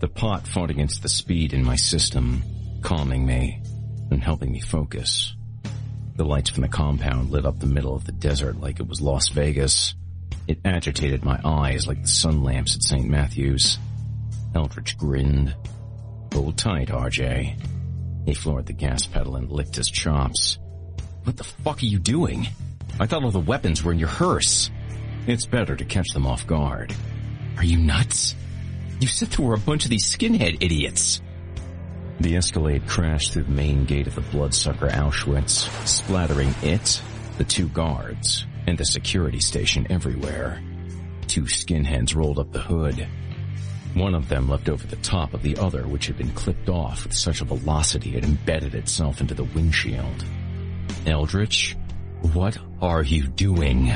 [0.00, 2.42] The pot fought against the speed in my system,
[2.82, 3.62] calming me
[4.10, 5.34] and helping me focus.
[6.16, 9.00] The lights from the compound lit up the middle of the desert like it was
[9.00, 9.94] Las Vegas.
[10.48, 13.08] It agitated my eyes like the sun lamps at St.
[13.08, 13.78] Matthew's.
[14.54, 15.54] Eldritch grinned.
[16.32, 17.56] Hold tight, RJ.
[18.26, 20.58] He floored the gas pedal and licked his chops.
[21.22, 22.48] What the fuck are you doing?
[23.00, 24.70] I thought all the weapons were in your hearse.
[25.26, 26.94] It's better to catch them off guard.
[27.56, 28.34] Are you nuts?
[29.00, 31.22] You said there were a bunch of these skinhead idiots.
[32.18, 37.00] The Escalade crashed through the main gate of the bloodsucker Auschwitz, splattering it,
[37.38, 40.62] the two guards, and the security station everywhere.
[41.26, 43.06] Two skinheads rolled up the hood.
[43.96, 47.04] One of them leapt over the top of the other, which had been clipped off
[47.04, 50.22] with such a velocity it embedded itself into the windshield.
[51.06, 51.74] Eldritch,
[52.34, 53.90] what are you doing?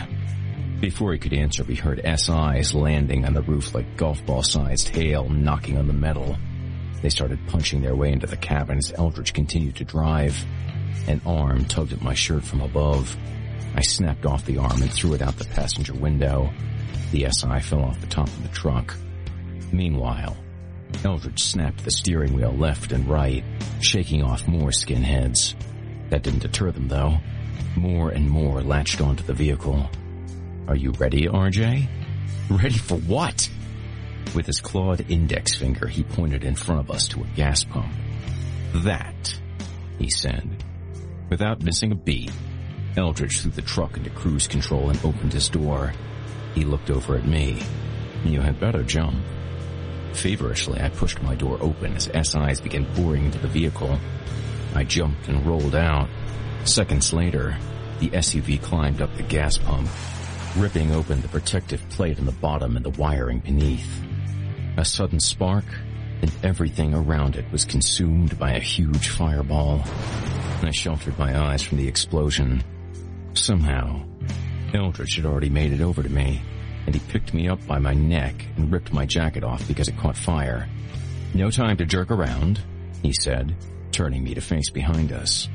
[0.81, 4.89] Before he could answer, we heard SIs landing on the roof like golf ball sized
[4.89, 6.35] hail knocking on the metal.
[7.03, 10.35] They started punching their way into the cabin as Eldritch continued to drive.
[11.09, 13.15] An arm tugged at my shirt from above.
[13.75, 16.51] I snapped off the arm and threw it out the passenger window.
[17.13, 18.97] The SI fell off the top of the truck.
[19.73, 20.37] Meanwhile,
[21.05, 23.45] Eldritch snapped the steering wheel left and right,
[23.81, 25.55] shaking off more skinheads.
[26.11, 27.19] That didn't deter them though.
[27.77, 29.89] More and more latched onto the vehicle.
[30.67, 31.89] Are you ready, RJ?
[32.51, 33.49] Ready for what?
[34.35, 37.93] With his clawed index finger, he pointed in front of us to a gas pump.
[38.75, 39.41] That,
[39.99, 40.65] he said.
[41.29, 42.33] Without missing a beat,
[42.97, 45.93] Eldritch threw the truck into cruise control and opened his door.
[46.55, 47.63] He looked over at me.
[48.25, 49.17] You had better jump.
[50.13, 53.99] Feverishly, I pushed my door open as SIs began pouring into the vehicle.
[54.75, 56.09] I jumped and rolled out.
[56.65, 57.57] Seconds later,
[58.01, 59.89] the SUV climbed up the gas pump,
[60.57, 64.03] ripping open the protective plate on the bottom and the wiring beneath.
[64.77, 65.65] A sudden spark,
[66.23, 69.83] and everything around it was consumed by a huge fireball.
[70.63, 72.63] I sheltered my eyes from the explosion.
[73.33, 74.05] Somehow,
[74.75, 76.43] Eldritch had already made it over to me,
[76.87, 79.99] and he picked me up by my neck and ripped my jacket off because it
[79.99, 80.69] caught fire.
[81.35, 82.61] No time to jerk around,
[83.03, 83.55] he said,
[83.93, 85.49] turning me to face behind us.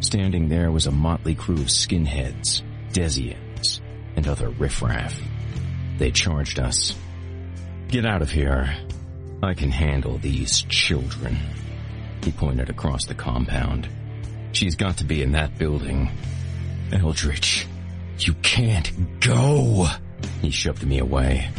[0.00, 2.62] Standing there was a motley crew of skinheads,
[2.92, 3.80] Desians,
[4.14, 5.18] and other riffraff.
[5.98, 6.94] They charged us.
[7.88, 8.76] Get out of here.
[9.42, 11.38] I can handle these children.
[12.22, 13.88] He pointed across the compound.
[14.52, 16.10] She's got to be in that building.
[16.92, 17.66] Eldritch,
[18.18, 19.88] you can't go.
[20.40, 21.50] He shoved me away.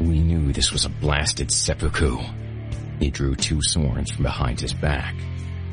[0.00, 2.18] We knew this was a blasted seppuku.
[2.98, 5.14] He drew two swords from behind his back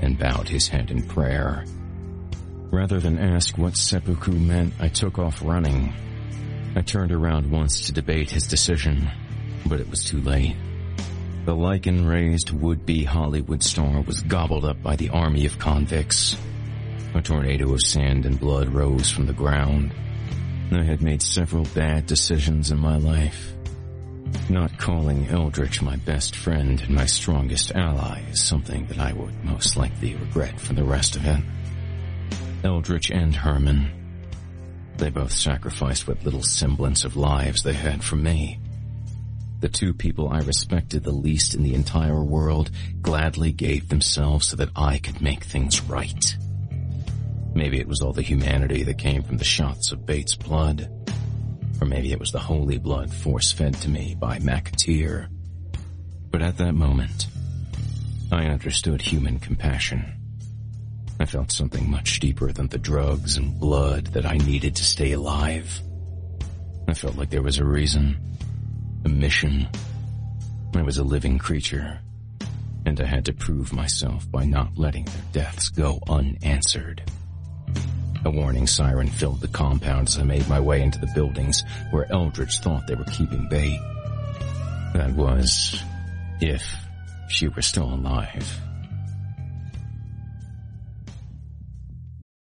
[0.01, 1.65] and bowed his head in prayer.
[2.71, 5.93] Rather than ask what seppuku meant, I took off running.
[6.75, 9.09] I turned around once to debate his decision,
[9.65, 10.55] but it was too late.
[11.45, 16.35] The lichen-raised would-be Hollywood star was gobbled up by the army of convicts.
[17.13, 19.93] A tornado of sand and blood rose from the ground.
[20.71, 23.53] I had made several bad decisions in my life.
[24.49, 29.43] Not calling Eldritch my best friend and my strongest ally is something that I would
[29.43, 31.43] most likely regret for the rest of it.
[32.63, 33.91] Eldritch and Herman.
[34.97, 38.59] They both sacrificed what little semblance of lives they had for me.
[39.59, 42.71] The two people I respected the least in the entire world
[43.01, 46.35] gladly gave themselves so that I could make things right.
[47.55, 50.91] Maybe it was all the humanity that came from the shots of Bait's blood.
[51.79, 55.29] Or maybe it was the holy blood force-fed to me by McAteer.
[56.29, 57.27] But at that moment,
[58.29, 60.03] I understood human compassion.
[61.17, 65.13] I felt something much deeper than the drugs and blood that I needed to stay
[65.13, 65.81] alive.
[66.89, 68.19] I felt like there was a reason,
[69.05, 69.69] a mission.
[70.75, 72.01] I was a living creature,
[72.85, 77.01] and I had to prove myself by not letting their deaths go unanswered.
[78.25, 82.11] A warning siren filled the compound as I made my way into the buildings where
[82.11, 83.79] Eldritch thought they were keeping Bait.
[84.93, 85.79] That was,
[86.41, 86.63] if
[87.29, 88.59] she were still alive.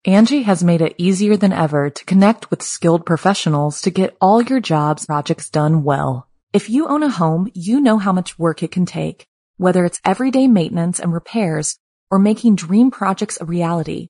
[0.07, 4.39] Angi has made it easier than ever to connect with skilled professionals to get all
[4.41, 6.27] your jobs projects done well.
[6.53, 9.25] If you own a home, you know how much work it can take,
[9.57, 11.79] whether it's everyday maintenance and repairs
[12.11, 14.09] or making dream projects a reality.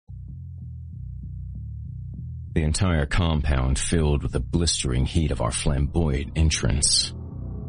[2.53, 7.13] The entire compound filled with the blistering heat of our flamboyant entrance.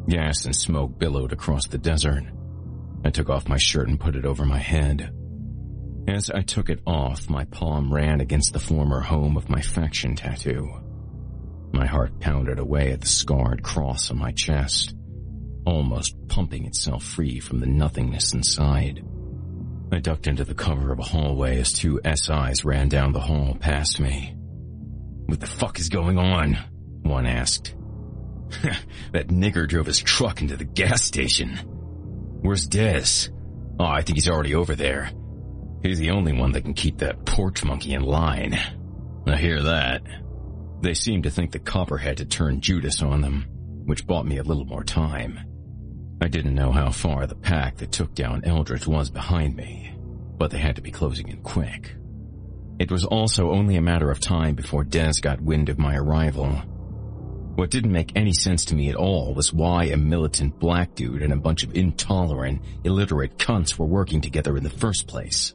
[0.09, 2.25] Gas and smoke billowed across the desert.
[3.05, 5.13] I took off my shirt and put it over my head.
[6.09, 10.17] As I took it off, my palm ran against the former home of my faction
[10.17, 10.69] tattoo.
[11.73, 14.97] My heart pounded away at the scarred cross on my chest,
[15.65, 19.05] almost pumping itself free from the nothingness inside.
[19.93, 23.57] I ducked into the cover of a hallway as two SIs ran down the hall
[23.61, 24.37] past me.
[25.33, 26.59] What the fuck is going on?
[27.05, 27.75] One asked.
[29.13, 31.57] that nigger drove his truck into the gas station.
[32.43, 33.31] Where's Dez?
[33.81, 35.11] Oh, I think he's already over there.
[35.83, 38.59] He's the only one that can keep that porch monkey in line.
[39.27, 40.03] I hear that.
[40.83, 43.47] They seem to think the Copperhead had turned Judas on them,
[43.87, 45.41] which bought me a little more time.
[46.21, 49.97] I didn't know how far the pack that took down Eldritch was behind me,
[50.37, 51.95] but they had to be closing in quick.
[52.79, 56.49] It was also only a matter of time before Dez got wind of my arrival.
[57.55, 61.23] What didn't make any sense to me at all was why a militant black dude
[61.23, 65.55] and a bunch of intolerant, illiterate cunts were working together in the first place.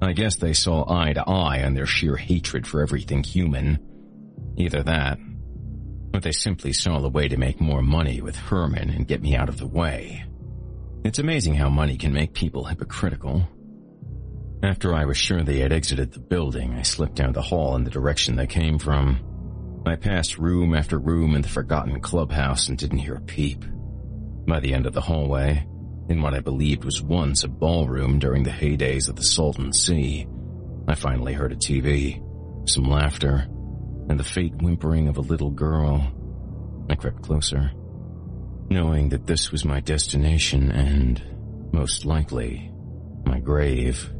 [0.00, 3.78] I guess they saw eye to eye on their sheer hatred for everything human.
[4.56, 5.18] Either that,
[6.14, 9.36] or they simply saw the way to make more money with Herman and get me
[9.36, 10.24] out of the way.
[11.04, 13.46] It's amazing how money can make people hypocritical.
[14.64, 17.84] After I was sure they had exited the building, I slipped down the hall in
[17.84, 19.82] the direction they came from.
[19.84, 23.62] I passed room after room in the forgotten clubhouse and didn't hear a peep.
[24.48, 25.68] By the end of the hallway,
[26.08, 30.26] in what I believed was once a ballroom during the heydays of the Salton Sea,
[30.88, 32.22] I finally heard a TV,
[32.66, 33.46] some laughter,
[34.08, 36.10] and the faint whimpering of a little girl.
[36.88, 37.70] I crept closer,
[38.70, 41.22] knowing that this was my destination and,
[41.70, 42.72] most likely,
[43.26, 44.10] my grave.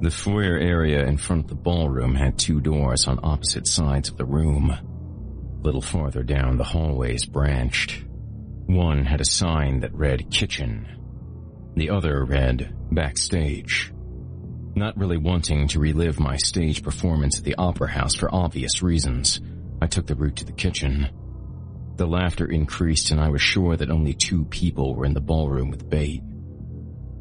[0.00, 4.18] The foyer area in front of the ballroom had two doors on opposite sides of
[4.18, 4.70] the room.
[4.70, 8.04] A little farther down, the hallways branched.
[8.66, 10.86] One had a sign that read kitchen.
[11.76, 13.92] The other read backstage.
[14.74, 19.40] Not really wanting to relive my stage performance at the Opera House for obvious reasons,
[19.80, 21.08] I took the route to the kitchen.
[21.96, 25.70] The laughter increased and I was sure that only two people were in the ballroom
[25.70, 26.22] with Bait.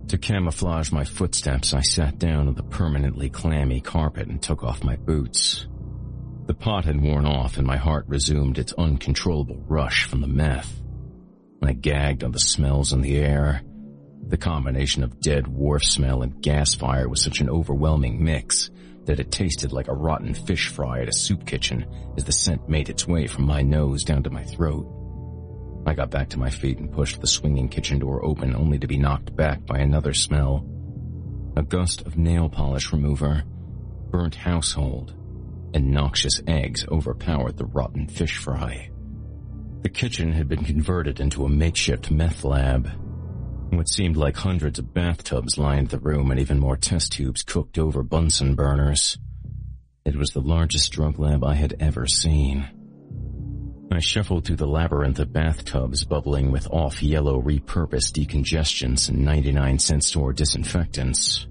[0.09, 4.83] To camouflage my footsteps, I sat down on the permanently clammy carpet and took off
[4.83, 5.65] my boots.
[6.45, 10.79] The pot had worn off and my heart resumed its uncontrollable rush from the meth.
[11.63, 13.63] I gagged on the smells in the air.
[14.27, 18.69] The combination of dead wharf smell and gas fire was such an overwhelming mix
[19.05, 22.69] that it tasted like a rotten fish fry at a soup kitchen as the scent
[22.69, 24.85] made its way from my nose down to my throat.
[25.85, 28.87] I got back to my feet and pushed the swinging kitchen door open only to
[28.87, 30.65] be knocked back by another smell.
[31.55, 33.43] A gust of nail polish remover,
[34.09, 35.13] burnt household,
[35.73, 38.89] and noxious eggs overpowered the rotten fish fry.
[39.83, 42.89] The kitchen had been converted into a makeshift meth lab.
[43.69, 47.77] What seemed like hundreds of bathtubs lined the room and even more test tubes cooked
[47.77, 49.17] over Bunsen burners.
[50.03, 52.67] It was the largest drug lab I had ever seen.
[53.91, 60.03] I shuffled through the labyrinth of bathtubs bubbling with off-yellow repurposed decongestants and 99 cent
[60.03, 61.47] store disinfectants.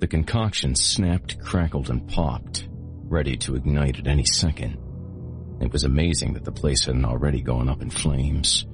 [0.00, 2.68] The concoction snapped, crackled, and popped,
[3.04, 4.76] ready to ignite at any second.
[5.60, 8.66] It was amazing that the place hadn't already gone up in flames.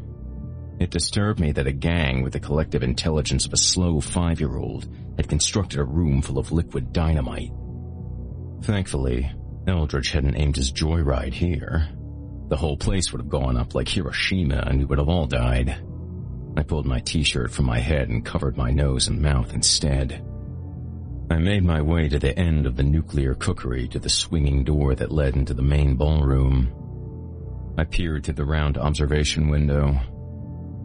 [0.81, 5.28] It disturbed me that a gang with the collective intelligence of a slow five-year-old had
[5.28, 7.52] constructed a room full of liquid dynamite.
[8.62, 9.31] Thankfully,
[9.66, 11.89] Eldritch hadn't aimed his joyride here.
[12.55, 15.76] The whole place would have gone up like Hiroshima and we would have all died.
[16.56, 20.24] I pulled my t-shirt from my head and covered my nose and mouth instead.
[21.32, 24.94] I made my way to the end of the nuclear cookery to the swinging door
[24.94, 26.72] that led into the main ballroom.
[27.76, 29.98] I peered through the round observation window.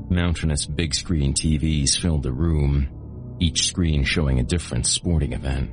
[0.10, 2.90] Mountainous big screen TVs filled the room.
[3.40, 5.70] each screen showing a different sporting event.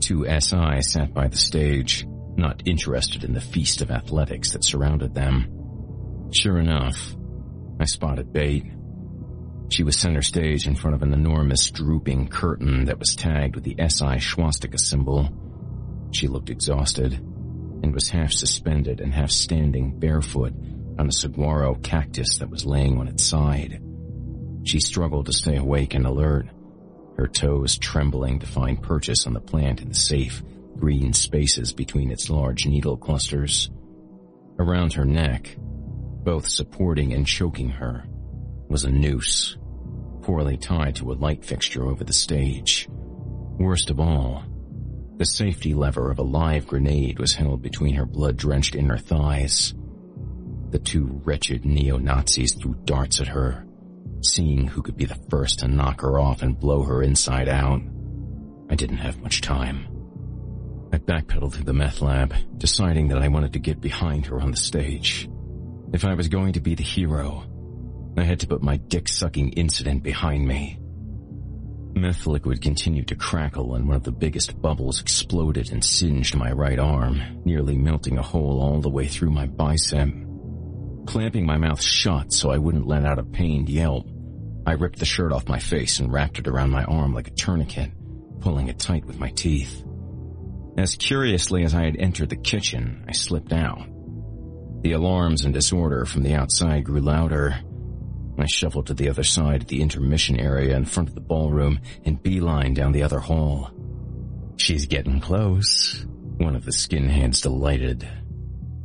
[0.00, 2.06] Two SI sat by the stage,
[2.38, 6.30] not interested in the feast of athletics that surrounded them.
[6.32, 7.16] Sure enough,
[7.80, 8.64] I spotted Bait.
[9.70, 13.64] She was center stage in front of an enormous drooping curtain that was tagged with
[13.64, 15.28] the SI swastika symbol.
[16.12, 20.54] She looked exhausted and was half suspended and half standing barefoot
[20.98, 23.80] on a saguaro cactus that was laying on its side.
[24.64, 26.48] She struggled to stay awake and alert,
[27.16, 30.42] her toes trembling to find purchase on the plant in the safe,
[30.78, 33.70] green spaces between its large needle clusters.
[34.58, 38.04] Around her neck, both supporting and choking her,
[38.68, 39.56] was a noose,
[40.22, 42.88] poorly tied to a light fixture over the stage.
[42.90, 44.44] Worst of all,
[45.16, 49.74] the safety lever of a live grenade was held between her blood-drenched inner thighs.
[50.70, 53.66] The two wretched neo-Nazis threw darts at her,
[54.22, 57.80] seeing who could be the first to knock her off and blow her inside out.
[58.70, 59.86] I didn't have much time.
[60.92, 64.50] I backpedaled to the meth lab, deciding that I wanted to get behind her on
[64.50, 65.28] the stage.
[65.92, 67.44] If I was going to be the hero,
[68.16, 70.78] I had to put my dick-sucking incident behind me.
[71.94, 76.52] Meth liquid continued to crackle and one of the biggest bubbles exploded and singed my
[76.52, 80.08] right arm, nearly melting a hole all the way through my bicep.
[81.06, 84.06] Clamping my mouth shut so I wouldn't let out a pained yelp,
[84.66, 87.32] I ripped the shirt off my face and wrapped it around my arm like a
[87.32, 87.90] tourniquet,
[88.40, 89.82] pulling it tight with my teeth.
[90.78, 93.84] As curiously as I had entered the kitchen, I slipped out.
[94.82, 97.58] The alarms and disorder from the outside grew louder.
[98.38, 101.80] I shuffled to the other side of the intermission area in front of the ballroom
[102.04, 103.72] and beeline down the other hall.
[104.56, 106.06] She's getting close.
[106.36, 108.08] One of the skinheads delighted.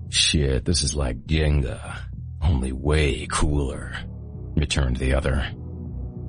[0.09, 1.99] Shit, this is like Jenga,
[2.41, 3.95] only way cooler,
[4.55, 5.47] returned the other.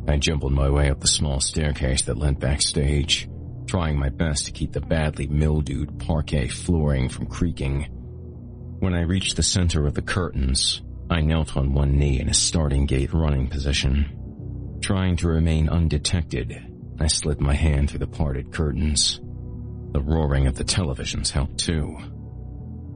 [0.07, 3.31] I jumbled my way up the small staircase that led backstage,
[3.67, 7.83] trying my best to keep the badly mildewed parquet flooring from creaking.
[8.79, 12.35] When I reached the center of the curtains, I knelt on one knee in a
[12.35, 14.79] starting gate running position.
[14.83, 16.55] Trying to remain undetected,
[17.01, 19.21] I slid my hand through the parted curtains.
[19.93, 21.97] The roaring of the televisions helped too.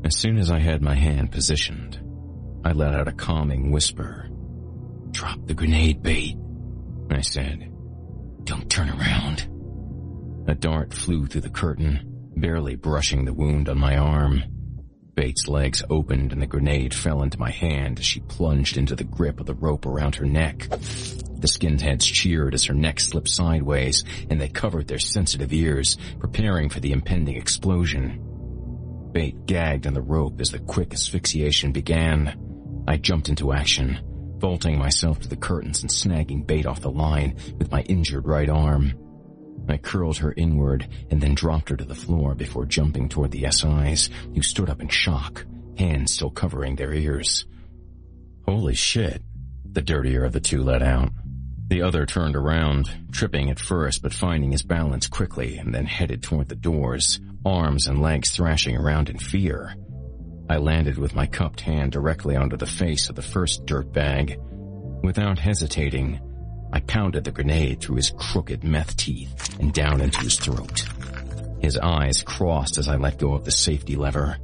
[0.04, 2.00] As soon as I had my hand positioned,
[2.64, 4.28] I let out a calming whisper.
[5.10, 6.36] Drop the grenade Bait,
[7.10, 7.72] I said.
[8.44, 9.48] Don't turn around.
[10.48, 14.42] A dart flew through the curtain, barely brushing the wound on my arm.
[15.14, 19.04] Bait's legs opened and the grenade fell into my hand as she plunged into the
[19.04, 20.60] grip of the rope around her neck.
[20.70, 26.70] The skinheads cheered as her neck slipped sideways and they covered their sensitive ears, preparing
[26.70, 29.10] for the impending explosion.
[29.12, 32.84] Bait gagged on the rope as the quick asphyxiation began.
[32.88, 34.00] I jumped into action,
[34.38, 38.48] vaulting myself to the curtains and snagging Bait off the line with my injured right
[38.48, 38.94] arm.
[39.68, 43.50] I curled her inward and then dropped her to the floor before jumping toward the
[43.50, 45.44] SIs, who stood up in shock,
[45.76, 47.46] hands still covering their ears.
[48.46, 49.22] Holy shit,
[49.70, 51.10] the dirtier of the two let out.
[51.68, 56.22] The other turned around, tripping at first but finding his balance quickly and then headed
[56.22, 59.74] toward the doors, arms and legs thrashing around in fear.
[60.48, 64.38] I landed with my cupped hand directly onto the face of the first dirtbag.
[65.02, 66.20] Without hesitating,
[66.72, 70.84] I pounded the grenade through his crooked meth teeth and down into his throat.
[71.60, 74.36] His eyes crossed as I let go of the safety lever.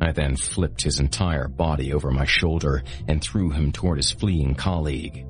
[0.00, 4.54] I then flipped his entire body over my shoulder and threw him toward his fleeing
[4.54, 5.26] colleague.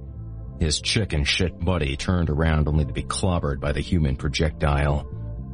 [0.61, 5.07] His chicken shit buddy turned around only to be clobbered by the human projectile.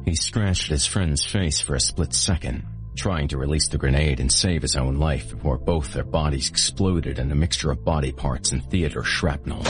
[0.05, 2.65] He scratched his friend's face for a split second,
[2.95, 7.19] trying to release the grenade and save his own life before both their bodies exploded
[7.19, 9.63] in a mixture of body parts and theater shrapnel.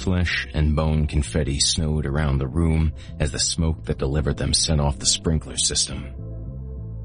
[0.00, 4.80] Flesh and bone confetti snowed around the room as the smoke that delivered them sent
[4.80, 6.06] off the sprinkler system.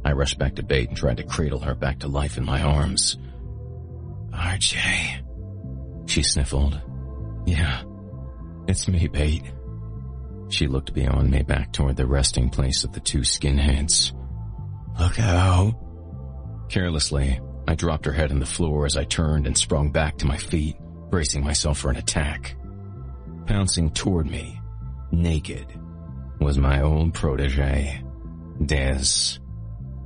[0.05, 2.61] I rushed back to Bait and tried to cradle her back to life in my
[2.61, 3.17] arms.
[4.31, 6.79] RJ, she sniffled.
[7.45, 7.83] Yeah,
[8.65, 9.43] it's me, Bait.
[10.47, 14.13] She looked beyond me back toward the resting place of the two skinheads.
[14.97, 15.73] Look out.
[16.69, 20.25] Carelessly, I dropped her head on the floor as I turned and sprung back to
[20.25, 20.77] my feet,
[21.09, 22.55] bracing myself for an attack.
[23.45, 24.59] Pouncing toward me,
[25.11, 25.67] naked,
[26.39, 28.01] was my old protege,
[28.61, 29.39] Dez.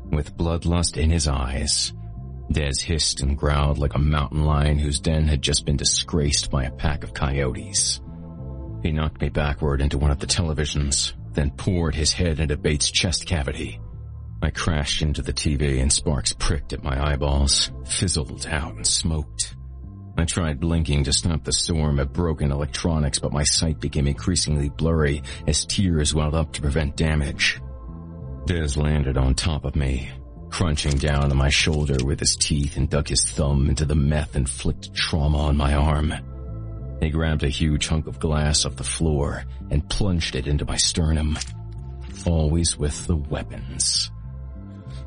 [0.06, 1.94] With bloodlust in his eyes,
[2.52, 6.64] Dez hissed and growled like a mountain lion whose den had just been disgraced by
[6.64, 8.02] a pack of coyotes.
[8.82, 12.92] He knocked me backward into one of the televisions, then poured his head into Bait's
[12.92, 13.80] chest cavity.
[14.42, 19.56] I crashed into the TV and sparks pricked at my eyeballs, fizzled out and smoked.
[20.20, 24.68] I tried blinking to stop the storm of broken electronics, but my sight became increasingly
[24.68, 27.62] blurry as tears welled up to prevent damage.
[28.46, 30.10] Dez landed on top of me,
[30.50, 34.94] crunching down on my shoulder with his teeth and dug his thumb into the meth-inflicted
[34.94, 36.14] trauma on my arm.
[37.02, 40.76] He grabbed a huge hunk of glass off the floor and plunged it into my
[40.76, 41.38] sternum.
[42.26, 44.12] Always with the weapons.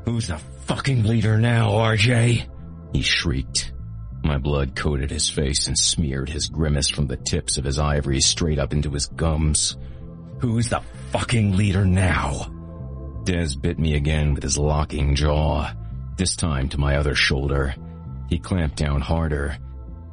[0.05, 2.49] Who's the fucking leader now, RJ?
[2.93, 3.73] He shrieked.
[4.23, 8.25] My blood coated his face and smeared his grimace from the tips of his ivories
[8.25, 9.75] straight up into his gums.
[10.39, 10.81] Who's the
[11.11, 12.49] fucking leader now?
[13.25, 15.73] Dez bit me again with his locking jaw,
[16.17, 17.75] this time to my other shoulder.
[18.29, 19.57] He clamped down harder,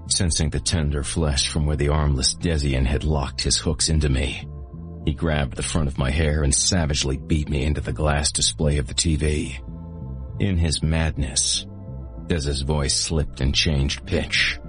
[0.09, 4.47] sensing the tender flesh from where the armless Desian had locked his hooks into me.
[5.05, 8.78] He grabbed the front of my hair and savagely beat me into the glass display
[8.78, 9.59] of the TV.
[10.41, 11.66] In his madness,
[12.31, 14.61] Dez's voice slipped and changed pitch.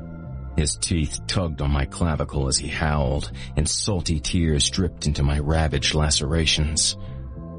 [0.58, 5.38] His teeth tugged on my clavicle as he howled, and salty tears dripped into my
[5.38, 6.98] ravaged lacerations.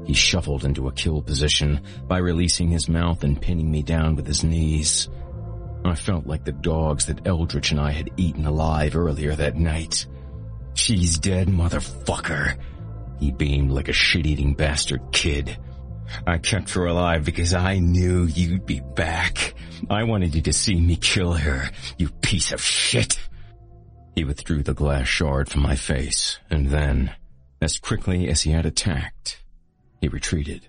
[0.05, 4.27] He shuffled into a kill position by releasing his mouth and pinning me down with
[4.27, 5.07] his knees.
[5.85, 10.05] I felt like the dogs that Eldritch and I had eaten alive earlier that night.
[10.73, 12.57] She's dead, motherfucker.
[13.21, 15.57] He beamed like a shit-eating bastard kid.
[16.25, 19.53] I kept her alive because I knew you'd be back.
[19.89, 23.19] I wanted you to see me kill her, you piece of shit.
[24.15, 27.13] He withdrew the glass shard from my face, and then,
[27.61, 29.43] as quickly as he had attacked,
[30.01, 30.67] he retreated.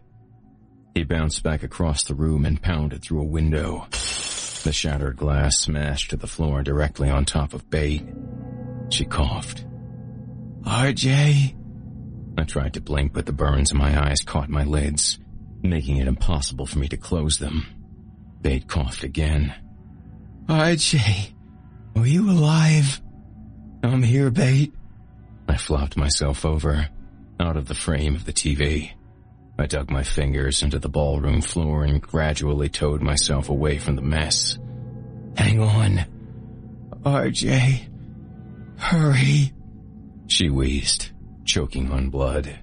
[0.94, 3.86] He bounced back across the room and pounded through a window.
[3.90, 8.06] The shattered glass smashed to the floor directly on top of Bait.
[8.90, 9.66] She coughed.
[10.62, 11.54] RJ?
[12.38, 15.18] I tried to blink, but the burns in my eyes caught my lids,
[15.64, 17.66] making it impossible for me to close them.
[18.42, 19.54] Bait coughed again.
[20.46, 21.32] RJ,
[21.96, 23.00] are you alive?
[23.82, 24.74] I'm here, Bait.
[25.48, 26.88] I flopped myself over,
[27.40, 28.92] out of the frame of the TV.
[29.58, 34.02] I dug my fingers into the ballroom floor and gradually towed myself away from the
[34.02, 34.58] mess.
[35.36, 36.04] Hang on.
[37.02, 37.88] RJ.
[38.78, 39.52] Hurry.
[40.26, 41.10] She wheezed,
[41.44, 42.58] choking on blood.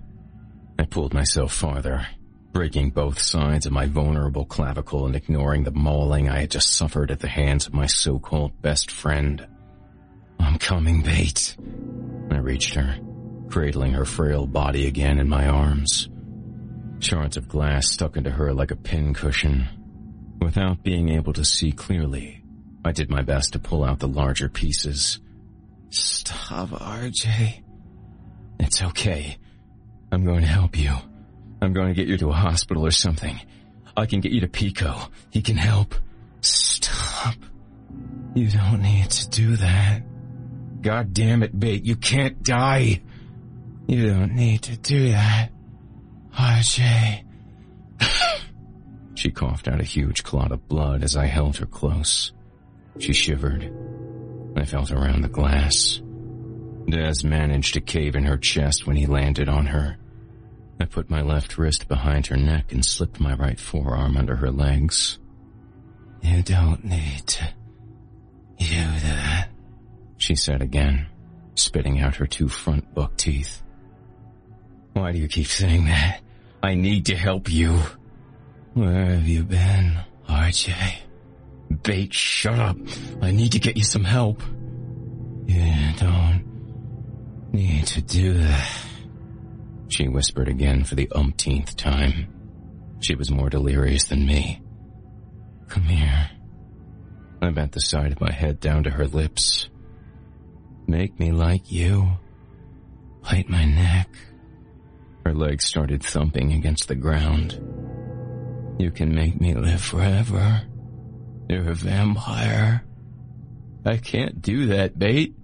[0.77, 2.05] I pulled myself farther,
[2.51, 7.11] breaking both sides of my vulnerable clavicle and ignoring the mauling I had just suffered
[7.11, 9.47] at the hands of my so-called best friend.
[10.39, 11.55] I'm coming, Bait.
[12.29, 12.97] I reached her,
[13.49, 16.09] cradling her frail body again in my arms.
[16.99, 19.67] Shards of glass stuck into her like a pincushion.
[20.41, 22.43] Without being able to see clearly,
[22.83, 25.19] I did my best to pull out the larger pieces.
[25.89, 27.63] Stop, RJ.
[28.59, 29.37] It's okay.
[30.11, 30.95] I'm going to help you.
[31.61, 33.39] I'm going to get you to a hospital or something.
[33.95, 34.95] I can get you to Pico.
[35.29, 35.93] He can help.
[36.41, 37.35] Stop.
[38.33, 40.01] You don't need to do that.
[40.81, 41.85] God damn it, Bait.
[41.85, 43.01] You can't die.
[43.87, 45.49] You don't need to do that.
[46.33, 47.23] RJ.
[49.15, 52.31] she coughed out a huge clot of blood as I held her close.
[52.97, 53.71] She shivered.
[54.55, 56.01] I felt around the glass.
[56.87, 59.97] Dez managed to cave in her chest when he landed on her.
[60.81, 64.49] I put my left wrist behind her neck and slipped my right forearm under her
[64.49, 65.19] legs.
[66.23, 67.53] You don't need to
[68.57, 69.49] do that,
[70.17, 71.05] she said again,
[71.53, 73.61] spitting out her two front buck teeth.
[74.93, 76.21] Why do you keep saying that?
[76.63, 77.79] I need to help you.
[78.73, 80.73] Where have you been, RJ?
[81.83, 82.77] Bait, shut up.
[83.21, 84.41] I need to get you some help.
[85.45, 88.90] You don't need to do that.
[89.91, 92.27] She whispered again for the umpteenth time.
[93.01, 94.61] She was more delirious than me.
[95.67, 96.29] Come here.
[97.41, 99.69] I bent the side of my head down to her lips.
[100.87, 102.07] Make me like you.
[103.21, 104.07] Bite my neck.
[105.25, 107.59] Her legs started thumping against the ground.
[108.79, 110.61] You can make me live forever.
[111.49, 112.85] You're a vampire.
[113.85, 115.35] I can't do that, Bait.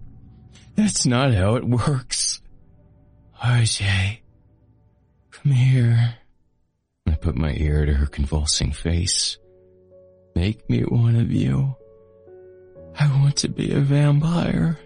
[0.76, 2.42] That's not how it works.
[3.44, 4.20] RJ,
[5.52, 6.16] here.
[7.08, 9.38] I put my ear to her convulsing face.
[10.36, 11.76] Make me one of you.
[13.00, 14.80] I want to be a vampire.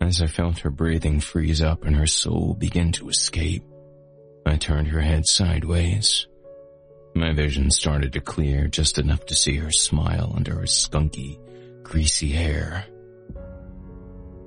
[0.00, 3.62] As I felt her breathing freeze up and her soul begin to escape,
[4.44, 6.26] I turned her head sideways.
[7.14, 11.38] My vision started to clear just enough to see her smile under her skunky,
[11.82, 12.84] greasy hair.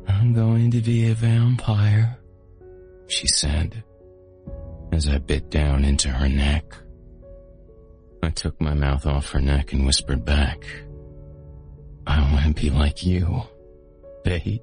[0.08, 2.18] I'm going to be a vampire,
[3.08, 3.84] she said,
[4.92, 6.64] as I bit down into her neck.
[8.24, 10.64] I took my mouth off her neck and whispered back,
[12.08, 13.42] I want to be like you,
[14.24, 14.62] babe.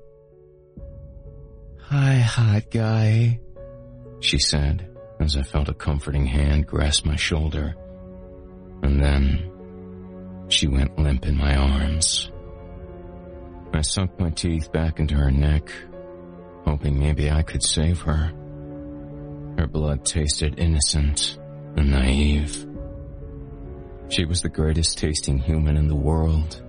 [1.81, 3.41] Hi, hot guy,
[4.21, 4.89] she said
[5.21, 7.75] as I felt a comforting hand grasp my shoulder.
[8.83, 12.31] And then she went limp in my arms.
[13.73, 15.71] I sunk my teeth back into her neck,
[16.65, 18.33] hoping maybe I could save her.
[19.63, 21.39] Her blood tasted innocent
[21.77, 22.67] and naive.
[24.09, 26.61] She was the greatest tasting human in the world.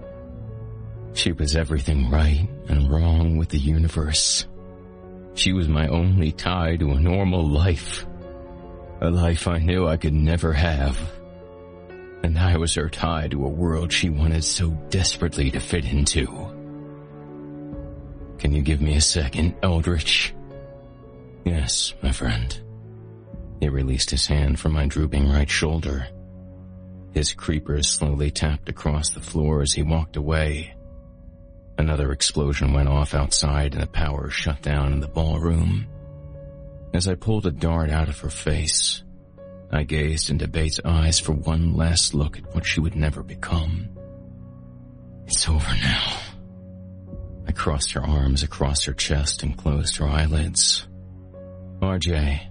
[1.14, 4.46] She was everything right and wrong with the universe.
[5.34, 8.06] She was my only tie to a normal life.
[9.02, 10.96] A life I knew I could never have.
[12.22, 16.28] And I was her tie to a world she wanted so desperately to fit into.
[18.38, 20.36] Can you give me a second, Eldritch?
[21.44, 22.63] Yes, my friend.
[23.64, 26.06] He released his hand from my drooping right shoulder.
[27.14, 30.76] His creepers slowly tapped across the floor as he walked away.
[31.78, 35.88] Another explosion went off outside and the power shut down in the ballroom.
[36.94, 39.02] As I pulled a dart out of her face,
[39.72, 43.88] I gazed into Bait's eyes for one last look at what she would never become.
[45.26, 46.20] It's over now.
[47.48, 50.86] I crossed her arms across her chest and closed her eyelids.
[51.82, 52.50] RJ,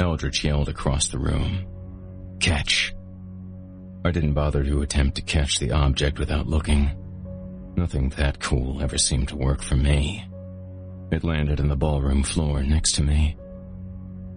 [0.00, 1.66] Eldritch yelled across the room.
[2.40, 2.94] Catch.
[4.04, 6.90] I didn't bother to attempt to catch the object without looking.
[7.76, 10.24] Nothing that cool ever seemed to work for me.
[11.10, 13.36] It landed on the ballroom floor next to me.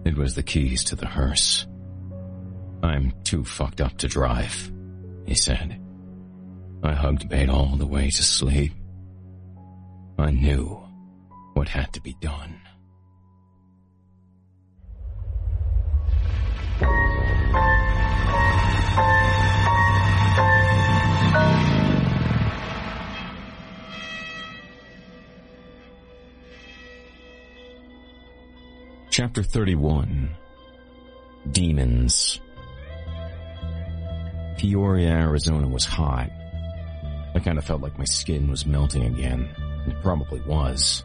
[0.04, 1.66] It was the keys to the hearse.
[2.82, 4.72] I'm too fucked up to drive,
[5.26, 5.80] he said.
[6.82, 8.72] I hugged Bait all the way to sleep.
[10.18, 10.82] I knew
[11.54, 12.60] what had to be done.
[29.10, 30.36] Chapter 31
[31.50, 32.40] Demons
[34.56, 36.30] Peoria, Arizona was hot.
[37.34, 39.48] I kind of felt like my skin was melting again.
[39.88, 41.02] It probably was.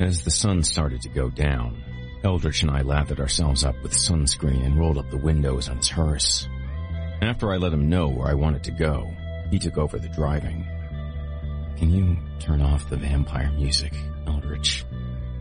[0.00, 1.84] As the sun started to go down,
[2.24, 5.90] Eldritch and I lathered ourselves up with sunscreen and rolled up the windows on his
[5.90, 6.48] hearse.
[7.20, 9.06] After I let him know where I wanted to go,
[9.50, 10.66] he took over the driving.
[11.76, 13.92] Can you turn off the vampire music,
[14.26, 14.86] Eldritch?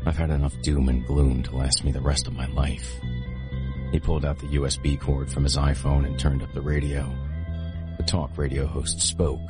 [0.05, 2.99] I've had enough doom and gloom to last me the rest of my life.
[3.91, 7.11] He pulled out the USB cord from his iPhone and turned up the radio.
[7.97, 9.49] The talk radio host spoke.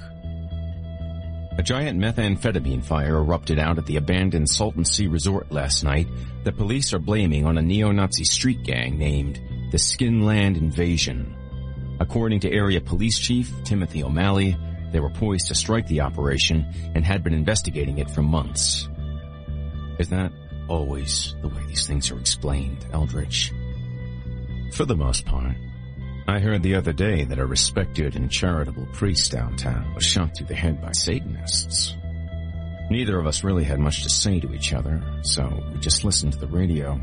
[1.58, 6.08] A giant methamphetamine fire erupted out at the abandoned Salton Sea Resort last night
[6.44, 9.42] that police are blaming on a neo-Nazi street gang named
[9.72, 11.36] the Skinland Invasion.
[12.00, 14.58] According to area police chief Timothy O'Malley,
[14.92, 18.88] they were poised to strike the operation and had been investigating it for months.
[19.98, 20.34] Is that
[20.68, 23.52] always the way these things are explained, Eldritch.
[24.74, 25.56] For the most part.
[26.28, 30.48] I heard the other day that a respected and charitable priest downtown was shot through
[30.48, 31.96] the head by Satanists.
[32.90, 36.34] Neither of us really had much to say to each other, so we just listened
[36.34, 37.00] to the radio.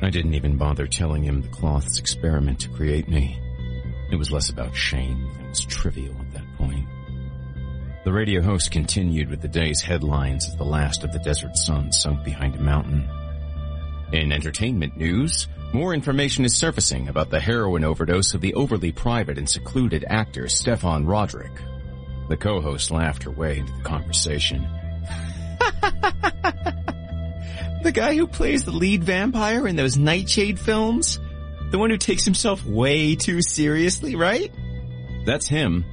[0.00, 3.38] I didn't even bother telling him the cloth's experiment to create me.
[4.10, 6.86] It was less about shame than it was trivial at that point.
[8.04, 11.92] The radio host continued with the day's headlines as the last of the desert sun
[11.92, 13.08] sunk behind a mountain.
[14.12, 19.38] In entertainment news, more information is surfacing about the heroin overdose of the overly private
[19.38, 21.52] and secluded actor Stefan Roderick.
[22.28, 24.62] The co-host laughed her way into the conversation.
[27.84, 31.20] the guy who plays the lead vampire in those Nightshade films?
[31.70, 34.52] The one who takes himself way too seriously, right?
[35.24, 35.84] That's him.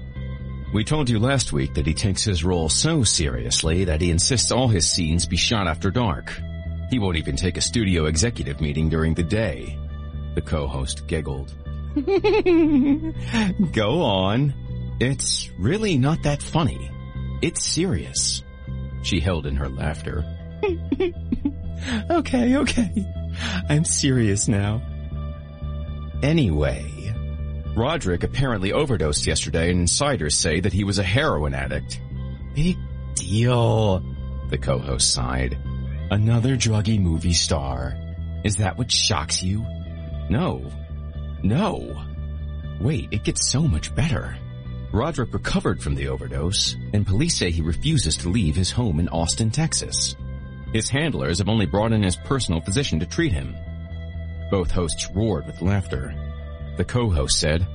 [0.72, 4.52] We told you last week that he takes his role so seriously that he insists
[4.52, 6.40] all his scenes be shot after dark.
[6.92, 9.78] He won't even take a studio executive meeting during the day.
[10.36, 11.54] The co-host giggled.
[13.72, 14.54] Go on.
[15.00, 16.92] It's really not that funny.
[17.42, 18.44] It's serious.
[19.02, 20.24] She held in her laughter.
[22.12, 23.08] okay, okay.
[23.70, 24.84] I'm serious now.
[26.22, 26.86] Anyway,
[27.80, 32.02] Roderick apparently overdosed yesterday and insiders say that he was a heroin addict.
[32.54, 32.78] Big
[33.16, 34.04] deal,
[34.50, 35.58] the co-host sighed.
[36.12, 37.96] Another druggy movie star.
[38.44, 39.66] Is that what shocks you?
[40.30, 40.70] No.
[41.42, 42.04] No.
[42.82, 44.36] Wait, it gets so much better.
[44.92, 49.08] Roderick recovered from the overdose, and police say he refuses to leave his home in
[49.08, 50.18] Austin, Texas.
[50.74, 53.56] His handlers have only brought in his personal physician to treat him.
[54.52, 56.29] Both hosts roared with laughter.
[56.80, 57.68] The co-host said,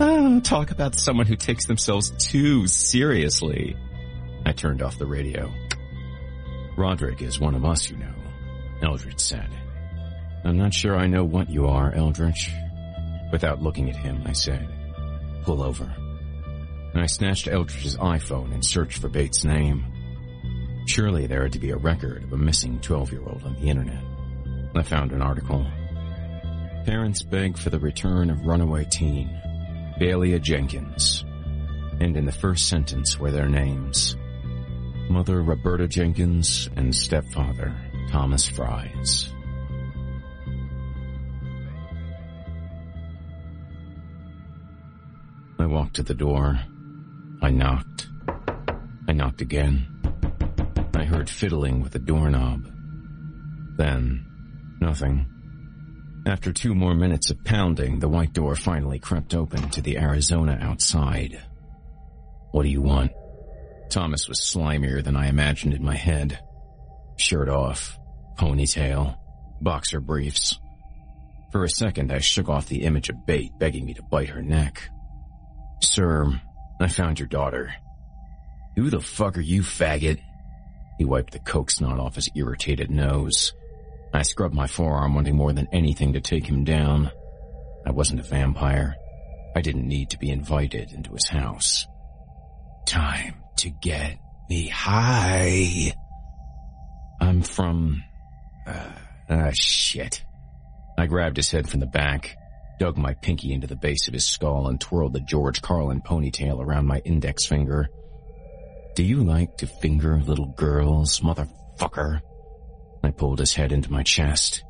[0.00, 3.76] Oh, talk about someone who takes themselves too seriously.
[4.44, 5.54] I turned off the radio.
[6.76, 8.12] Roderick is one of us, you know,
[8.82, 9.48] Eldritch said.
[10.44, 12.50] I'm not sure I know what you are, Eldritch.
[13.30, 14.68] Without looking at him, I said,
[15.44, 15.84] pull over.
[16.94, 19.84] And I snatched Eldritch's iPhone and searched for Bait's name.
[20.88, 24.02] Surely there had to be a record of a missing 12-year-old on the internet.
[24.74, 25.64] I found an article.
[26.88, 29.28] Parents beg for the return of runaway teen,
[29.98, 31.22] Bailey Jenkins.
[32.00, 34.16] And in the first sentence were their names.
[35.10, 37.76] Mother Roberta Jenkins and stepfather
[38.10, 39.28] Thomas Fries.
[45.58, 46.58] I walked to the door.
[47.42, 48.08] I knocked.
[49.06, 49.88] I knocked again.
[50.94, 52.64] I heard fiddling with the doorknob.
[53.76, 54.24] Then,
[54.80, 55.26] nothing.
[56.28, 60.58] After two more minutes of pounding, the white door finally crept open to the Arizona
[60.60, 61.40] outside.
[62.50, 63.12] What do you want?
[63.88, 66.38] Thomas was slimier than I imagined in my head.
[67.16, 67.98] Shirt off,
[68.38, 69.16] ponytail,
[69.62, 70.58] boxer briefs.
[71.50, 74.42] For a second, I shook off the image of Bait begging me to bite her
[74.42, 74.90] neck.
[75.80, 76.42] Sir,
[76.78, 77.74] I found your daughter.
[78.76, 80.20] Who the fuck are you, faggot?
[80.98, 83.54] He wiped the coke snot off his irritated nose.
[84.12, 87.10] I scrubbed my forearm wanting more than anything to take him down.
[87.86, 88.96] I wasn't a vampire.
[89.54, 91.86] I didn't need to be invited into his house.
[92.86, 94.18] Time to get
[94.48, 95.92] me high.
[97.20, 98.02] I'm from...
[98.66, 98.90] Uh,
[99.28, 100.24] ah, shit.
[100.96, 102.36] I grabbed his head from the back,
[102.78, 106.60] dug my pinky into the base of his skull, and twirled the George Carlin ponytail
[106.60, 107.88] around my index finger.
[108.94, 112.20] Do you like to finger little girls, motherfucker?
[113.02, 114.64] I pulled his head into my chest.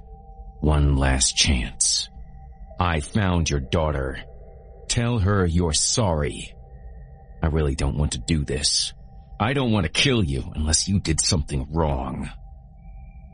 [0.61, 2.09] One last chance.
[2.81, 4.19] I found your daughter.
[4.89, 6.55] Tell her you're sorry.
[7.43, 8.93] I really don't want to do this.
[9.41, 12.31] I don't want to kill you unless you did something wrong.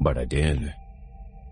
[0.01, 0.75] But I did.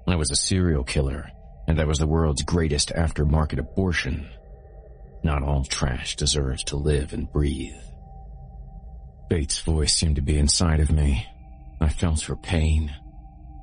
[0.07, 1.31] I was a serial killer,
[1.67, 4.29] and I was the world's greatest aftermarket abortion.
[5.23, 7.77] Not all trash deserves to live and breathe.
[9.29, 11.27] Bait's voice seemed to be inside of me.
[11.81, 12.95] I felt her pain.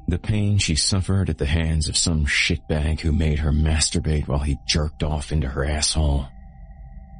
[0.09, 4.39] The pain she suffered at the hands of some shitbag who made her masturbate while
[4.39, 6.25] he jerked off into her asshole.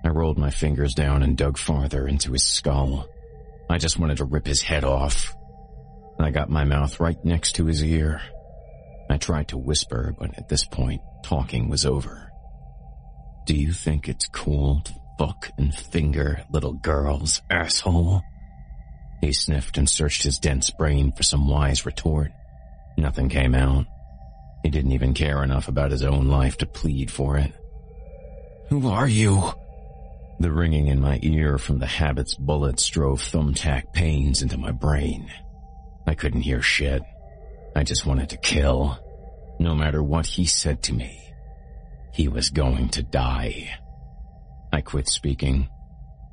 [0.03, 3.07] I rolled my fingers down and dug farther into his skull.
[3.69, 5.35] I just wanted to rip his head off.
[6.19, 8.21] I got my mouth right next to his ear.
[9.07, 12.31] I tried to whisper, but at this point, talking was over.
[13.45, 18.23] Do you think it's cool to fuck and finger little girls, asshole?
[19.21, 22.31] He sniffed and searched his dense brain for some wise retort.
[22.99, 23.85] Nothing came out.
[24.61, 27.53] He didn't even care enough about his own life to plead for it.
[28.67, 29.53] Who are you?
[30.41, 35.31] The ringing in my ear from the habit's bullets drove thumbtack pains into my brain.
[36.05, 37.01] I couldn't hear shit.
[37.73, 38.99] I just wanted to kill.
[39.59, 41.21] No matter what he said to me,
[42.11, 43.69] he was going to die.
[44.73, 45.69] I quit speaking.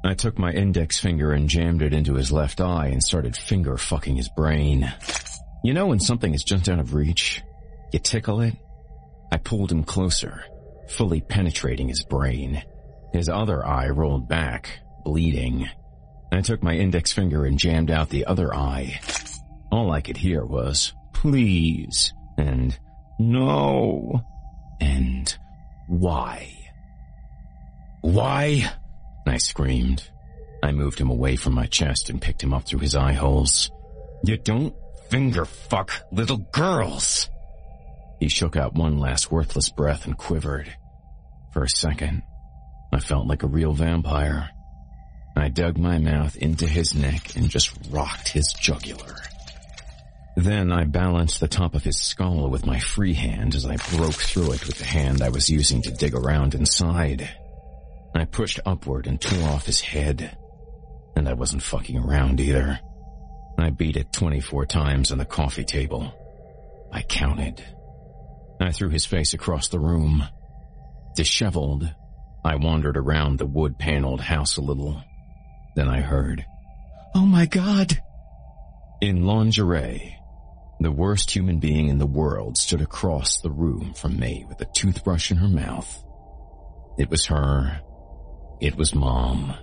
[0.05, 3.77] I took my index finger and jammed it into his left eye and started finger
[3.77, 4.93] fucking his brain.
[5.67, 7.43] You know when something is just out of reach?
[7.93, 8.55] You tickle it?
[9.33, 10.45] I pulled him closer,
[10.91, 12.63] fully penetrating his brain.
[13.13, 15.69] His other eye rolled back, bleeding.
[16.31, 19.01] I took my index finger and jammed out the other eye.
[19.73, 22.79] All I could hear was, please, and
[23.19, 24.25] no,
[24.81, 25.37] and
[25.89, 26.49] why?
[28.03, 28.73] Why?
[29.27, 30.09] I screamed.
[30.63, 33.69] I moved him away from my chest and picked him up through his eye holes.
[34.23, 34.73] You don't
[35.11, 37.29] finger fuck little girls.
[38.21, 40.75] He shook out one last worthless breath and quivered.
[41.53, 42.23] For a second,
[42.93, 44.51] I felt like a real vampire.
[45.37, 49.17] I dug my mouth into his neck and just rocked his jugular.
[50.37, 54.15] Then I balanced the top of his skull with my free hand as I broke
[54.15, 57.29] through it with the hand I was using to dig around inside.
[58.15, 60.37] I pushed upward and tore off his head.
[61.17, 62.81] And I wasn't fucking around either.
[63.59, 66.13] I beat it 24 times on the coffee table.
[66.93, 67.65] I counted.
[68.61, 70.25] I threw his face across the room.
[71.15, 71.93] Disheveled,
[72.45, 75.03] I wandered around the wood-paneled house a little.
[75.75, 76.45] Then I heard,
[77.15, 78.03] Oh my god!
[79.01, 80.17] In lingerie,
[80.81, 84.71] the worst human being in the world stood across the room from me with a
[84.75, 86.03] toothbrush in her mouth.
[86.99, 87.81] It was her.
[88.61, 89.55] It was Mom.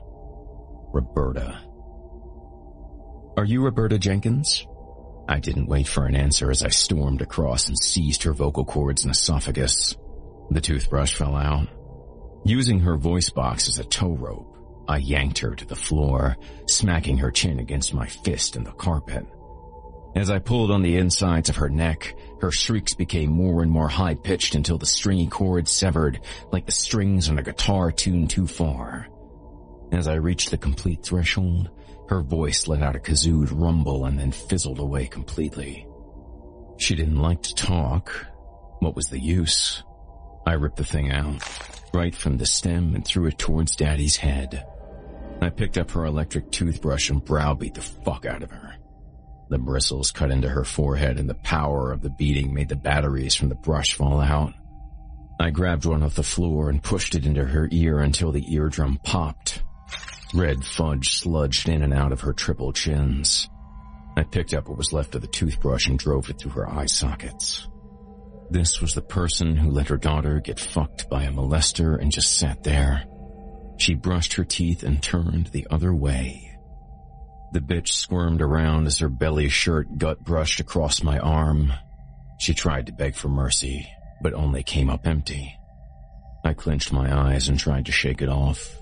[0.94, 1.60] Roberta.
[3.36, 4.68] Are you Roberta Jenkins?
[5.28, 9.04] I didn't wait for an answer as I stormed across and seized her vocal cords
[9.04, 9.96] and esophagus.
[10.52, 11.68] The toothbrush fell out.
[12.46, 14.56] Using her voice box as a tow rope,
[14.88, 16.38] I yanked her to the floor,
[16.68, 19.26] smacking her chin against my fist in the carpet.
[20.16, 23.88] As I pulled on the insides of her neck, her shrieks became more and more
[23.88, 26.20] high-pitched until the stringy cords severed
[26.52, 29.08] like the strings on a guitar tuned too far.
[29.92, 31.72] As I reached the complete threshold,
[32.14, 35.88] her voice let out a kazooed rumble and then fizzled away completely.
[36.77, 38.27] She didn't like to talk.
[38.80, 39.81] What was the use?
[40.45, 41.41] I ripped the thing out,
[41.91, 44.64] right from the stem and threw it towards Daddy's head.
[45.41, 48.76] I picked up her electric toothbrush and browbeat the fuck out of her.
[49.49, 53.34] The bristles cut into her forehead and the power of the beating made the batteries
[53.34, 54.53] from the brush fall out.
[55.40, 58.99] I grabbed one off the floor and pushed it into her ear until the eardrum
[59.03, 59.64] popped.
[60.34, 63.48] Red fudge sludged in and out of her triple chins.
[64.18, 66.88] I picked up what was left of the toothbrush and drove it through her eye
[66.88, 67.68] sockets.
[68.50, 72.38] This was the person who let her daughter get fucked by a molester and just
[72.38, 73.04] sat there.
[73.78, 76.58] She brushed her teeth and turned the other way.
[77.52, 81.74] The bitch squirmed around as her belly shirt gut brushed across my arm.
[82.40, 83.88] She tried to beg for mercy,
[84.22, 85.56] but only came up empty.
[86.44, 88.80] I clenched my eyes and tried to shake it off.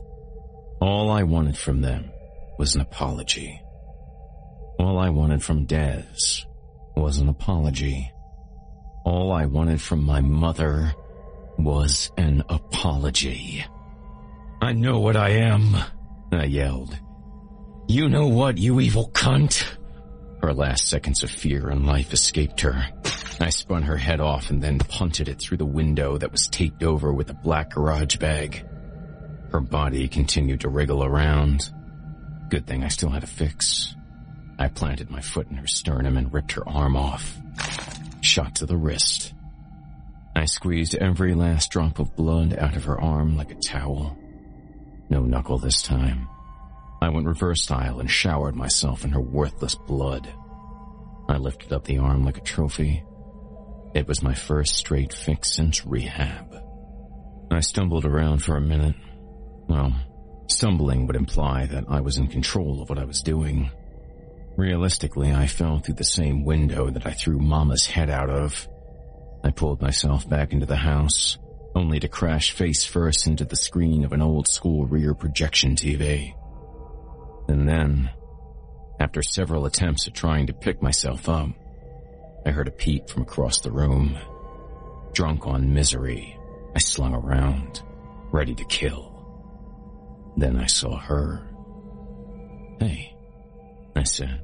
[0.81, 2.11] All I wanted from them
[2.57, 3.61] was an apology.
[4.79, 6.43] All I wanted from Dez
[6.95, 8.11] was an apology.
[9.05, 10.91] All I wanted from my mother
[11.59, 13.63] was an apology.
[14.59, 15.75] I know what I am,
[16.31, 16.97] I yelled.
[17.87, 19.63] You know what, you evil cunt?
[20.41, 22.87] Her last seconds of fear and life escaped her.
[23.39, 26.81] I spun her head off and then punted it through the window that was taped
[26.81, 28.65] over with a black garage bag.
[29.51, 31.69] Her body continued to wriggle around.
[32.49, 33.95] Good thing I still had a fix.
[34.57, 37.37] I planted my foot in her sternum and ripped her arm off.
[38.21, 39.33] Shot to the wrist.
[40.35, 44.17] I squeezed every last drop of blood out of her arm like a towel.
[45.09, 46.29] No knuckle this time.
[47.01, 50.31] I went reverse style and showered myself in her worthless blood.
[51.27, 53.03] I lifted up the arm like a trophy.
[53.93, 56.55] It was my first straight fix since rehab.
[57.51, 58.95] I stumbled around for a minute.
[59.71, 59.93] Well,
[60.47, 63.71] stumbling would imply that I was in control of what I was doing.
[64.57, 68.67] Realistically, I fell through the same window that I threw Mama's head out of.
[69.45, 71.37] I pulled myself back into the house,
[71.73, 76.33] only to crash face first into the screen of an old school rear projection TV.
[77.47, 78.09] And then,
[78.99, 81.47] after several attempts at trying to pick myself up,
[82.45, 84.17] I heard a peep from across the room.
[85.13, 86.37] Drunk on misery,
[86.75, 87.81] I slung around,
[88.33, 89.10] ready to kill.
[90.37, 91.47] Then I saw her.
[92.79, 93.15] Hey,
[93.95, 94.41] I said,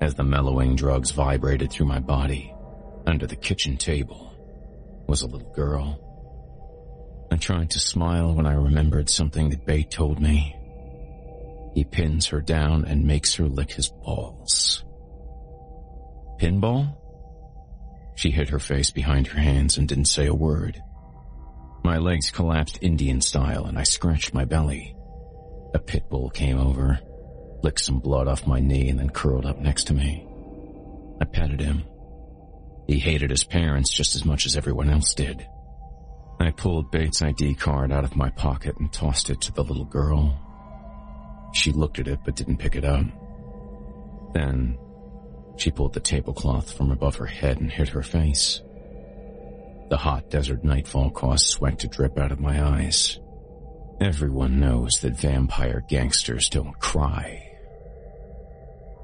[0.00, 2.54] as the mellowing drugs vibrated through my body.
[3.06, 4.32] Under the kitchen table
[5.06, 5.98] was a little girl.
[7.32, 10.54] I tried to smile when I remembered something that Bait told me.
[11.74, 14.84] He pins her down and makes her lick his balls.
[16.40, 16.96] Pinball?
[18.14, 20.82] She hid her face behind her hands and didn't say a word.
[21.84, 24.94] My legs collapsed Indian style and I scratched my belly.
[25.74, 26.98] A pit bull came over,
[27.62, 30.26] licked some blood off my knee and then curled up next to me.
[31.20, 31.84] I petted him.
[32.86, 35.46] He hated his parents just as much as everyone else did.
[36.40, 39.84] I pulled Bait's ID card out of my pocket and tossed it to the little
[39.84, 40.38] girl.
[41.52, 43.04] She looked at it but didn't pick it up.
[44.32, 44.78] Then,
[45.56, 48.62] she pulled the tablecloth from above her head and hid her face.
[49.90, 53.18] The hot desert nightfall caused sweat to drip out of my eyes.
[54.00, 57.50] Everyone knows that vampire gangsters don't cry.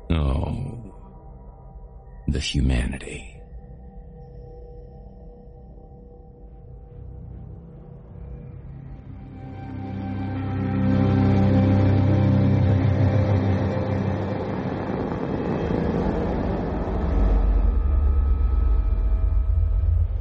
[0.09, 0.95] Oh,
[2.29, 3.35] the humanity.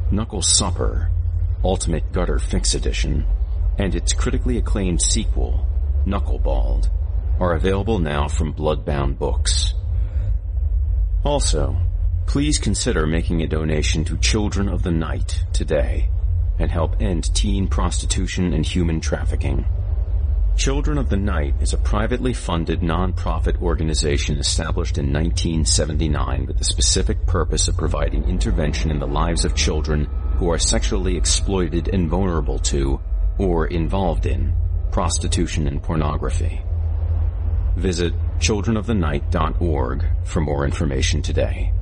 [0.10, 1.12] Knuckle Supper,
[1.64, 3.28] Ultimate Gutter Fix Edition,
[3.78, 5.66] and its critically acclaimed sequel,
[6.06, 6.90] Knuckleballed,
[7.40, 9.74] are available now from Bloodbound Books.
[11.24, 11.76] Also,
[12.28, 16.10] please consider making a donation to Children of the Night today
[16.60, 19.66] and help end teen prostitution and human trafficking.
[20.56, 26.64] Children of the Night is a privately funded non-profit organization established in 1979 with the
[26.64, 30.06] specific purpose of providing intervention in the lives of children
[30.38, 33.02] who are sexually exploited and vulnerable to,
[33.38, 34.54] or involved in,
[34.92, 36.62] prostitution and pornography.
[37.76, 41.74] Visit childrenofthenight.org for more information today.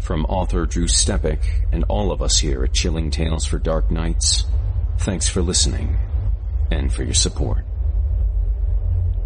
[0.00, 1.40] From author Drew Stepek
[1.72, 4.44] and all of us here at Chilling Tales for Dark Nights,
[4.98, 5.96] thanks for listening
[6.70, 7.64] and for your support.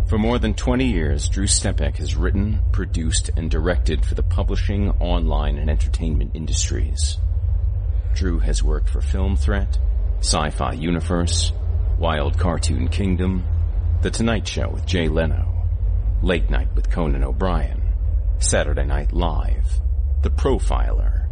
[0.08, 4.90] For more than 20 years, Drew Stepek has written, produced, and directed for the publishing,
[4.98, 7.18] online, and entertainment industries.
[8.14, 9.78] Drew has worked for Film Threat,
[10.20, 11.52] Sci-Fi Universe,
[11.98, 13.42] Wild Cartoon Kingdom,
[14.02, 15.66] The Tonight Show with Jay Leno,
[16.22, 17.82] Late Night with Conan O'Brien,
[18.38, 19.80] Saturday Night Live,
[20.22, 21.26] The Profiler,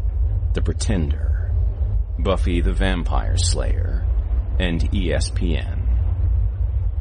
[0.55, 1.52] The Pretender,
[2.19, 4.06] Buffy the Vampire Slayer,
[4.59, 5.85] and ESPN.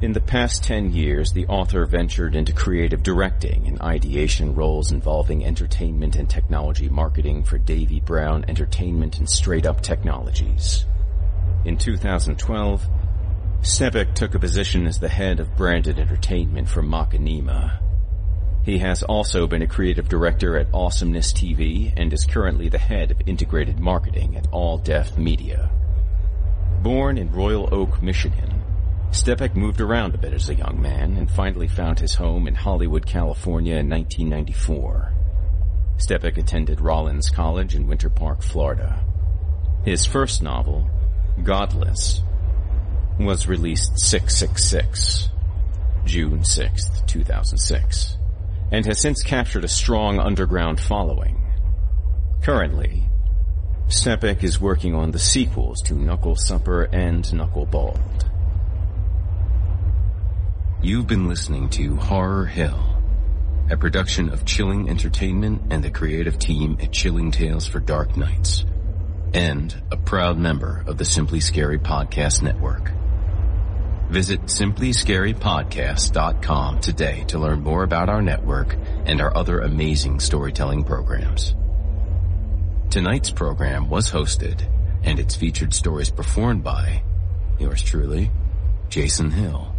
[0.01, 5.45] In the past 10 years, the author ventured into creative directing and ideation roles involving
[5.45, 10.85] entertainment and technology marketing for Davie-Brown Entertainment and Straight Up Technologies.
[11.65, 12.87] In 2012,
[13.61, 17.81] Stepek took a position as the head of branded entertainment for Machinima.
[18.63, 23.11] He has also been a creative director at Awesomeness TV and is currently the head
[23.11, 25.71] of integrated marketing at Alldef Media.
[26.83, 28.61] Born in Royal Oak, Michigan,
[29.11, 32.55] Stepek moved around a bit as a young man and finally found his home in
[32.55, 35.13] Hollywood, California in 1994.
[35.97, 39.03] Stepek attended Rollins College in Winter Park, Florida.
[39.83, 40.89] His first novel,
[41.43, 42.21] Godless,
[43.19, 45.29] was released 666,
[46.05, 48.17] June 6, 2006,
[48.71, 51.43] and has since captured a strong underground following.
[52.43, 53.03] Currently,
[53.87, 58.29] Stepek is working on the sequels to Knuckle Supper and Knuckleballed.
[60.81, 63.01] You've been listening to Horror Hill,
[63.71, 68.65] a production of Chilling Entertainment and the creative team at Chilling Tales for Dark Nights,
[69.33, 72.91] and a proud member of the Simply Scary Podcast Network.
[74.09, 81.55] Visit simplyscarypodcast.com today to learn more about our network and our other amazing storytelling programs.
[82.89, 84.65] Tonight's program was hosted
[85.03, 87.03] and its featured stories performed by
[87.59, 88.31] yours truly,
[88.87, 89.75] Jason Hill.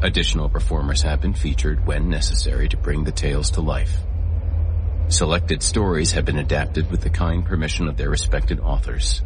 [0.00, 4.05] Additional performers have been featured when necessary to bring the tales to life.
[5.08, 9.22] Selected stories have been adapted with the kind permission of their respected authors.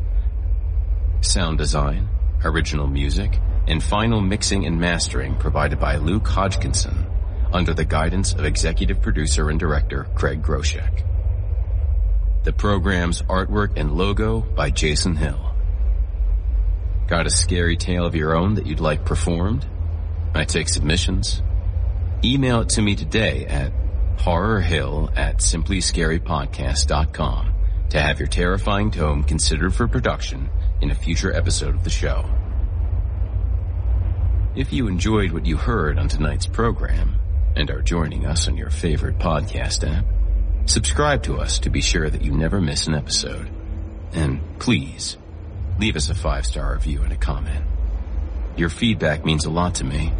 [1.22, 2.06] Sound design,
[2.44, 7.06] original music, and final mixing and mastering provided by Luke Hodgkinson
[7.50, 11.02] under the guidance of executive producer and director Craig Groshek.
[12.44, 15.54] The program's artwork and logo by Jason Hill.
[17.06, 19.66] Got a scary tale of your own that you'd like performed?
[20.34, 21.42] I take submissions.
[22.22, 23.72] Email it to me today at
[24.20, 27.54] horrorhill at simplyscarypodcast.com
[27.90, 30.48] to have your terrifying tome considered for production
[30.80, 32.24] in a future episode of the show.
[34.54, 37.16] If you enjoyed what you heard on tonight's program
[37.56, 40.04] and are joining us on your favorite podcast app,
[40.66, 43.50] subscribe to us to be sure that you never miss an episode.
[44.12, 45.16] And please,
[45.78, 47.64] leave us a five-star review and a comment.
[48.56, 50.12] Your feedback means a lot to me.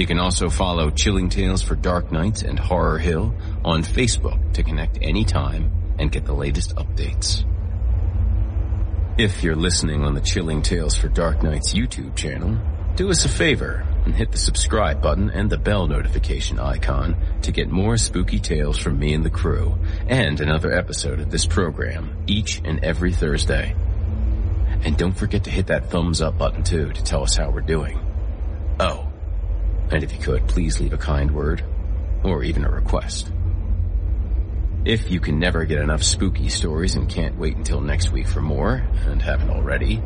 [0.00, 4.62] You can also follow Chilling Tales for Dark Nights and Horror Hill on Facebook to
[4.62, 7.44] connect anytime and get the latest updates.
[9.18, 12.56] If you're listening on the Chilling Tales for Dark Nights YouTube channel,
[12.96, 17.52] do us a favor and hit the subscribe button and the bell notification icon to
[17.52, 19.76] get more spooky tales from me and the crew
[20.08, 23.76] and another episode of this program each and every Thursday.
[24.82, 27.60] And don't forget to hit that thumbs up button too to tell us how we're
[27.60, 28.00] doing.
[29.90, 31.64] And if you could, please leave a kind word
[32.22, 33.32] or even a request.
[34.84, 38.40] If you can never get enough spooky stories and can't wait until next week for
[38.40, 40.02] more, and haven't already,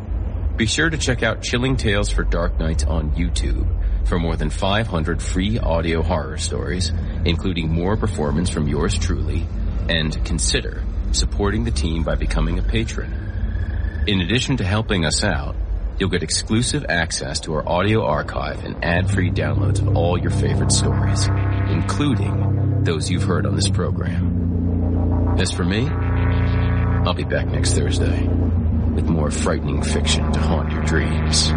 [0.57, 3.69] be sure to check out Chilling Tales for Dark Nights on YouTube
[4.09, 6.93] for more than 500 free audio horror stories,
[7.25, 9.47] including more performance from yours truly,
[9.89, 10.83] and consider
[11.13, 14.05] supporting the team by becoming a patron.
[14.07, 15.57] In addition to helping us out,
[15.99, 20.73] you'll get exclusive access to our audio archive and ad-free downloads of all your favorite
[20.73, 21.27] stories,
[21.69, 25.37] including those you've heard on this program.
[25.39, 28.27] As for me, I'll be back next Thursday
[28.95, 31.49] with more frightening fiction to haunt your dreams.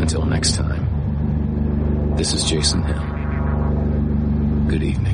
[0.00, 4.68] Until next time, this is Jason Hill.
[4.68, 5.13] Good evening.